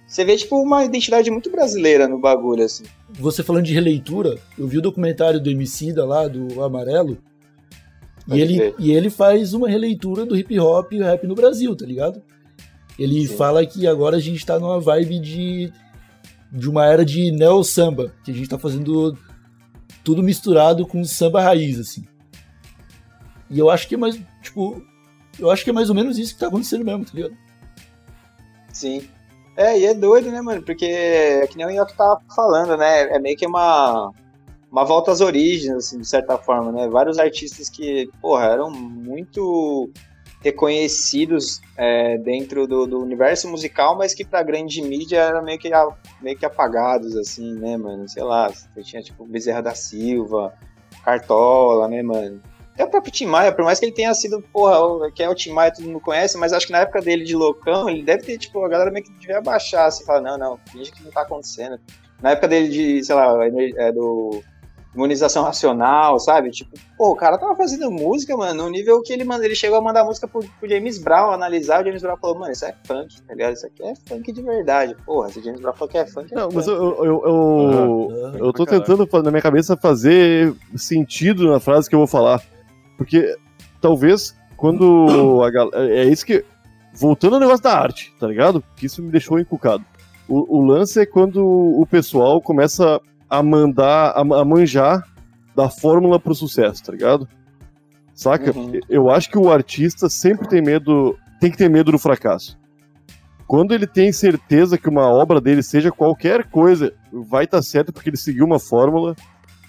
você 0.06 0.24
vê, 0.24 0.36
tipo, 0.36 0.60
uma 0.60 0.84
identidade 0.84 1.30
muito 1.30 1.50
brasileira 1.50 2.06
no 2.06 2.18
bagulho, 2.18 2.64
assim. 2.64 2.84
Você 3.10 3.42
falando 3.42 3.64
de 3.64 3.72
releitura, 3.72 4.38
eu 4.58 4.66
vi 4.66 4.78
o 4.78 4.82
documentário 4.82 5.40
do 5.40 5.50
Emicida 5.50 6.04
lá, 6.04 6.28
do 6.28 6.62
Amarelo, 6.62 7.16
e 8.28 8.40
ele, 8.40 8.74
e 8.78 8.92
ele 8.92 9.10
faz 9.10 9.52
uma 9.52 9.68
releitura 9.68 10.24
do 10.24 10.36
hip 10.36 10.58
hop 10.60 10.92
e 10.92 11.02
rap 11.02 11.26
no 11.26 11.34
Brasil, 11.34 11.74
tá 11.74 11.84
ligado? 11.84 12.22
Ele 13.02 13.26
Sim. 13.26 13.36
fala 13.36 13.66
que 13.66 13.84
agora 13.84 14.16
a 14.16 14.20
gente 14.20 14.46
tá 14.46 14.60
numa 14.60 14.78
vibe 14.78 15.18
de, 15.18 15.72
de 16.52 16.70
uma 16.70 16.86
era 16.86 17.04
de 17.04 17.32
neo 17.32 17.64
samba, 17.64 18.14
que 18.22 18.30
a 18.30 18.34
gente 18.34 18.48
tá 18.48 18.56
fazendo 18.56 19.18
tudo 20.04 20.22
misturado 20.22 20.86
com 20.86 21.02
samba 21.02 21.42
raiz, 21.42 21.80
assim. 21.80 22.04
E 23.50 23.58
eu 23.58 23.68
acho 23.68 23.88
que 23.88 23.96
é 23.96 23.98
mais, 23.98 24.16
tipo, 24.40 24.80
eu 25.36 25.50
acho 25.50 25.64
que 25.64 25.70
é 25.70 25.72
mais 25.72 25.88
ou 25.88 25.96
menos 25.96 26.16
isso 26.16 26.34
que 26.34 26.38
tá 26.38 26.46
acontecendo 26.46 26.84
mesmo, 26.84 27.04
tá 27.04 27.10
ligado? 27.12 27.36
Sim. 28.72 29.02
É, 29.56 29.76
e 29.80 29.84
é 29.84 29.94
doido, 29.94 30.30
né, 30.30 30.40
mano? 30.40 30.62
Porque 30.62 30.84
é 30.84 31.44
que 31.48 31.56
nem 31.56 31.66
o 31.66 31.70
Yoki 31.70 31.96
tava 31.96 32.22
falando, 32.36 32.76
né? 32.76 33.16
É 33.16 33.18
meio 33.18 33.36
que 33.36 33.44
uma, 33.44 34.12
uma 34.70 34.84
volta 34.84 35.10
às 35.10 35.20
origens, 35.20 35.74
assim, 35.74 35.98
de 35.98 36.06
certa 36.06 36.38
forma, 36.38 36.70
né? 36.70 36.88
Vários 36.88 37.18
artistas 37.18 37.68
que, 37.68 38.08
porra, 38.20 38.44
eram 38.44 38.70
muito 38.70 39.90
reconhecidos 40.42 41.60
é, 41.76 42.18
dentro 42.18 42.66
do, 42.66 42.86
do, 42.86 43.00
universo 43.00 43.48
musical, 43.48 43.96
mas 43.96 44.12
que 44.12 44.24
pra 44.24 44.42
grande 44.42 44.82
mídia 44.82 45.18
eram 45.18 45.42
meio 45.42 45.58
que, 45.58 45.70
meio 46.20 46.36
que 46.36 46.44
apagados, 46.44 47.16
assim, 47.16 47.54
né, 47.54 47.76
mano? 47.76 48.08
Sei 48.08 48.22
lá, 48.22 48.52
tinha, 48.82 49.02
tipo, 49.02 49.24
Bezerra 49.24 49.62
da 49.62 49.74
Silva, 49.74 50.52
Cartola, 51.04 51.88
né, 51.88 52.02
mano? 52.02 52.42
Até 52.74 52.84
o 52.84 52.88
próprio 52.88 53.12
Tim 53.12 53.26
Maia, 53.26 53.52
por 53.52 53.64
mais 53.64 53.78
que 53.78 53.84
ele 53.84 53.92
tenha 53.92 54.12
sido, 54.14 54.42
porra, 54.52 55.10
que 55.12 55.22
é 55.22 55.28
o 55.28 55.34
Tim 55.34 55.52
Maia, 55.52 55.72
todo 55.72 55.86
mundo 55.86 56.00
conhece, 56.00 56.36
mas 56.38 56.52
acho 56.52 56.66
que 56.66 56.72
na 56.72 56.80
época 56.80 57.00
dele 57.00 57.22
de 57.22 57.36
loucão, 57.36 57.88
ele 57.88 58.02
deve 58.02 58.24
ter, 58.24 58.38
tipo, 58.38 58.64
a 58.64 58.68
galera 58.68 58.90
meio 58.90 59.04
que 59.04 59.12
devia 59.12 59.38
abaixar, 59.38 59.86
assim, 59.86 60.04
falar, 60.04 60.22
não, 60.22 60.38
não, 60.38 60.58
finge 60.70 60.90
que 60.90 61.04
não 61.04 61.10
tá 61.10 61.22
acontecendo. 61.22 61.78
Na 62.20 62.30
época 62.30 62.48
dele 62.48 62.68
de, 62.68 63.04
sei 63.04 63.14
lá, 63.14 63.34
é, 63.46 63.92
do 63.92 64.42
imunização 64.94 65.44
racional, 65.44 66.18
sabe? 66.18 66.50
Tipo, 66.50 66.78
pô, 66.96 67.10
o 67.12 67.16
cara 67.16 67.38
tava 67.38 67.56
fazendo 67.56 67.90
música, 67.90 68.36
mano, 68.36 68.64
no 68.64 68.70
nível 68.70 69.00
que 69.02 69.12
ele, 69.12 69.26
ele 69.42 69.54
chegou 69.54 69.78
a 69.78 69.82
mandar 69.82 70.04
música 70.04 70.28
pro, 70.28 70.44
pro 70.60 70.68
James 70.68 70.98
Brown 70.98 71.30
analisar, 71.30 71.80
o 71.82 71.84
James 71.84 72.02
Brown 72.02 72.16
falou, 72.16 72.38
mano, 72.38 72.52
isso 72.52 72.64
é 72.64 72.74
funk, 72.84 73.22
tá 73.22 73.34
ligado? 73.34 73.54
Isso 73.54 73.66
aqui 73.66 73.82
é 73.82 73.94
funk 74.06 74.32
de 74.32 74.42
verdade. 74.42 74.96
Porra, 75.06 75.30
se 75.30 75.38
o 75.38 75.42
James 75.42 75.60
Brown 75.60 75.72
falou 75.72 75.88
que 75.88 75.98
é 75.98 76.06
funk, 76.06 76.32
é 76.32 76.36
Não, 76.36 76.44
funk. 76.44 76.56
mas 76.56 76.66
eu, 76.66 76.74
eu, 76.74 77.04
eu, 77.04 78.12
eu, 78.34 78.46
eu 78.46 78.52
tô 78.52 78.66
tentando, 78.66 79.08
na 79.22 79.30
minha 79.30 79.42
cabeça, 79.42 79.76
fazer 79.76 80.54
sentido 80.76 81.50
na 81.50 81.58
frase 81.58 81.88
que 81.88 81.94
eu 81.94 82.00
vou 82.00 82.08
falar. 82.08 82.42
Porque 82.98 83.36
talvez 83.80 84.36
quando 84.62 85.42
a 85.42 85.50
galera. 85.50 85.92
É 85.92 86.04
isso 86.04 86.24
que. 86.24 86.44
Voltando 86.94 87.34
ao 87.34 87.40
negócio 87.40 87.64
da 87.64 87.76
arte, 87.76 88.14
tá 88.20 88.28
ligado? 88.28 88.62
Que 88.76 88.86
isso 88.86 89.02
me 89.02 89.10
deixou 89.10 89.40
encucado. 89.40 89.84
O, 90.28 90.58
o 90.58 90.64
lance 90.64 91.00
é 91.00 91.06
quando 91.06 91.42
o 91.42 91.84
pessoal 91.86 92.40
começa 92.40 93.00
a 93.32 93.42
mandar, 93.42 94.12
a, 94.14 94.44
manjar 94.44 95.02
da 95.56 95.70
fórmula 95.70 96.20
pro 96.20 96.34
sucesso, 96.34 96.84
tá 96.84 96.92
ligado? 96.92 97.26
Saca? 98.14 98.52
Uhum. 98.52 98.78
Eu 98.90 99.08
acho 99.08 99.30
que 99.30 99.38
o 99.38 99.50
artista 99.50 100.10
sempre 100.10 100.46
tem 100.46 100.60
medo, 100.60 101.16
tem 101.40 101.50
que 101.50 101.56
ter 101.56 101.70
medo 101.70 101.90
do 101.90 101.98
fracasso. 101.98 102.58
Quando 103.46 103.72
ele 103.72 103.86
tem 103.86 104.12
certeza 104.12 104.76
que 104.76 104.86
uma 104.86 105.08
obra 105.08 105.40
dele, 105.40 105.62
seja 105.62 105.90
qualquer 105.90 106.44
coisa, 106.44 106.92
vai 107.10 107.44
estar 107.44 107.56
tá 107.56 107.62
certo 107.62 107.90
porque 107.90 108.10
ele 108.10 108.18
seguiu 108.18 108.44
uma 108.44 108.58
fórmula, 108.58 109.16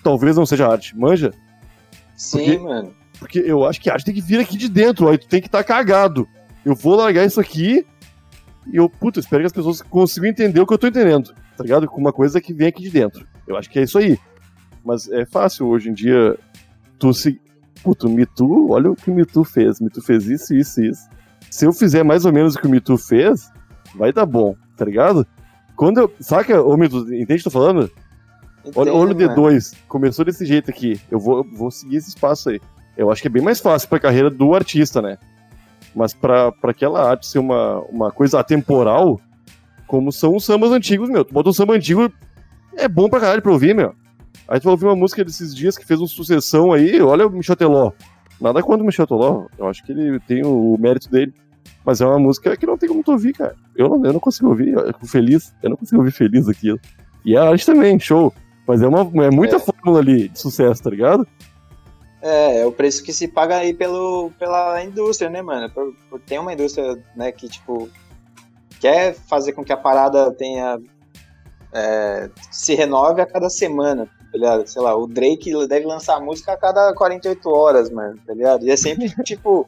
talvez 0.04 0.36
não 0.36 0.46
seja 0.46 0.68
arte. 0.68 0.98
Manja? 0.98 1.34
Sim, 2.18 2.40
porque 2.40 2.58
mano. 2.58 2.94
Porque 3.18 3.40
eu 3.40 3.64
acho 3.64 3.80
que 3.80 3.90
a 3.90 3.94
arte 3.94 4.04
tem 4.04 4.14
que 4.14 4.22
vir 4.22 4.42
aqui 4.42 4.58
de 4.58 4.68
dentro, 4.68 5.08
aí 5.08 5.18
tu 5.18 5.28
tem 5.28 5.40
que 5.40 5.48
estar 5.48 5.60
tá 5.60 5.64
cagado. 5.64 6.28
Eu 6.66 6.76
vou 6.76 6.96
largar 6.96 7.26
isso 7.26 7.40
aqui 7.40 7.86
e 8.68 8.76
eu, 8.76 8.90
puta, 8.90 9.22
espero 9.22 9.42
que 9.42 9.48
as 9.48 9.54
pessoas 9.54 9.82
consigam 9.82 10.30
entender 10.30 10.60
o 10.60 10.68
que 10.68 10.74
eu 10.74 10.78
tô 10.78 10.88
entendendo, 10.88 11.34
tá 11.56 11.64
ligado? 11.64 11.88
Com 11.88 12.02
uma 12.02 12.12
coisa 12.12 12.42
que 12.42 12.54
vem 12.54 12.68
aqui 12.68 12.84
de 12.84 12.90
dentro. 12.90 13.26
Eu 13.48 13.58
acho 13.58 13.70
que 13.70 13.80
é 13.80 13.84
isso 13.84 13.98
aí. 13.98 14.18
Mas 14.84 15.10
é 15.10 15.26
fácil 15.26 15.68
hoje 15.68 15.90
em 15.90 15.94
dia 15.94 16.38
tu 17.00 17.14
se. 17.14 17.40
Puta, 17.84 18.08
o 18.08 18.10
Me 18.10 18.26
Too, 18.26 18.72
olha 18.72 18.92
o 18.92 18.96
que 18.96 19.12
o 19.12 19.14
Me 19.14 19.26
Too 19.26 19.44
fez. 19.44 19.82
Me 19.82 19.90
Too 19.90 20.02
fez 20.02 20.28
isso, 20.28 20.54
isso 20.54 20.82
e 20.82 20.90
isso. 20.90 21.10
Se 21.50 21.66
eu 21.66 21.74
fizer 21.74 22.04
mais 22.04 22.26
ou 22.26 22.32
menos 22.32 22.56
o 22.56 22.60
que 22.60 22.68
o 22.68 22.70
Me 22.70 22.80
Too 22.80 22.98
fez, 22.98 23.52
vai 23.96 24.14
dar 24.14 24.26
bom, 24.26 24.56
tá 24.78 24.86
ligado? 24.86 25.28
Quando 25.76 26.00
eu. 26.00 26.14
Saca, 26.20 26.62
ô 26.62 26.78
Me 26.78 26.88
Too, 26.88 27.02
entende 27.14 27.24
o 27.24 27.28
que 27.28 27.34
eu 27.34 27.44
tô 27.44 27.50
falando? 27.52 27.92
Entendo, 28.66 28.80
olha, 28.80 28.94
olha 28.94 29.12
o 29.12 29.16
D2, 29.16 29.76
começou 29.88 30.24
desse 30.24 30.46
jeito 30.46 30.72
aqui. 30.72 31.00
Eu 31.12 31.20
vou, 31.20 31.44
vou 31.44 31.70
seguir 31.70 31.98
esse 31.98 32.10
espaço 32.10 32.50
aí. 32.50 32.62
Eu 32.96 33.12
acho 33.12 33.22
que 33.22 33.28
é 33.28 33.32
bem 33.32 33.44
mais 33.44 33.60
fácil 33.60 33.90
para 33.90 33.98
a 33.98 34.02
carreira 34.02 34.30
do 34.30 34.54
artista, 34.54 35.02
né? 35.02 35.18
Mas 35.94 36.14
para 36.14 36.54
aquela 36.64 37.10
arte 37.10 37.28
ser 37.28 37.40
uma, 37.40 37.80
uma 37.90 38.12
coisa 38.12 38.40
atemporal, 38.40 39.20
como 39.86 40.12
são 40.12 40.36
os 40.36 40.46
sambas 40.46 40.72
antigos, 40.72 41.10
meu. 41.10 41.26
Tu 41.26 41.34
bota 41.34 41.50
um 41.50 41.54
samba 41.54 41.74
antigo, 41.76 42.12
é 42.78 42.88
bom 42.88 43.10
pra 43.10 43.20
caralho 43.20 43.42
pra 43.42 43.52
ouvir, 43.52 43.76
meu. 43.76 43.94
Aí 44.48 44.60
tu 44.60 44.64
vai 44.64 44.72
ouvir 44.74 44.86
uma 44.86 44.96
música 44.96 45.24
desses 45.24 45.56
dias 45.56 45.78
que 45.78 45.86
fez 45.86 46.00
uma 46.00 46.08
sucessão 46.08 46.72
aí, 46.74 47.02
olha 47.02 47.28
o 47.28 47.30
Michel 47.30 47.56
Teló. 47.56 47.92
Nada 48.42 48.62
contra 48.62 48.84
o 48.84 48.86
Michel 48.86 49.08
Teló, 49.08 49.46
eu 49.58 49.68
acho 49.68 49.84
que 49.86 49.92
ele 49.92 50.20
tem 50.22 50.44
o 50.46 50.78
mérito 50.80 51.10
dele. 51.10 51.34
Mas 51.86 52.00
é 52.02 52.06
uma 52.06 52.20
música 52.20 52.56
que 52.56 52.66
não 52.66 52.78
tem 52.78 52.88
como 52.88 53.04
tu 53.04 53.12
ouvir, 53.12 53.34
cara. 53.34 53.56
Eu 53.76 53.90
não, 53.90 54.06
eu 54.06 54.14
não 54.14 54.20
consigo 54.20 54.50
ouvir, 54.50 54.74
eu 54.74 54.88
fico 54.88 55.08
feliz. 55.08 55.54
Eu 55.62 55.70
não 55.72 55.78
consigo 55.78 56.00
ouvir 56.00 56.12
feliz 56.12 56.48
aquilo. 56.48 56.80
E 57.26 57.36
a 57.36 57.44
arte 57.44 57.66
também, 57.66 58.00
show. 58.00 58.34
Mas 58.66 58.82
é, 58.82 58.88
uma, 58.88 59.02
é 59.26 59.30
muita 59.30 59.58
É. 59.58 59.60
fórmula 59.60 60.00
ali 60.00 60.30
de 60.30 60.40
sucesso, 60.40 60.82
tá 60.82 60.90
ligado? 60.90 61.28
É, 62.22 62.62
é 62.62 62.66
o 62.66 62.72
preço 62.72 63.04
que 63.04 63.12
se 63.12 63.28
paga 63.28 63.58
aí 63.58 63.74
pelo, 63.74 64.32
pela 64.40 64.82
indústria, 64.82 65.30
né, 65.30 65.42
mano? 65.42 65.70
Por, 65.70 65.94
por 66.10 66.20
ter 66.22 66.40
uma 66.40 66.54
indústria, 66.54 66.98
né, 67.18 67.34
que, 67.34 67.50
tipo, 67.50 67.90
quer 68.80 69.14
fazer 69.14 69.52
com 69.52 69.64
que 69.64 69.74
a 69.74 69.78
parada 69.78 70.32
tenha. 70.32 70.80
É, 71.74 72.30
se 72.52 72.76
renove 72.76 73.22
a 73.22 73.26
cada 73.26 73.50
semana, 73.50 74.06
tá 74.06 74.38
ligado? 74.38 74.68
Sei 74.68 74.82
lá, 74.82 74.96
o 74.96 75.08
Drake 75.08 75.52
deve 75.68 75.86
lançar 75.86 76.20
música 76.22 76.54
a 76.54 76.58
cada 76.58 76.94
48 76.94 77.50
horas, 77.50 77.90
mano, 77.90 78.18
tá 78.26 78.34
ligado? 78.34 78.66
E 78.66 78.72
é 78.72 78.78
sempre, 78.78 79.10
tipo. 79.24 79.66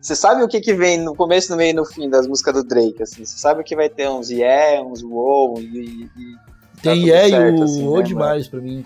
Você 0.00 0.16
sabe 0.16 0.42
o 0.42 0.48
que 0.48 0.60
que 0.60 0.74
vem 0.74 0.98
no 0.98 1.14
começo, 1.14 1.52
no 1.52 1.56
meio 1.56 1.70
e 1.70 1.74
no 1.74 1.84
fim 1.84 2.10
das 2.10 2.26
músicas 2.26 2.54
do 2.54 2.64
Drake, 2.64 3.00
assim? 3.00 3.24
Você 3.24 3.38
sabe 3.38 3.62
que 3.62 3.76
vai 3.76 3.88
ter 3.88 4.08
uns 4.10 4.30
yeah, 4.30 4.82
uns 4.84 5.00
wow, 5.00 5.60
e, 5.60 6.10
e- 6.16 6.52
Tá 6.82 6.90
Tem 6.90 7.00
tudo 7.02 7.12
é 7.12 7.28
e 7.28 7.30
certo, 7.30 7.60
o 7.60 7.62
assim, 7.62 7.88
o 7.88 7.96
né, 7.96 8.02
demais 8.02 8.48
pra 8.48 8.60
mim. 8.60 8.84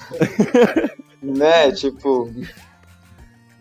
né, 1.23 1.73
tipo... 1.73 2.31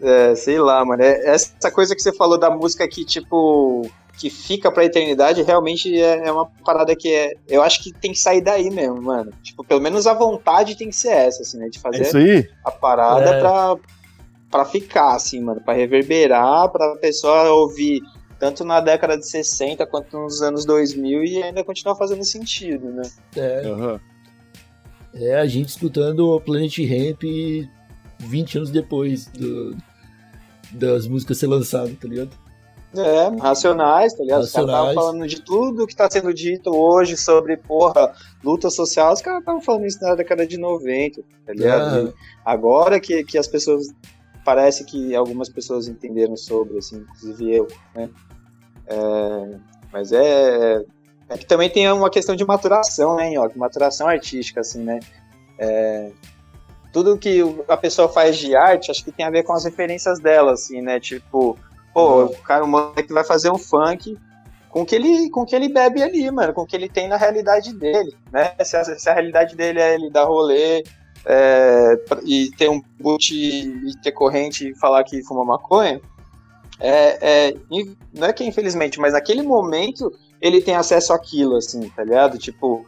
É, 0.01 0.35
sei 0.35 0.59
lá, 0.59 0.83
mano. 0.83 1.01
É- 1.01 1.25
essa 1.29 1.71
coisa 1.71 1.95
que 1.95 2.01
você 2.01 2.11
falou 2.11 2.37
da 2.37 2.49
música 2.49 2.85
que, 2.87 3.05
tipo, 3.05 3.89
que 4.17 4.29
fica 4.29 4.71
pra 4.71 4.85
eternidade, 4.85 5.41
realmente 5.41 5.93
é, 6.01 6.27
é 6.27 6.31
uma 6.31 6.45
parada 6.65 6.95
que 6.95 7.11
é. 7.13 7.33
Eu 7.47 7.61
acho 7.61 7.83
que 7.83 7.91
tem 7.91 8.11
que 8.11 8.19
sair 8.19 8.41
daí 8.41 8.69
mesmo, 8.69 9.01
mano. 9.01 9.31
Tipo, 9.43 9.63
pelo 9.63 9.81
menos 9.81 10.07
a 10.07 10.13
vontade 10.13 10.77
tem 10.77 10.89
que 10.89 10.95
ser 10.95 11.09
essa, 11.11 11.41
assim, 11.41 11.57
né? 11.57 11.67
De 11.69 11.77
É 11.77 11.81
fazer 11.81 12.01
isso 12.03 12.17
aí. 12.17 12.47
a 12.63 12.71
parada 12.71 13.29
É. 13.29 13.39
pra, 13.39 13.75
pra 14.49 14.65
ficar, 14.65 15.15
assim, 15.15 15.41
mano. 15.41 15.59
Pra 15.61 15.73
reverberar, 15.73 16.69
pra 16.69 16.95
pessoa 16.95 17.49
ouvir 17.51 18.01
tanto 18.39 18.63
na 18.63 18.79
década 18.81 19.17
de 19.17 19.27
60 19.27 19.85
quanto 19.87 20.17
nos 20.17 20.41
anos 20.41 20.65
2000 20.65 21.23
e 21.23 21.41
ainda 21.43 21.63
continuar 21.63 21.95
fazendo 21.95 22.23
sentido, 22.23 22.89
né? 22.91 23.03
É, 23.35 23.65
Aham. 23.67 23.99
é 25.13 25.35
a 25.35 25.45
gente 25.45 25.69
escutando 25.69 26.29
o 26.29 26.39
Planet 26.41 26.77
Ramp 26.79 27.23
20 28.19 28.57
anos 28.57 28.69
depois 28.71 29.25
do- 29.27 29.75
das 30.71 31.07
músicas 31.07 31.37
ser 31.37 31.47
lançadas, 31.47 31.93
tá 31.99 32.07
ligado? 32.07 32.29
É, 33.01 33.41
racionais, 33.41 34.13
tá 34.13 34.23
ligado? 34.23 34.43
Os 34.43 34.51
caras 34.51 34.67
estavam 34.69 34.85
Racionais. 34.87 34.95
falando 34.95 35.27
de 35.27 35.41
tudo 35.41 35.87
que 35.87 35.95
tá 35.95 36.09
sendo 36.09 36.33
dito 36.33 36.75
hoje 36.75 37.17
sobre, 37.17 37.57
porra, 37.57 38.13
luta 38.43 38.69
social, 38.69 39.13
os 39.13 39.21
caras 39.21 39.39
estavam 39.39 39.61
falando 39.61 39.85
isso 39.85 40.01
na 40.01 40.15
década 40.15 40.45
de 40.45 40.57
90, 40.57 41.21
tá 41.45 41.53
ligado? 41.53 42.09
E 42.09 42.13
agora 42.43 42.99
que, 42.99 43.23
que 43.23 43.37
as 43.37 43.47
pessoas, 43.47 43.87
parece 44.43 44.83
que 44.85 45.15
algumas 45.15 45.49
pessoas 45.49 45.87
entenderam 45.87 46.35
sobre, 46.35 46.77
assim, 46.77 46.97
inclusive 46.97 47.55
eu, 47.55 47.67
né? 47.93 48.09
É, 48.87 49.57
mas 49.91 50.11
é, 50.11 50.83
é 51.29 51.37
que 51.37 51.45
também 51.45 51.69
tem 51.69 51.91
uma 51.91 52.09
questão 52.09 52.35
de 52.35 52.45
maturação, 52.45 53.15
né, 53.15 53.31
Nhoque? 53.31 53.57
Maturação 53.57 54.07
artística, 54.07 54.61
assim, 54.61 54.83
né? 54.83 54.99
É, 55.57 56.11
tudo 56.95 57.17
que 57.17 57.41
a 57.67 57.75
pessoa 57.75 58.07
faz 58.07 58.37
de 58.37 58.55
arte, 58.55 58.89
acho 58.89 59.03
que 59.03 59.11
tem 59.11 59.25
a 59.25 59.29
ver 59.29 59.43
com 59.43 59.51
as 59.51 59.65
referências 59.65 60.19
dela, 60.19 60.53
assim, 60.53 60.81
né? 60.81 60.97
Tipo, 60.97 61.57
pô, 61.95 62.25
o 62.25 62.37
cara, 62.39 62.65
o 62.65 62.67
moleque 62.67 63.13
vai 63.13 63.23
fazer 63.23 63.49
um 63.49 63.57
funk 63.57 64.17
com 64.69 64.85
que 64.85 64.93
ele, 64.93 65.29
com 65.29 65.45
que 65.45 65.55
ele 65.55 65.69
bebe 65.69 66.03
ali, 66.03 66.29
mano, 66.29 66.53
com 66.53 66.63
o 66.63 66.65
que 66.65 66.75
ele 66.75 66.89
tem 66.89 67.07
na 67.07 67.15
realidade 67.15 67.73
dele, 67.73 68.13
né? 68.29 68.53
Se 68.65 68.75
a, 68.75 68.83
se 68.83 69.09
a 69.09 69.13
realidade 69.13 69.55
dele 69.55 69.79
é 69.79 69.95
ele 69.95 70.09
dar 70.09 70.25
rolê 70.25 70.83
é, 71.25 71.97
e 72.25 72.51
ter 72.57 72.69
um 72.69 72.83
boot 72.99 73.33
e 73.33 73.97
ter 74.03 74.11
corrente 74.11 74.67
e 74.67 74.75
falar 74.75 75.05
que 75.05 75.23
fuma 75.23 75.45
maconha, 75.45 76.01
é, 76.81 77.17
é, 77.21 77.55
não 78.13 78.27
é 78.27 78.33
que 78.33 78.43
infelizmente, 78.43 78.99
mas 78.99 79.13
naquele 79.13 79.41
momento 79.41 80.11
ele 80.41 80.61
tem 80.61 80.75
acesso 80.75 81.13
àquilo, 81.13 81.55
assim, 81.55 81.87
tá 81.95 82.03
ligado? 82.03 82.37
Tipo, 82.37 82.85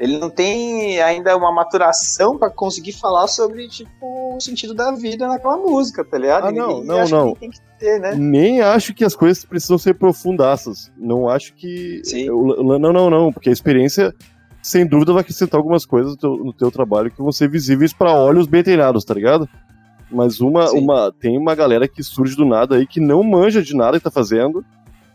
ele 0.00 0.16
não 0.18 0.30
tem 0.30 0.98
ainda 1.02 1.36
uma 1.36 1.52
maturação 1.52 2.38
pra 2.38 2.48
conseguir 2.50 2.92
falar 2.92 3.28
sobre, 3.28 3.68
tipo, 3.68 4.34
o 4.34 4.40
sentido 4.40 4.72
da 4.74 4.90
vida 4.92 5.28
naquela 5.28 5.58
música, 5.58 6.02
tá 6.02 6.16
ligado? 6.16 6.46
Ah, 6.46 6.52
não, 6.52 6.82
não, 6.82 7.06
não. 7.06 7.34
Que 7.34 7.50
que 7.50 7.58
ter, 7.78 8.00
né? 8.00 8.14
Nem 8.16 8.62
acho 8.62 8.94
que 8.94 9.04
as 9.04 9.14
coisas 9.14 9.44
precisam 9.44 9.76
ser 9.76 9.94
profundaças. 9.94 10.90
Não 10.96 11.28
acho 11.28 11.54
que. 11.54 12.00
Sim. 12.02 12.22
Eu- 12.22 12.78
não, 12.78 12.92
não, 12.92 13.10
não. 13.10 13.30
Porque 13.32 13.50
a 13.50 13.52
experiência, 13.52 14.14
sem 14.62 14.86
dúvida, 14.86 15.12
vai 15.12 15.20
acrescentar 15.20 15.58
algumas 15.58 15.84
coisas 15.84 16.12
no 16.12 16.16
teu, 16.16 16.30
no 16.36 16.52
teu 16.54 16.70
trabalho 16.70 17.10
que 17.10 17.20
vão 17.22 17.30
ser 17.30 17.50
visíveis 17.50 17.92
pra 17.92 18.14
olhos 18.14 18.46
bem 18.46 18.62
treinados, 18.62 19.04
tá 19.04 19.12
ligado? 19.12 19.46
Mas 20.10 20.40
uma, 20.40 20.66
Sim. 20.68 20.78
uma. 20.78 21.12
Tem 21.12 21.36
uma 21.36 21.54
galera 21.54 21.86
que 21.86 22.02
surge 22.02 22.34
do 22.34 22.46
nada 22.46 22.76
aí 22.76 22.86
que 22.86 23.00
não 23.00 23.22
manja 23.22 23.62
de 23.62 23.76
nada 23.76 23.98
que 23.98 24.04
tá 24.04 24.10
fazendo 24.10 24.64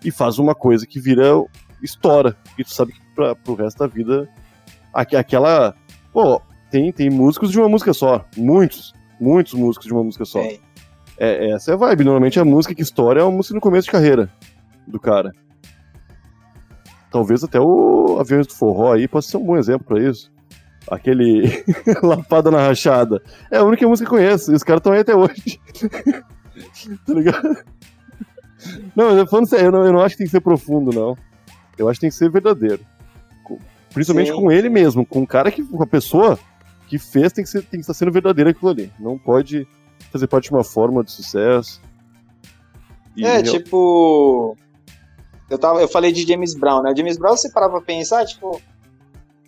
e 0.04 0.12
faz 0.12 0.38
uma 0.38 0.54
coisa 0.54 0.86
que 0.86 1.00
vira. 1.00 1.44
estoura. 1.82 2.36
E 2.58 2.64
tu 2.64 2.72
sabe 2.74 2.94
que 2.94 3.00
pra, 3.16 3.36
pro 3.36 3.56
resto 3.56 3.80
da 3.80 3.88
vida. 3.88 4.30
Aque- 4.96 5.16
Aquela. 5.16 5.76
Pô, 6.12 6.42
tem, 6.72 6.92
tem 6.92 7.10
músicos 7.10 7.52
de 7.52 7.60
uma 7.60 7.70
música 7.70 7.94
só. 7.94 8.26
Muitos. 8.38 8.94
Muitos 9.20 9.54
músicos 9.54 9.88
de 9.88 9.94
uma 9.94 10.04
música 10.04 10.26
só. 10.26 10.42
Tem. 10.42 10.60
É, 11.18 11.52
essa 11.52 11.72
é 11.72 11.74
a 11.74 11.78
vibe. 11.78 12.04
Normalmente 12.04 12.40
a 12.40 12.46
música 12.46 12.74
que 12.76 12.82
estoura 12.82 13.22
é 13.22 13.24
uma 13.24 13.32
música 13.32 13.56
no 13.56 13.62
começo 13.62 13.86
de 13.86 13.92
carreira 13.92 14.30
do 14.88 15.00
cara. 15.00 15.32
Talvez 17.12 17.44
até 17.44 17.60
o 17.60 18.18
Aviões 18.20 18.48
do 18.48 18.54
Forró 18.54 18.94
aí 18.94 19.08
possa 19.08 19.30
ser 19.30 19.38
um 19.38 19.46
bom 19.46 19.56
exemplo 19.58 19.86
pra 19.88 20.00
isso. 20.02 20.32
Aquele 20.90 21.64
Lapada 22.04 22.52
na 22.52 22.60
Rachada. 22.68 23.22
É 23.50 23.58
a 23.58 23.64
única 23.64 23.88
música 23.88 24.10
que 24.10 24.14
eu 24.16 24.20
conheço, 24.20 24.52
e 24.52 24.56
os 24.56 24.64
caras 24.64 24.80
estão 24.82 24.92
aí 24.94 25.00
até 25.00 25.16
hoje. 25.16 25.60
tá 27.08 27.14
ligado? 27.14 27.58
Não, 28.96 29.16
mas 29.16 29.30
falando 29.30 29.48
sério, 29.48 29.68
eu 29.68 29.72
não, 29.72 29.86
eu 29.86 29.94
não 29.94 30.02
acho 30.02 30.16
que 30.16 30.20
tem 30.20 30.28
que 30.28 30.32
ser 30.32 30.42
profundo, 30.42 30.92
não. 30.94 31.18
Eu 31.78 31.88
acho 31.90 31.98
que 32.00 32.02
tem 32.02 32.10
que 32.10 32.16
ser 32.16 32.30
verdadeiro. 32.30 32.82
Principalmente 33.96 34.30
Sim, 34.32 34.36
com 34.36 34.52
ele 34.52 34.70
mesmo, 34.70 35.06
com 35.06 35.22
o 35.24 35.28
cara 35.28 35.50
que. 35.50 35.64
com 35.64 35.82
a 35.82 35.88
pessoa 35.88 36.38
que 36.88 37.00
fez 37.00 37.32
tem 37.32 37.44
que, 37.44 37.50
ser, 37.50 37.62
tem 37.62 37.80
que 37.80 37.84
estar 37.84 37.94
sendo 37.94 38.12
verdadeiro 38.12 38.50
aquilo 38.50 38.70
ali. 38.70 38.92
Não 39.00 39.18
pode 39.18 39.66
fazer 40.12 40.28
parte 40.28 40.50
de 40.50 40.54
uma 40.54 40.64
fórmula 40.66 41.04
de 41.04 41.12
sucesso. 41.12 41.82
E 43.16 43.26
É, 43.26 43.40
real- 43.40 43.44
tipo. 43.44 44.58
Eu, 45.50 45.58
tava, 45.58 45.80
eu 45.82 45.88
falei 45.88 46.12
de 46.12 46.28
James 46.28 46.54
Brown, 46.54 46.82
né? 46.84 46.94
James 46.96 47.18
Brown, 47.18 47.38
você 47.38 47.50
parava 47.50 47.78
pra 47.78 47.82
pensar, 47.82 48.26
tipo. 48.26 48.62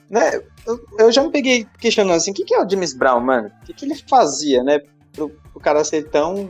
Né? 0.09 0.41
Eu, 0.65 0.79
eu 0.99 1.11
já 1.11 1.21
me 1.21 1.29
peguei 1.29 1.67
questionando 1.77 2.15
assim: 2.15 2.31
o 2.31 2.33
que, 2.33 2.45
que 2.45 2.55
é 2.55 2.63
o 2.63 2.69
James 2.69 2.93
Brown, 2.93 3.19
mano? 3.19 3.51
O 3.61 3.65
que, 3.65 3.73
que 3.73 3.85
ele 3.85 3.95
fazia, 4.09 4.63
né? 4.63 4.79
Pro, 5.11 5.29
pro 5.29 5.59
cara 5.59 5.83
ser 5.83 6.09
tão 6.09 6.49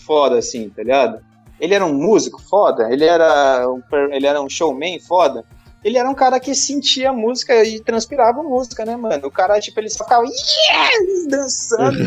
foda 0.00 0.38
assim, 0.38 0.70
tá 0.70 0.82
ligado? 0.82 1.20
Ele 1.60 1.74
era 1.74 1.84
um 1.84 1.92
músico 1.94 2.40
foda? 2.40 2.90
Ele 2.90 3.04
era 3.04 3.68
um, 3.70 3.82
ele 4.12 4.26
era 4.26 4.40
um 4.40 4.48
showman 4.48 4.98
foda? 4.98 5.44
Ele 5.84 5.98
era 5.98 6.08
um 6.08 6.14
cara 6.14 6.40
que 6.40 6.54
sentia 6.54 7.12
música 7.12 7.62
e 7.62 7.78
transpirava 7.78 8.42
música, 8.42 8.84
né, 8.84 8.96
mano? 8.96 9.28
O 9.28 9.30
cara, 9.30 9.60
tipo, 9.60 9.78
ele 9.78 9.90
só 9.90 10.02
ficava 10.02 10.24
yes! 10.24 11.26
dançando 11.28 11.98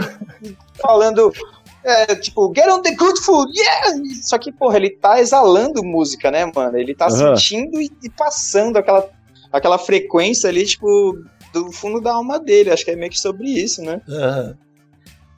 falando 0.82 1.32
é, 1.84 2.15
tipo, 2.15 2.51
get 2.53 2.67
on 2.67 2.82
the 2.82 2.93
good 2.95 3.17
food, 3.21 3.49
yeah! 3.57 3.93
Só 4.23 4.38
que, 4.38 4.51
porra, 4.51 4.75
ele 4.75 4.89
tá 4.89 5.21
exalando 5.21 5.84
música, 5.84 6.30
né, 6.30 6.49
mano? 6.53 6.78
Ele 6.78 6.93
tá 6.93 7.05
Aham. 7.05 7.36
sentindo 7.36 7.80
e, 7.80 7.89
e 8.03 8.09
passando 8.09 8.78
aquela, 8.78 9.09
aquela 9.53 9.78
frequência 9.78 10.49
ali, 10.49 10.65
tipo, 10.65 11.17
do 11.53 11.71
fundo 11.71 12.01
da 12.01 12.13
alma 12.13 12.39
dele. 12.39 12.71
Acho 12.71 12.84
que 12.84 12.91
é 12.91 12.95
meio 12.95 13.11
que 13.11 13.19
sobre 13.19 13.47
isso, 13.47 13.82
né? 13.82 14.01
Aham. 14.09 14.57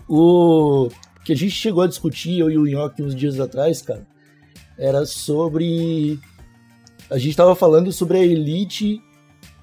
O 0.07 0.89
que 1.23 1.33
a 1.33 1.35
gente 1.35 1.51
chegou 1.51 1.83
a 1.83 1.87
discutir, 1.87 2.39
eu 2.39 2.49
e 2.49 2.57
o 2.57 2.65
Nhoque, 2.65 3.03
uns 3.03 3.13
dias 3.13 3.39
atrás, 3.39 3.83
cara, 3.83 4.07
era 4.75 5.05
sobre. 5.05 6.19
A 7.09 7.17
gente 7.17 7.35
tava 7.35 7.55
falando 7.55 7.91
sobre 7.91 8.17
a 8.17 8.23
elite 8.23 9.01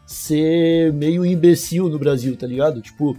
ser 0.06 0.92
meio 0.92 1.24
imbecil 1.24 1.88
no 1.88 1.98
Brasil, 1.98 2.36
tá 2.36 2.46
ligado? 2.46 2.80
Tipo, 2.80 3.16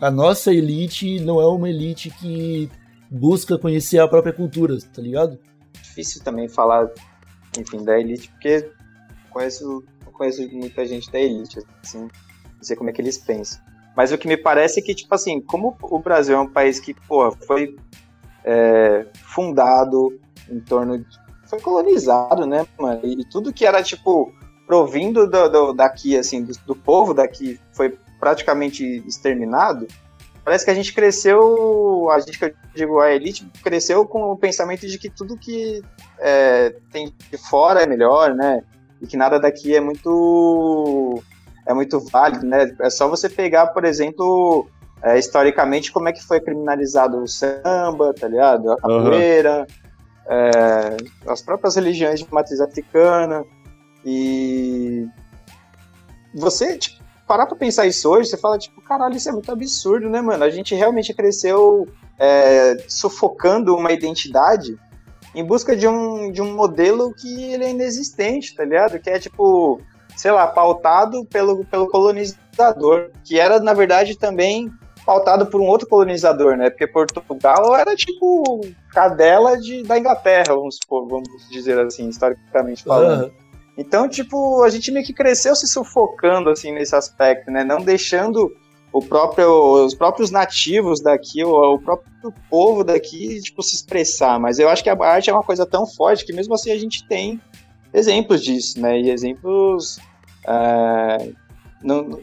a 0.00 0.10
nossa 0.10 0.52
elite 0.52 1.20
não 1.20 1.40
é 1.40 1.46
uma 1.46 1.68
elite 1.68 2.10
que 2.10 2.70
busca 3.10 3.58
conhecer 3.58 3.98
a 3.98 4.08
própria 4.08 4.32
cultura, 4.32 4.76
tá 4.92 5.00
ligado? 5.00 5.38
Difícil 5.82 6.22
também 6.22 6.48
falar, 6.48 6.90
enfim, 7.58 7.84
da 7.84 7.98
elite, 7.98 8.28
porque 8.30 8.70
conheço, 9.30 9.84
conheço 10.12 10.48
muita 10.50 10.84
gente 10.86 11.10
da 11.10 11.20
elite, 11.20 11.58
assim, 11.82 12.00
não 12.00 12.62
sei 12.62 12.76
como 12.76 12.90
é 12.90 12.92
que 12.92 13.00
eles 13.00 13.18
pensam. 13.18 13.60
Mas 13.96 14.12
o 14.12 14.18
que 14.18 14.28
me 14.28 14.36
parece 14.36 14.80
é 14.80 14.82
que, 14.82 14.94
tipo 14.94 15.14
assim, 15.14 15.40
como 15.40 15.76
o 15.80 15.98
Brasil 15.98 16.36
é 16.36 16.40
um 16.40 16.48
país 16.48 16.78
que, 16.78 16.92
pô, 16.92 17.30
foi 17.46 17.76
é, 18.44 19.06
fundado 19.14 20.18
em 20.50 20.60
torno 20.60 20.98
de. 20.98 21.25
Foi 21.46 21.60
colonizado, 21.60 22.46
né, 22.46 22.66
mano? 22.78 23.00
E, 23.04 23.24
tudo 23.24 23.52
que 23.52 23.64
era, 23.66 23.82
tipo, 23.82 24.32
provindo 24.66 25.26
do, 25.26 25.48
do- 25.48 25.72
daqui, 25.72 26.16
assim, 26.16 26.42
do, 26.44 26.52
do 26.66 26.74
povo 26.74 27.14
daqui, 27.14 27.58
foi 27.72 27.96
praticamente 28.18 29.02
exterminado. 29.06 29.86
Parece 30.44 30.64
que 30.64 30.70
a 30.70 30.74
gente 30.74 30.94
cresceu, 30.94 32.08
a 32.10 32.20
gente 32.20 32.38
que 32.38 32.44
eu 32.44 32.52
digo 32.74 33.00
a 33.00 33.10
elite, 33.12 33.48
cresceu 33.62 34.06
com 34.06 34.30
o 34.30 34.36
pensamento 34.36 34.86
de 34.86 34.96
que 34.98 35.10
tudo 35.10 35.36
que 35.36 35.82
é, 36.20 36.74
tem 36.92 37.12
de 37.30 37.36
fora 37.36 37.82
é 37.82 37.86
melhor, 37.86 38.34
né? 38.34 38.62
E 39.02 39.06
que 39.06 39.16
nada 39.16 39.38
daqui 39.40 39.74
é 39.74 39.80
muito 39.80 41.22
é 41.66 41.74
muito 41.74 41.98
válido, 41.98 42.46
né? 42.46 42.72
É 42.80 42.88
só 42.88 43.08
você 43.08 43.28
pegar, 43.28 43.66
por 43.68 43.84
exemplo, 43.84 44.68
é, 45.02 45.18
historicamente 45.18 45.90
como 45.90 46.08
é 46.08 46.12
que 46.12 46.22
foi 46.22 46.38
criminalizado 46.40 47.20
o 47.20 47.26
samba, 47.26 48.14
tá 48.18 48.28
ligado? 48.28 48.70
A 48.70 48.76
capoeira, 48.76 49.66
é, 50.28 50.96
as 51.30 51.42
próprias 51.42 51.76
religiões 51.76 52.20
de 52.20 52.32
matriz 52.32 52.60
africana. 52.60 53.44
E 54.04 55.06
você, 56.34 56.76
tipo, 56.78 57.02
parar 57.26 57.46
pra 57.46 57.56
pensar 57.56 57.86
isso 57.86 58.08
hoje, 58.08 58.30
você 58.30 58.36
fala, 58.36 58.58
tipo, 58.58 58.80
caralho, 58.80 59.16
isso 59.16 59.28
é 59.28 59.32
muito 59.32 59.50
absurdo, 59.50 60.08
né, 60.08 60.20
mano? 60.20 60.44
A 60.44 60.50
gente 60.50 60.74
realmente 60.74 61.12
cresceu 61.12 61.88
é, 62.18 62.76
sufocando 62.88 63.74
uma 63.74 63.92
identidade 63.92 64.78
em 65.34 65.44
busca 65.44 65.76
de 65.76 65.86
um, 65.86 66.30
de 66.30 66.40
um 66.40 66.54
modelo 66.54 67.12
que 67.12 67.52
ele 67.52 67.64
é 67.64 67.70
inexistente, 67.70 68.54
tá 68.54 68.64
ligado? 68.64 68.98
Que 68.98 69.10
é, 69.10 69.18
tipo, 69.18 69.80
sei 70.16 70.30
lá, 70.30 70.46
pautado 70.46 71.24
pelo, 71.26 71.64
pelo 71.64 71.88
colonizador, 71.88 73.10
que 73.22 73.38
era, 73.38 73.60
na 73.60 73.74
verdade, 73.74 74.16
também 74.16 74.70
pautado 75.06 75.46
por 75.46 75.60
um 75.60 75.66
outro 75.66 75.88
colonizador, 75.88 76.56
né? 76.56 76.68
Porque 76.68 76.86
Portugal 76.86 77.76
era 77.76 77.94
tipo 77.94 78.60
cadela 78.90 79.56
de, 79.56 79.84
da 79.84 79.96
Inglaterra, 79.96 80.48
vamos, 80.48 80.76
supor, 80.82 81.06
vamos 81.06 81.28
dizer 81.48 81.78
assim, 81.78 82.08
historicamente 82.08 82.82
falando. 82.82 83.26
Uhum. 83.26 83.30
Então, 83.78 84.08
tipo, 84.08 84.62
a 84.64 84.68
gente 84.68 84.90
meio 84.90 85.06
que 85.06 85.12
cresceu 85.12 85.54
se 85.54 85.68
sufocando, 85.68 86.50
assim, 86.50 86.72
nesse 86.72 86.96
aspecto, 86.96 87.50
né? 87.50 87.62
Não 87.62 87.80
deixando 87.80 88.52
o 88.92 89.00
próprio, 89.00 89.84
os 89.84 89.94
próprios 89.94 90.30
nativos 90.30 91.00
daqui, 91.00 91.44
o, 91.44 91.74
o 91.74 91.78
próprio 91.78 92.34
povo 92.50 92.82
daqui, 92.82 93.40
tipo, 93.40 93.62
se 93.62 93.76
expressar. 93.76 94.40
Mas 94.40 94.58
eu 94.58 94.68
acho 94.68 94.82
que 94.82 94.90
a 94.90 94.96
arte 94.98 95.30
é 95.30 95.32
uma 95.32 95.42
coisa 95.42 95.64
tão 95.64 95.86
forte 95.86 96.24
que 96.24 96.32
mesmo 96.32 96.54
assim 96.54 96.72
a 96.72 96.78
gente 96.78 97.06
tem 97.06 97.40
exemplos 97.94 98.42
disso, 98.42 98.80
né? 98.80 98.98
E 98.98 99.10
exemplos... 99.10 100.00
É, 100.48 101.32
não, 101.82 102.20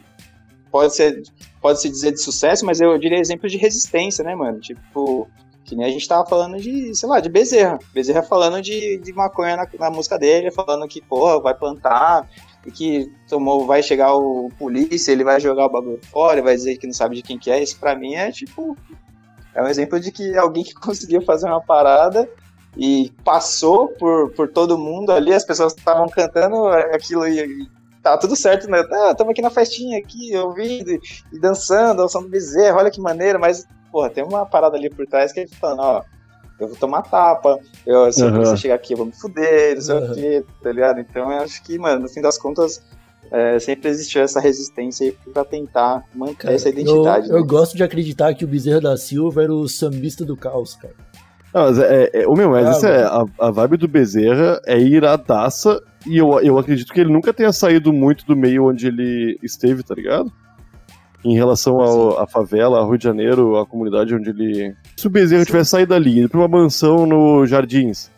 pode 0.70 0.94
ser 0.94 1.22
pode 1.64 1.80
se 1.80 1.88
dizer 1.88 2.12
de 2.12 2.20
sucesso, 2.20 2.66
mas 2.66 2.78
eu 2.78 2.98
diria 2.98 3.18
exemplos 3.18 3.50
de 3.50 3.56
resistência, 3.56 4.22
né, 4.22 4.34
mano? 4.34 4.60
Tipo, 4.60 5.26
que 5.64 5.74
nem 5.74 5.86
a 5.86 5.88
gente 5.88 6.06
tava 6.06 6.28
falando 6.28 6.58
de, 6.58 6.94
sei 6.94 7.08
lá, 7.08 7.20
de 7.20 7.30
Bezerra. 7.30 7.78
Bezerra 7.94 8.22
falando 8.22 8.60
de, 8.60 8.98
de 8.98 9.14
maconha 9.14 9.56
na, 9.56 9.66
na 9.78 9.90
música 9.90 10.18
dele, 10.18 10.50
falando 10.50 10.86
que, 10.86 11.00
porra, 11.00 11.40
vai 11.40 11.54
plantar, 11.54 12.28
e 12.66 12.70
que 12.70 13.10
tomou, 13.26 13.64
vai 13.64 13.82
chegar 13.82 14.14
o 14.14 14.50
polícia, 14.58 15.10
ele 15.10 15.24
vai 15.24 15.40
jogar 15.40 15.64
o 15.64 15.70
bagulho 15.70 16.00
fora, 16.12 16.42
vai 16.42 16.54
dizer 16.54 16.76
que 16.76 16.86
não 16.86 16.92
sabe 16.92 17.16
de 17.16 17.22
quem 17.22 17.38
que 17.38 17.50
é. 17.50 17.62
Isso 17.62 17.80
pra 17.80 17.96
mim 17.96 18.12
é 18.12 18.30
tipo. 18.30 18.76
É 19.54 19.62
um 19.62 19.66
exemplo 19.66 19.98
de 19.98 20.12
que 20.12 20.36
alguém 20.36 20.64
que 20.64 20.74
conseguiu 20.76 21.22
fazer 21.22 21.46
uma 21.46 21.62
parada 21.62 22.28
e 22.76 23.10
passou 23.24 23.88
por, 23.88 24.32
por 24.32 24.48
todo 24.50 24.76
mundo 24.76 25.12
ali, 25.12 25.32
as 25.32 25.46
pessoas 25.46 25.74
estavam 25.74 26.10
cantando 26.10 26.66
aquilo 26.92 27.26
e, 27.26 27.70
tá 28.04 28.18
tudo 28.18 28.36
certo, 28.36 28.70
né? 28.70 28.84
Ah, 28.92 29.12
estamos 29.12 29.30
aqui 29.30 29.40
na 29.40 29.48
festinha, 29.48 29.98
aqui, 29.98 30.36
ouvindo 30.36 30.90
e, 31.32 31.38
dançando, 31.40 32.02
dançando 32.02 32.28
bezerro, 32.28 32.76
olha 32.76 32.90
que 32.90 33.00
maneira, 33.00 33.38
mas, 33.38 33.66
porra, 33.90 34.10
tem 34.10 34.22
uma 34.22 34.44
parada 34.44 34.76
ali 34.76 34.90
por 34.90 35.06
trás 35.06 35.32
que 35.32 35.40
ele 35.40 35.50
falando, 35.50 35.80
ó, 35.80 36.02
eu 36.60 36.68
vou 36.68 36.76
tomar 36.76 37.02
tapa, 37.02 37.58
eu, 37.86 38.12
se 38.12 38.22
uhum. 38.22 38.36
você 38.36 38.58
chegar 38.58 38.74
aqui 38.74 38.92
eu 38.92 38.98
vou 38.98 39.06
me 39.06 39.12
fuder, 39.12 39.74
não 39.76 39.82
sei 39.82 39.96
uhum. 39.96 40.12
o 40.12 40.14
quê, 40.14 40.44
tá 40.62 40.70
ligado? 40.70 41.00
Então 41.00 41.32
eu 41.32 41.38
acho 41.38 41.62
que, 41.62 41.78
mano, 41.78 42.02
no 42.02 42.08
fim 42.08 42.20
das 42.20 42.36
contas, 42.36 42.84
é, 43.30 43.58
sempre 43.58 43.88
existiu 43.88 44.22
essa 44.22 44.38
resistência 44.38 45.14
pra 45.32 45.44
tentar 45.44 46.04
manter 46.14 46.36
cara, 46.36 46.54
essa 46.54 46.68
identidade. 46.68 47.28
Eu, 47.28 47.34
né? 47.34 47.40
eu, 47.40 47.44
gosto 47.46 47.74
de 47.74 47.82
acreditar 47.82 48.34
que 48.34 48.44
o 48.44 48.48
Bezerra 48.48 48.82
da 48.82 48.96
Silva 48.98 49.42
era 49.42 49.52
o 49.52 49.66
sambista 49.66 50.26
do 50.26 50.36
caos, 50.36 50.74
cara. 50.74 50.94
Não, 51.54 51.62
mas 51.62 51.78
é, 51.78 52.10
é, 52.12 52.26
o 52.26 52.34
meu, 52.34 52.50
mas 52.50 52.82
ah, 52.82 52.88
é, 52.88 53.04
a, 53.04 53.24
a 53.46 53.50
vibe 53.52 53.76
do 53.76 53.86
Bezerra 53.86 54.60
é 54.66 54.76
iradaça 54.76 55.80
e 56.04 56.18
eu, 56.18 56.40
eu 56.40 56.58
acredito 56.58 56.92
que 56.92 57.00
ele 57.00 57.12
nunca 57.12 57.32
tenha 57.32 57.52
saído 57.52 57.92
muito 57.92 58.26
do 58.26 58.34
meio 58.34 58.68
onde 58.68 58.88
ele 58.88 59.38
esteve, 59.40 59.84
tá 59.84 59.94
ligado? 59.94 60.32
Em 61.24 61.36
relação 61.36 61.80
ao, 61.80 62.20
à 62.20 62.26
favela, 62.26 62.78
ao 62.80 62.88
Rio 62.88 62.98
de 62.98 63.04
Janeiro, 63.04 63.56
a 63.56 63.64
comunidade 63.64 64.12
onde 64.12 64.30
ele. 64.30 64.74
Se 64.96 65.06
o 65.06 65.10
Bezerra 65.10 65.44
tivesse 65.44 65.70
saído 65.70 65.90
dali, 65.90 66.18
ido 66.18 66.28
pra 66.28 66.40
uma 66.40 66.48
mansão 66.48 67.06
no 67.06 67.46
Jardins, 67.46 68.10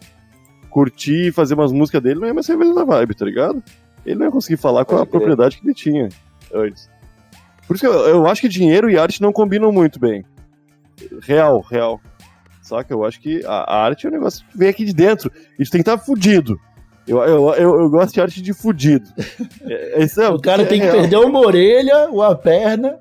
curtir 0.71 1.29
e 1.29 1.33
fazer 1.33 1.55
umas 1.55 1.73
músicas 1.73 2.03
dele, 2.03 2.21
não 2.21 2.27
ia 2.27 2.35
mais 2.35 2.47
ser 2.47 2.55
a 2.55 2.57
mesma 2.57 2.87
vibe, 2.87 3.15
tá 3.15 3.27
ligado? 3.27 3.63
Ele 4.05 4.19
não 4.19 4.27
ia 4.27 4.33
conseguir 4.33 4.57
falar 4.57 4.87
com 4.87 4.97
a 4.97 5.05
propriedade 5.05 5.59
que 5.59 5.67
ele 5.67 5.75
tinha 5.75 6.09
antes. 6.55 6.89
Por 7.67 7.77
isso 7.77 7.87
que 7.87 7.87
eu, 7.87 8.01
eu 8.09 8.27
acho 8.27 8.41
que 8.41 8.49
dinheiro 8.49 8.89
e 8.89 8.97
arte 8.97 9.21
não 9.21 9.33
combinam 9.33 9.71
muito 9.71 10.01
bem. 10.01 10.25
Real, 11.21 11.61
real. 11.61 12.01
Só 12.67 12.83
que 12.83 12.93
eu 12.93 13.05
acho 13.05 13.21
que 13.21 13.45
a, 13.47 13.85
arte 13.85 14.07
é 14.07 14.11
um 14.11 14.13
negócio 14.13 14.45
que 14.51 14.59
vem 14.59 14.69
aqui 14.69 14.85
de 14.85 14.93
dentro. 14.93 15.31
Isso 15.57 15.71
tem 15.71 15.81
que 15.81 15.89
estar 15.89 15.97
tá 15.97 16.05
fudido. 16.05 16.59
Eu, 17.07 17.19
eu, 17.19 17.55
eu, 17.55 17.81
eu, 17.83 17.89
gosto 17.89 18.13
de 18.13 18.21
arte 18.21 18.43
de 18.43 18.53
fudido. 18.53 19.09
É, 19.69 20.03
é, 20.03 20.29
o 20.29 20.41
cara 20.41 20.65
tem 20.67 20.81
que 20.81 20.91
perder 20.91 21.17
uma 21.17 21.41
orelha, 21.41 22.09
uma 22.09 22.35
perna. 22.35 22.99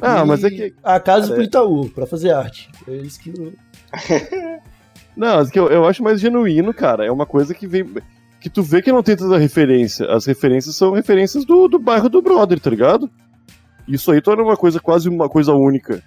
Ah, 0.00 0.24
mas 0.24 0.42
é 0.42 0.50
que. 0.50 0.74
A 0.82 0.98
casa 0.98 1.32
pro 1.32 1.42
Itaú, 1.42 1.88
pra 1.90 2.06
fazer 2.06 2.32
arte. 2.32 2.68
É 2.86 2.96
isso 2.96 3.20
que. 3.20 3.32
não, 5.16 5.40
é 5.40 5.46
que 5.46 5.58
eu, 5.58 5.68
eu 5.68 5.86
acho 5.86 6.02
mais 6.02 6.20
genuíno, 6.20 6.74
cara. 6.74 7.06
É 7.06 7.12
uma 7.12 7.26
coisa 7.26 7.54
que 7.54 7.66
vem. 7.66 7.88
Que 8.40 8.50
tu 8.50 8.62
vê 8.62 8.82
que 8.82 8.92
não 8.92 9.02
tem 9.02 9.16
tanta 9.16 9.38
referência. 9.38 10.06
As 10.12 10.26
referências 10.26 10.74
são 10.74 10.92
referências 10.92 11.44
do, 11.44 11.68
do 11.68 11.78
bairro 11.78 12.08
do 12.08 12.22
brother, 12.22 12.58
tá 12.58 12.70
ligado? 12.70 13.10
Isso 13.86 14.10
aí 14.10 14.20
torna 14.20 14.42
uma 14.42 14.56
coisa 14.56 14.80
quase 14.80 15.08
uma 15.08 15.28
coisa 15.28 15.52
única. 15.52 16.02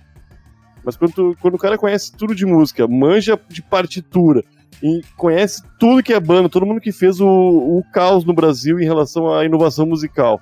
Mas 0.83 0.95
quando, 0.95 1.13
tu, 1.13 1.37
quando 1.39 1.55
o 1.55 1.59
cara 1.59 1.77
conhece 1.77 2.11
tudo 2.15 2.33
de 2.33 2.45
música, 2.45 2.87
manja 2.87 3.39
de 3.47 3.61
partitura, 3.61 4.43
e 4.81 5.01
conhece 5.15 5.61
tudo 5.79 6.01
que 6.01 6.13
é 6.13 6.19
banda, 6.19 6.49
todo 6.49 6.65
mundo 6.65 6.81
que 6.81 6.91
fez 6.91 7.19
o, 7.21 7.27
o 7.27 7.83
caos 7.93 8.25
no 8.25 8.33
Brasil 8.33 8.79
em 8.79 8.85
relação 8.85 9.31
à 9.31 9.45
inovação 9.45 9.85
musical. 9.85 10.41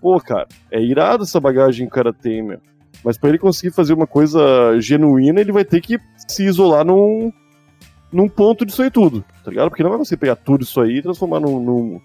Pô, 0.00 0.18
cara, 0.20 0.46
é 0.70 0.80
irado 0.80 1.24
essa 1.24 1.38
bagagem 1.38 1.86
que 1.86 1.92
o 1.92 1.94
cara 1.94 2.12
tem, 2.12 2.42
meu. 2.42 2.60
Mas 3.04 3.18
para 3.18 3.28
ele 3.28 3.38
conseguir 3.38 3.72
fazer 3.72 3.92
uma 3.92 4.06
coisa 4.06 4.40
genuína, 4.80 5.40
ele 5.40 5.52
vai 5.52 5.64
ter 5.64 5.80
que 5.80 5.98
se 6.26 6.44
isolar 6.44 6.84
num, 6.84 7.32
num 8.10 8.28
ponto 8.28 8.64
disso 8.64 8.82
aí 8.82 8.90
tudo, 8.90 9.24
tá 9.44 9.50
ligado? 9.50 9.68
Porque 9.68 9.82
não 9.82 9.90
vai 9.90 9.98
você 9.98 10.16
pegar 10.16 10.36
tudo 10.36 10.62
isso 10.62 10.80
aí 10.80 10.96
e 10.96 11.02
transformar 11.02 11.40
num, 11.40 11.60
num... 11.60 12.00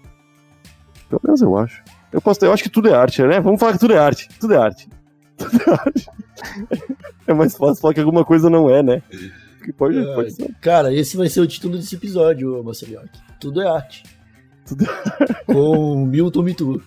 Pelo 1.08 1.20
menos 1.24 1.40
eu 1.40 1.56
acho. 1.56 1.82
Eu, 2.12 2.20
posso, 2.20 2.44
eu 2.44 2.52
acho 2.52 2.62
que 2.62 2.68
tudo 2.68 2.88
é 2.88 2.94
arte, 2.94 3.22
né? 3.22 3.40
Vamos 3.40 3.58
falar 3.58 3.72
que 3.72 3.78
tudo 3.78 3.94
é 3.94 3.98
arte. 3.98 4.28
Tudo 4.38 4.54
é 4.54 4.58
arte. 4.58 4.88
Tudo 5.36 5.60
é 5.66 5.72
arte. 5.72 6.08
É 7.26 7.32
mais 7.32 7.56
fácil 7.56 7.80
falar 7.80 7.94
que 7.94 8.00
alguma 8.00 8.24
coisa 8.24 8.50
não 8.50 8.68
é, 8.68 8.82
né? 8.82 9.02
que 9.64 9.72
pode, 9.72 9.98
é, 9.98 10.14
pode 10.14 10.32
ser. 10.32 10.54
Cara, 10.60 10.92
esse 10.92 11.16
vai 11.16 11.28
ser 11.28 11.40
o 11.40 11.46
título 11.46 11.76
desse 11.76 11.94
episódio, 11.94 12.62
Marcelioc. 12.62 13.08
Tudo 13.40 13.62
é 13.62 13.68
arte. 13.68 14.04
Tudo... 14.66 14.84
Com 15.46 16.04
Milton 16.06 16.42
Mitu. 16.42 16.82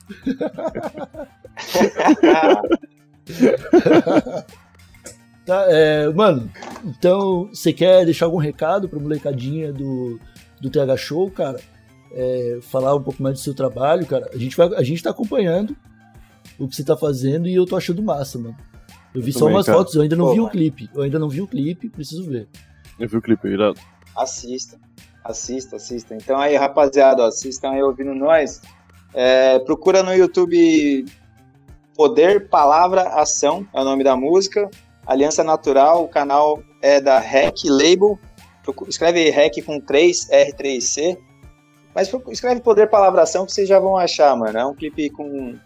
tá, 5.45 5.66
é, 5.70 6.08
mano, 6.10 6.51
então 6.86 7.47
você 7.47 7.74
quer 7.74 8.05
deixar 8.05 8.26
algum 8.26 8.38
recado 8.38 8.88
pra 8.88 8.99
molecadinha 8.99 9.74
do, 9.74 10.20
do 10.62 10.70
TH 10.70 10.97
Show, 10.97 11.32
cara? 11.32 11.60
É, 12.12 12.60
falar 12.62 12.95
um 12.95 13.01
pouco 13.01 13.22
mais 13.22 13.36
do 13.36 13.41
seu 13.41 13.53
trabalho, 13.53 14.05
cara. 14.05 14.30
A 14.34 14.38
gente, 14.38 14.55
vai, 14.55 14.68
a 14.76 14.84
gente 14.84 15.03
tá 15.03 15.10
acompanhando 15.10 15.76
o 16.58 16.68
que 16.68 16.76
você 16.76 16.84
tá 16.84 16.95
fazendo 16.95 17.47
e 17.47 17.55
eu 17.55 17.66
tô 17.66 17.76
achando 17.76 18.01
massa, 18.01 18.38
mano. 18.38 18.55
Eu 19.18 19.24
vi 19.24 19.30
eu 19.30 19.34
só 19.34 19.39
também, 19.39 19.55
umas 19.55 19.65
cara. 19.65 19.78
fotos, 19.80 19.95
eu 19.95 20.01
ainda 20.03 20.15
não 20.15 20.26
Pô, 20.28 20.34
vi 20.34 20.39
o 20.41 20.49
clipe. 20.49 20.89
Eu 20.93 21.01
ainda 21.01 21.18
não 21.18 21.28
vi 21.28 21.41
o 21.41 21.47
clipe, 21.47 21.89
preciso 21.89 22.24
ver. 22.30 22.47
Eu 22.99 23.09
vi 23.09 23.18
o 23.18 23.22
clipe, 23.22 23.47
é 23.47 23.51
irado. 23.51 23.80
Assista, 24.15 24.80
assista, 25.24 25.78
assista. 25.78 26.15
Então 26.15 26.39
aí, 26.39 26.55
rapaziada, 26.55 27.26
assistam 27.26 27.72
aí 27.72 27.82
ouvindo 27.82 28.13
nós. 28.13 28.61
É, 29.15 29.57
procura 29.57 30.03
no 30.03 30.13
YouTube 30.13 31.05
Poder, 31.95 32.47
Palavra, 32.47 33.01
Ação, 33.20 33.68
é 33.74 33.82
o 33.82 33.84
nome 33.84 34.03
da 34.03 34.15
música. 34.15 34.70
Aliança 35.03 35.43
Natural, 35.43 36.03
o 36.03 36.07
canal 36.07 36.61
é 36.80 37.01
da 37.01 37.18
REC 37.18 37.63
Label. 37.65 38.20
Escreve 38.88 39.32
REC 39.32 39.63
com 39.65 39.80
3, 39.80 40.30
R3C. 40.30 41.18
Mas 41.95 42.13
escreve 42.30 42.61
Poder, 42.61 42.88
Palavra, 42.88 43.24
Ação 43.24 43.47
que 43.47 43.51
vocês 43.51 43.68
já 43.68 43.80
vão 43.80 43.97
achar, 43.97 44.36
mano. 44.38 44.59
É 44.59 44.65
um 44.65 44.76
clipe 44.76 45.09
com 45.09 45.57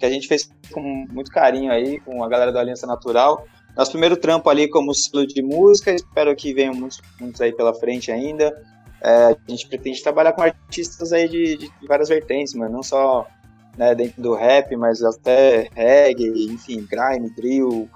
que 0.00 0.06
a 0.06 0.10
gente 0.10 0.26
fez 0.26 0.50
com 0.72 0.80
muito 1.10 1.30
carinho 1.30 1.70
aí, 1.70 2.00
com 2.00 2.24
a 2.24 2.28
galera 2.28 2.50
da 2.50 2.60
Aliança 2.60 2.86
Natural. 2.86 3.46
Nosso 3.76 3.92
primeiro 3.92 4.16
trampo 4.16 4.48
ali 4.48 4.68
como 4.68 4.94
selo 4.94 5.26
de 5.26 5.42
música, 5.42 5.92
espero 5.92 6.34
que 6.34 6.54
venham 6.54 6.74
muitos, 6.74 7.00
muitos 7.20 7.40
aí 7.40 7.52
pela 7.52 7.74
frente 7.74 8.10
ainda. 8.10 8.60
É, 9.02 9.26
a 9.26 9.36
gente 9.46 9.68
pretende 9.68 10.02
trabalhar 10.02 10.32
com 10.32 10.42
artistas 10.42 11.12
aí 11.12 11.28
de, 11.28 11.56
de 11.56 11.86
várias 11.86 12.08
vertentes, 12.08 12.54
mano, 12.54 12.72
não 12.72 12.82
só 12.82 13.26
né, 13.76 13.94
dentro 13.94 14.20
do 14.20 14.34
rap, 14.34 14.74
mas 14.74 15.02
até 15.02 15.68
reggae, 15.74 16.46
enfim, 16.50 16.86
grime, 16.90 17.30
drill. 17.34 17.88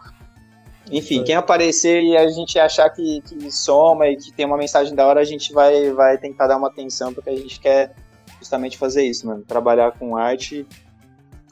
Enfim, 0.90 1.24
quem 1.24 1.34
aparecer 1.34 2.02
e 2.02 2.16
a 2.16 2.28
gente 2.28 2.58
achar 2.58 2.90
que, 2.90 3.22
que 3.22 3.50
soma 3.50 4.08
e 4.08 4.16
que 4.16 4.30
tem 4.32 4.44
uma 4.44 4.58
mensagem 4.58 4.94
da 4.94 5.06
hora, 5.06 5.20
a 5.20 5.24
gente 5.24 5.52
vai, 5.52 5.90
vai 5.90 6.18
tentar 6.18 6.46
dar 6.46 6.58
uma 6.58 6.68
atenção, 6.68 7.12
porque 7.12 7.30
a 7.30 7.36
gente 7.36 7.58
quer 7.58 7.94
justamente 8.38 8.76
fazer 8.76 9.04
isso, 9.04 9.26
mano. 9.26 9.42
Trabalhar 9.42 9.92
com 9.92 10.16
arte, 10.16 10.66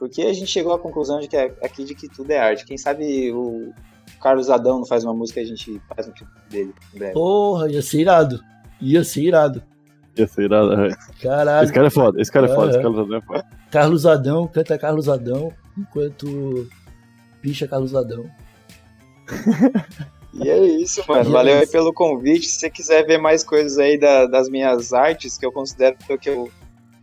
porque 0.03 0.21
a 0.21 0.33
gente 0.33 0.47
chegou 0.47 0.73
à 0.73 0.79
conclusão 0.79 1.21
de 1.21 1.29
que 1.29 1.37
é, 1.37 1.45
aqui 1.61 1.85
de 1.85 1.95
que 1.95 2.09
tudo 2.09 2.29
é 2.29 2.37
arte. 2.37 2.65
Quem 2.65 2.77
sabe 2.77 3.31
o, 3.31 3.71
Carlos 4.21 4.49
Adão 4.49 4.79
não 4.79 4.85
faz 4.85 5.05
uma 5.05 5.13
música 5.13 5.39
e 5.39 5.43
a 5.43 5.47
gente 5.47 5.81
faz 5.87 6.09
um 6.09 6.11
tipo 6.11 6.29
dele 6.49 6.73
Porra, 7.13 7.71
ia 7.71 7.81
ser 7.81 8.01
irado. 8.01 8.43
Ia 8.81 9.01
ser 9.03 9.21
irado. 9.21 9.63
Ia 10.17 10.27
ser 10.27 10.43
irado, 10.43 10.73
é. 10.73 10.89
Caralho. 11.21 11.63
Esse 11.63 11.71
cara 11.73 11.87
é 11.87 11.89
foda, 11.89 12.21
esse 12.21 12.31
cara 12.31 12.47
é, 12.47 12.51
é 12.51 12.53
foda, 12.55 12.69
esse 12.71 12.81
Carlos 12.81 12.99
Adão 12.99 13.17
é 13.17 13.21
foda. 13.21 13.45
Carlos 13.71 14.05
Adão, 14.05 14.47
canta 14.47 14.77
Carlos 14.77 15.07
Adão, 15.07 15.53
enquanto 15.77 16.67
Picha 17.41 17.65
Carlos 17.65 17.95
Adão. 17.95 18.29
E 20.33 20.49
é 20.49 20.57
isso, 20.81 21.01
mano. 21.07 21.23
E 21.23 21.27
é 21.27 21.31
Valeu 21.31 21.57
aí 21.59 21.67
pelo 21.67 21.93
convite. 21.93 22.47
Se 22.47 22.59
você 22.59 22.69
quiser 22.69 23.05
ver 23.05 23.17
mais 23.19 23.41
coisas 23.43 23.77
aí 23.77 23.97
da- 23.97 24.27
das 24.27 24.49
minhas 24.49 24.91
artes, 24.91 25.37
que 25.37 25.45
eu 25.45 25.51
considero 25.51 25.95
que 26.19 26.29
eu, 26.29 26.51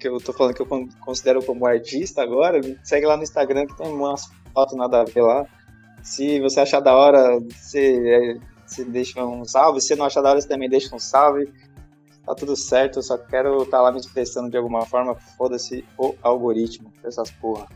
que 0.00 0.08
eu 0.08 0.18
tô 0.18 0.32
falando 0.32 0.54
que 0.54 0.62
eu 0.62 0.66
con- 0.66 0.88
considero 1.00 1.42
como 1.44 1.66
artista 1.66 2.22
agora, 2.22 2.58
me 2.60 2.76
segue 2.82 3.06
lá 3.06 3.16
no 3.16 3.22
Instagram 3.22 3.66
que 3.66 3.76
tem 3.76 3.86
umas 3.86 4.28
fotos 4.52 4.76
nada 4.76 5.02
a 5.02 5.04
ver 5.04 5.22
lá. 5.22 5.46
Se 6.02 6.40
você 6.40 6.60
achar 6.60 6.80
da 6.80 6.96
hora, 6.96 7.38
você, 7.40 7.98
é, 8.08 8.36
você 8.66 8.84
deixa 8.84 9.22
um 9.24 9.44
salve. 9.44 9.80
Se 9.80 9.88
você 9.88 9.96
não 9.96 10.06
achar 10.06 10.22
da 10.22 10.30
hora, 10.30 10.40
você 10.40 10.48
também 10.48 10.68
deixa 10.68 10.94
um 10.96 10.98
salve. 10.98 11.48
Tá 12.26 12.34
tudo 12.34 12.56
certo, 12.56 12.98
eu 12.98 13.02
só 13.02 13.18
quero 13.18 13.62
estar 13.62 13.80
lá 13.82 13.92
me 13.92 13.98
expressando 13.98 14.50
de 14.50 14.56
alguma 14.56 14.86
forma. 14.86 15.14
Foda-se 15.36 15.84
o 15.98 16.14
algoritmo, 16.22 16.92
essas 17.04 17.30
porra. 17.30 17.66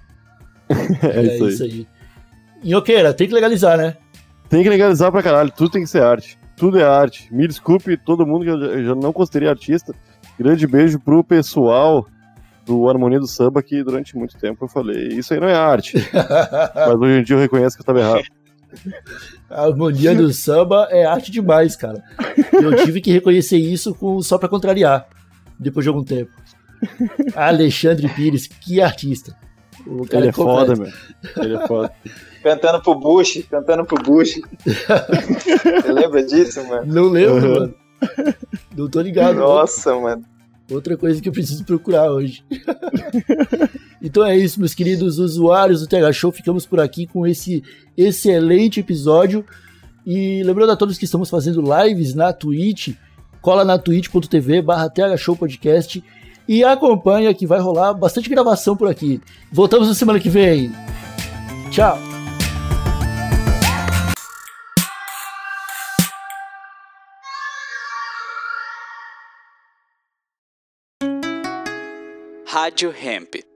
É, 1.02 1.36
isso 1.48 1.62
aí. 1.64 1.70
aí. 1.70 1.86
Inhoqueira, 2.62 3.12
tem 3.12 3.28
que 3.28 3.34
legalizar, 3.34 3.76
né? 3.76 3.96
Tem 4.48 4.62
que 4.62 4.68
legalizar 4.70 5.12
pra 5.12 5.22
caralho, 5.22 5.50
tudo 5.50 5.70
tem 5.72 5.82
que 5.82 5.88
ser 5.90 6.02
arte. 6.02 6.38
Tudo 6.56 6.78
é 6.78 6.84
arte. 6.84 7.32
Me 7.34 7.46
desculpe 7.46 7.96
todo 7.96 8.26
mundo 8.26 8.44
que 8.44 8.50
eu 8.50 8.84
já 8.84 8.94
não 8.94 9.12
considerei 9.12 9.48
artista. 9.48 9.92
Grande 10.38 10.66
beijo 10.66 10.98
pro 10.98 11.22
pessoal 11.22 12.06
do 12.66 12.88
Harmonia 12.88 13.20
do 13.20 13.26
Samba 13.26 13.62
que 13.62 13.82
durante 13.82 14.16
muito 14.16 14.36
tempo 14.38 14.64
eu 14.64 14.68
falei, 14.68 15.08
isso 15.08 15.32
aí 15.34 15.40
não 15.40 15.48
é 15.48 15.54
arte. 15.54 15.94
Mas 16.74 16.94
hoje 16.96 17.20
em 17.20 17.22
dia 17.22 17.36
eu 17.36 17.40
reconheço 17.40 17.76
que 17.76 17.82
eu 17.82 17.86
tava 17.86 18.00
errado. 18.00 18.24
A 19.48 19.62
harmonia 19.66 20.12
do 20.16 20.32
samba 20.32 20.88
é 20.90 21.04
arte 21.04 21.30
demais, 21.30 21.76
cara. 21.76 22.02
Eu 22.52 22.74
tive 22.84 23.00
que 23.00 23.12
reconhecer 23.12 23.56
isso 23.56 23.94
com, 23.94 24.20
só 24.20 24.36
pra 24.36 24.48
contrariar, 24.48 25.06
depois 25.60 25.84
de 25.84 25.88
algum 25.90 26.02
tempo. 26.02 26.32
Alexandre 27.36 28.08
Pires, 28.08 28.48
que 28.48 28.80
artista. 28.80 29.36
O 29.86 30.04
cara 30.06 30.24
Ele 30.24 30.28
é 30.30 30.32
completo. 30.32 30.76
foda, 30.76 30.76
meu. 31.36 31.44
Ele 31.44 31.54
é 31.56 31.66
foda. 31.68 31.92
Cantando 32.42 32.82
pro 32.82 32.94
Bush, 32.96 33.44
cantando 33.48 33.84
pro 33.84 34.02
Bush. 34.02 34.40
Você 34.66 35.92
lembra 35.92 36.22
disso, 36.24 36.66
mano? 36.66 36.92
Não 36.92 37.04
lembro, 37.04 37.34
Uhum. 37.46 37.54
mano. 37.60 37.74
Não 38.76 38.88
tô 38.88 39.00
ligado. 39.00 39.36
Nossa, 39.36 39.94
mano. 39.98 40.24
Outra 40.70 40.96
coisa 40.96 41.20
que 41.20 41.28
eu 41.28 41.32
preciso 41.32 41.64
procurar 41.64 42.10
hoje. 42.10 42.42
então 44.00 44.24
é 44.24 44.36
isso, 44.36 44.58
meus 44.58 44.74
queridos 44.74 45.18
usuários 45.18 45.80
do 45.80 45.86
TH 45.86 46.12
Show. 46.12 46.32
Ficamos 46.32 46.64
por 46.64 46.80
aqui 46.80 47.06
com 47.06 47.26
esse 47.26 47.62
excelente 47.96 48.80
episódio. 48.80 49.44
E 50.06 50.42
lembrando 50.42 50.72
a 50.72 50.76
todos 50.76 50.98
que 50.98 51.04
estamos 51.04 51.30
fazendo 51.30 51.62
lives 51.62 52.14
na 52.14 52.32
Twitch, 52.32 52.94
cola 53.40 53.64
na 53.64 53.78
twitch.tv 53.78 54.62
barra 54.62 54.88
TH 54.88 55.16
Show 55.18 55.36
Podcast 55.36 56.02
e 56.48 56.62
acompanha 56.64 57.32
que 57.34 57.46
vai 57.46 57.58
rolar 57.58 57.94
bastante 57.94 58.28
gravação 58.28 58.76
por 58.76 58.88
aqui. 58.88 59.20
Voltamos 59.50 59.88
na 59.88 59.94
semana 59.94 60.20
que 60.20 60.28
vem. 60.28 60.72
Tchau! 61.70 62.13
Rádio 72.64 72.90
Hemp. 72.92 73.53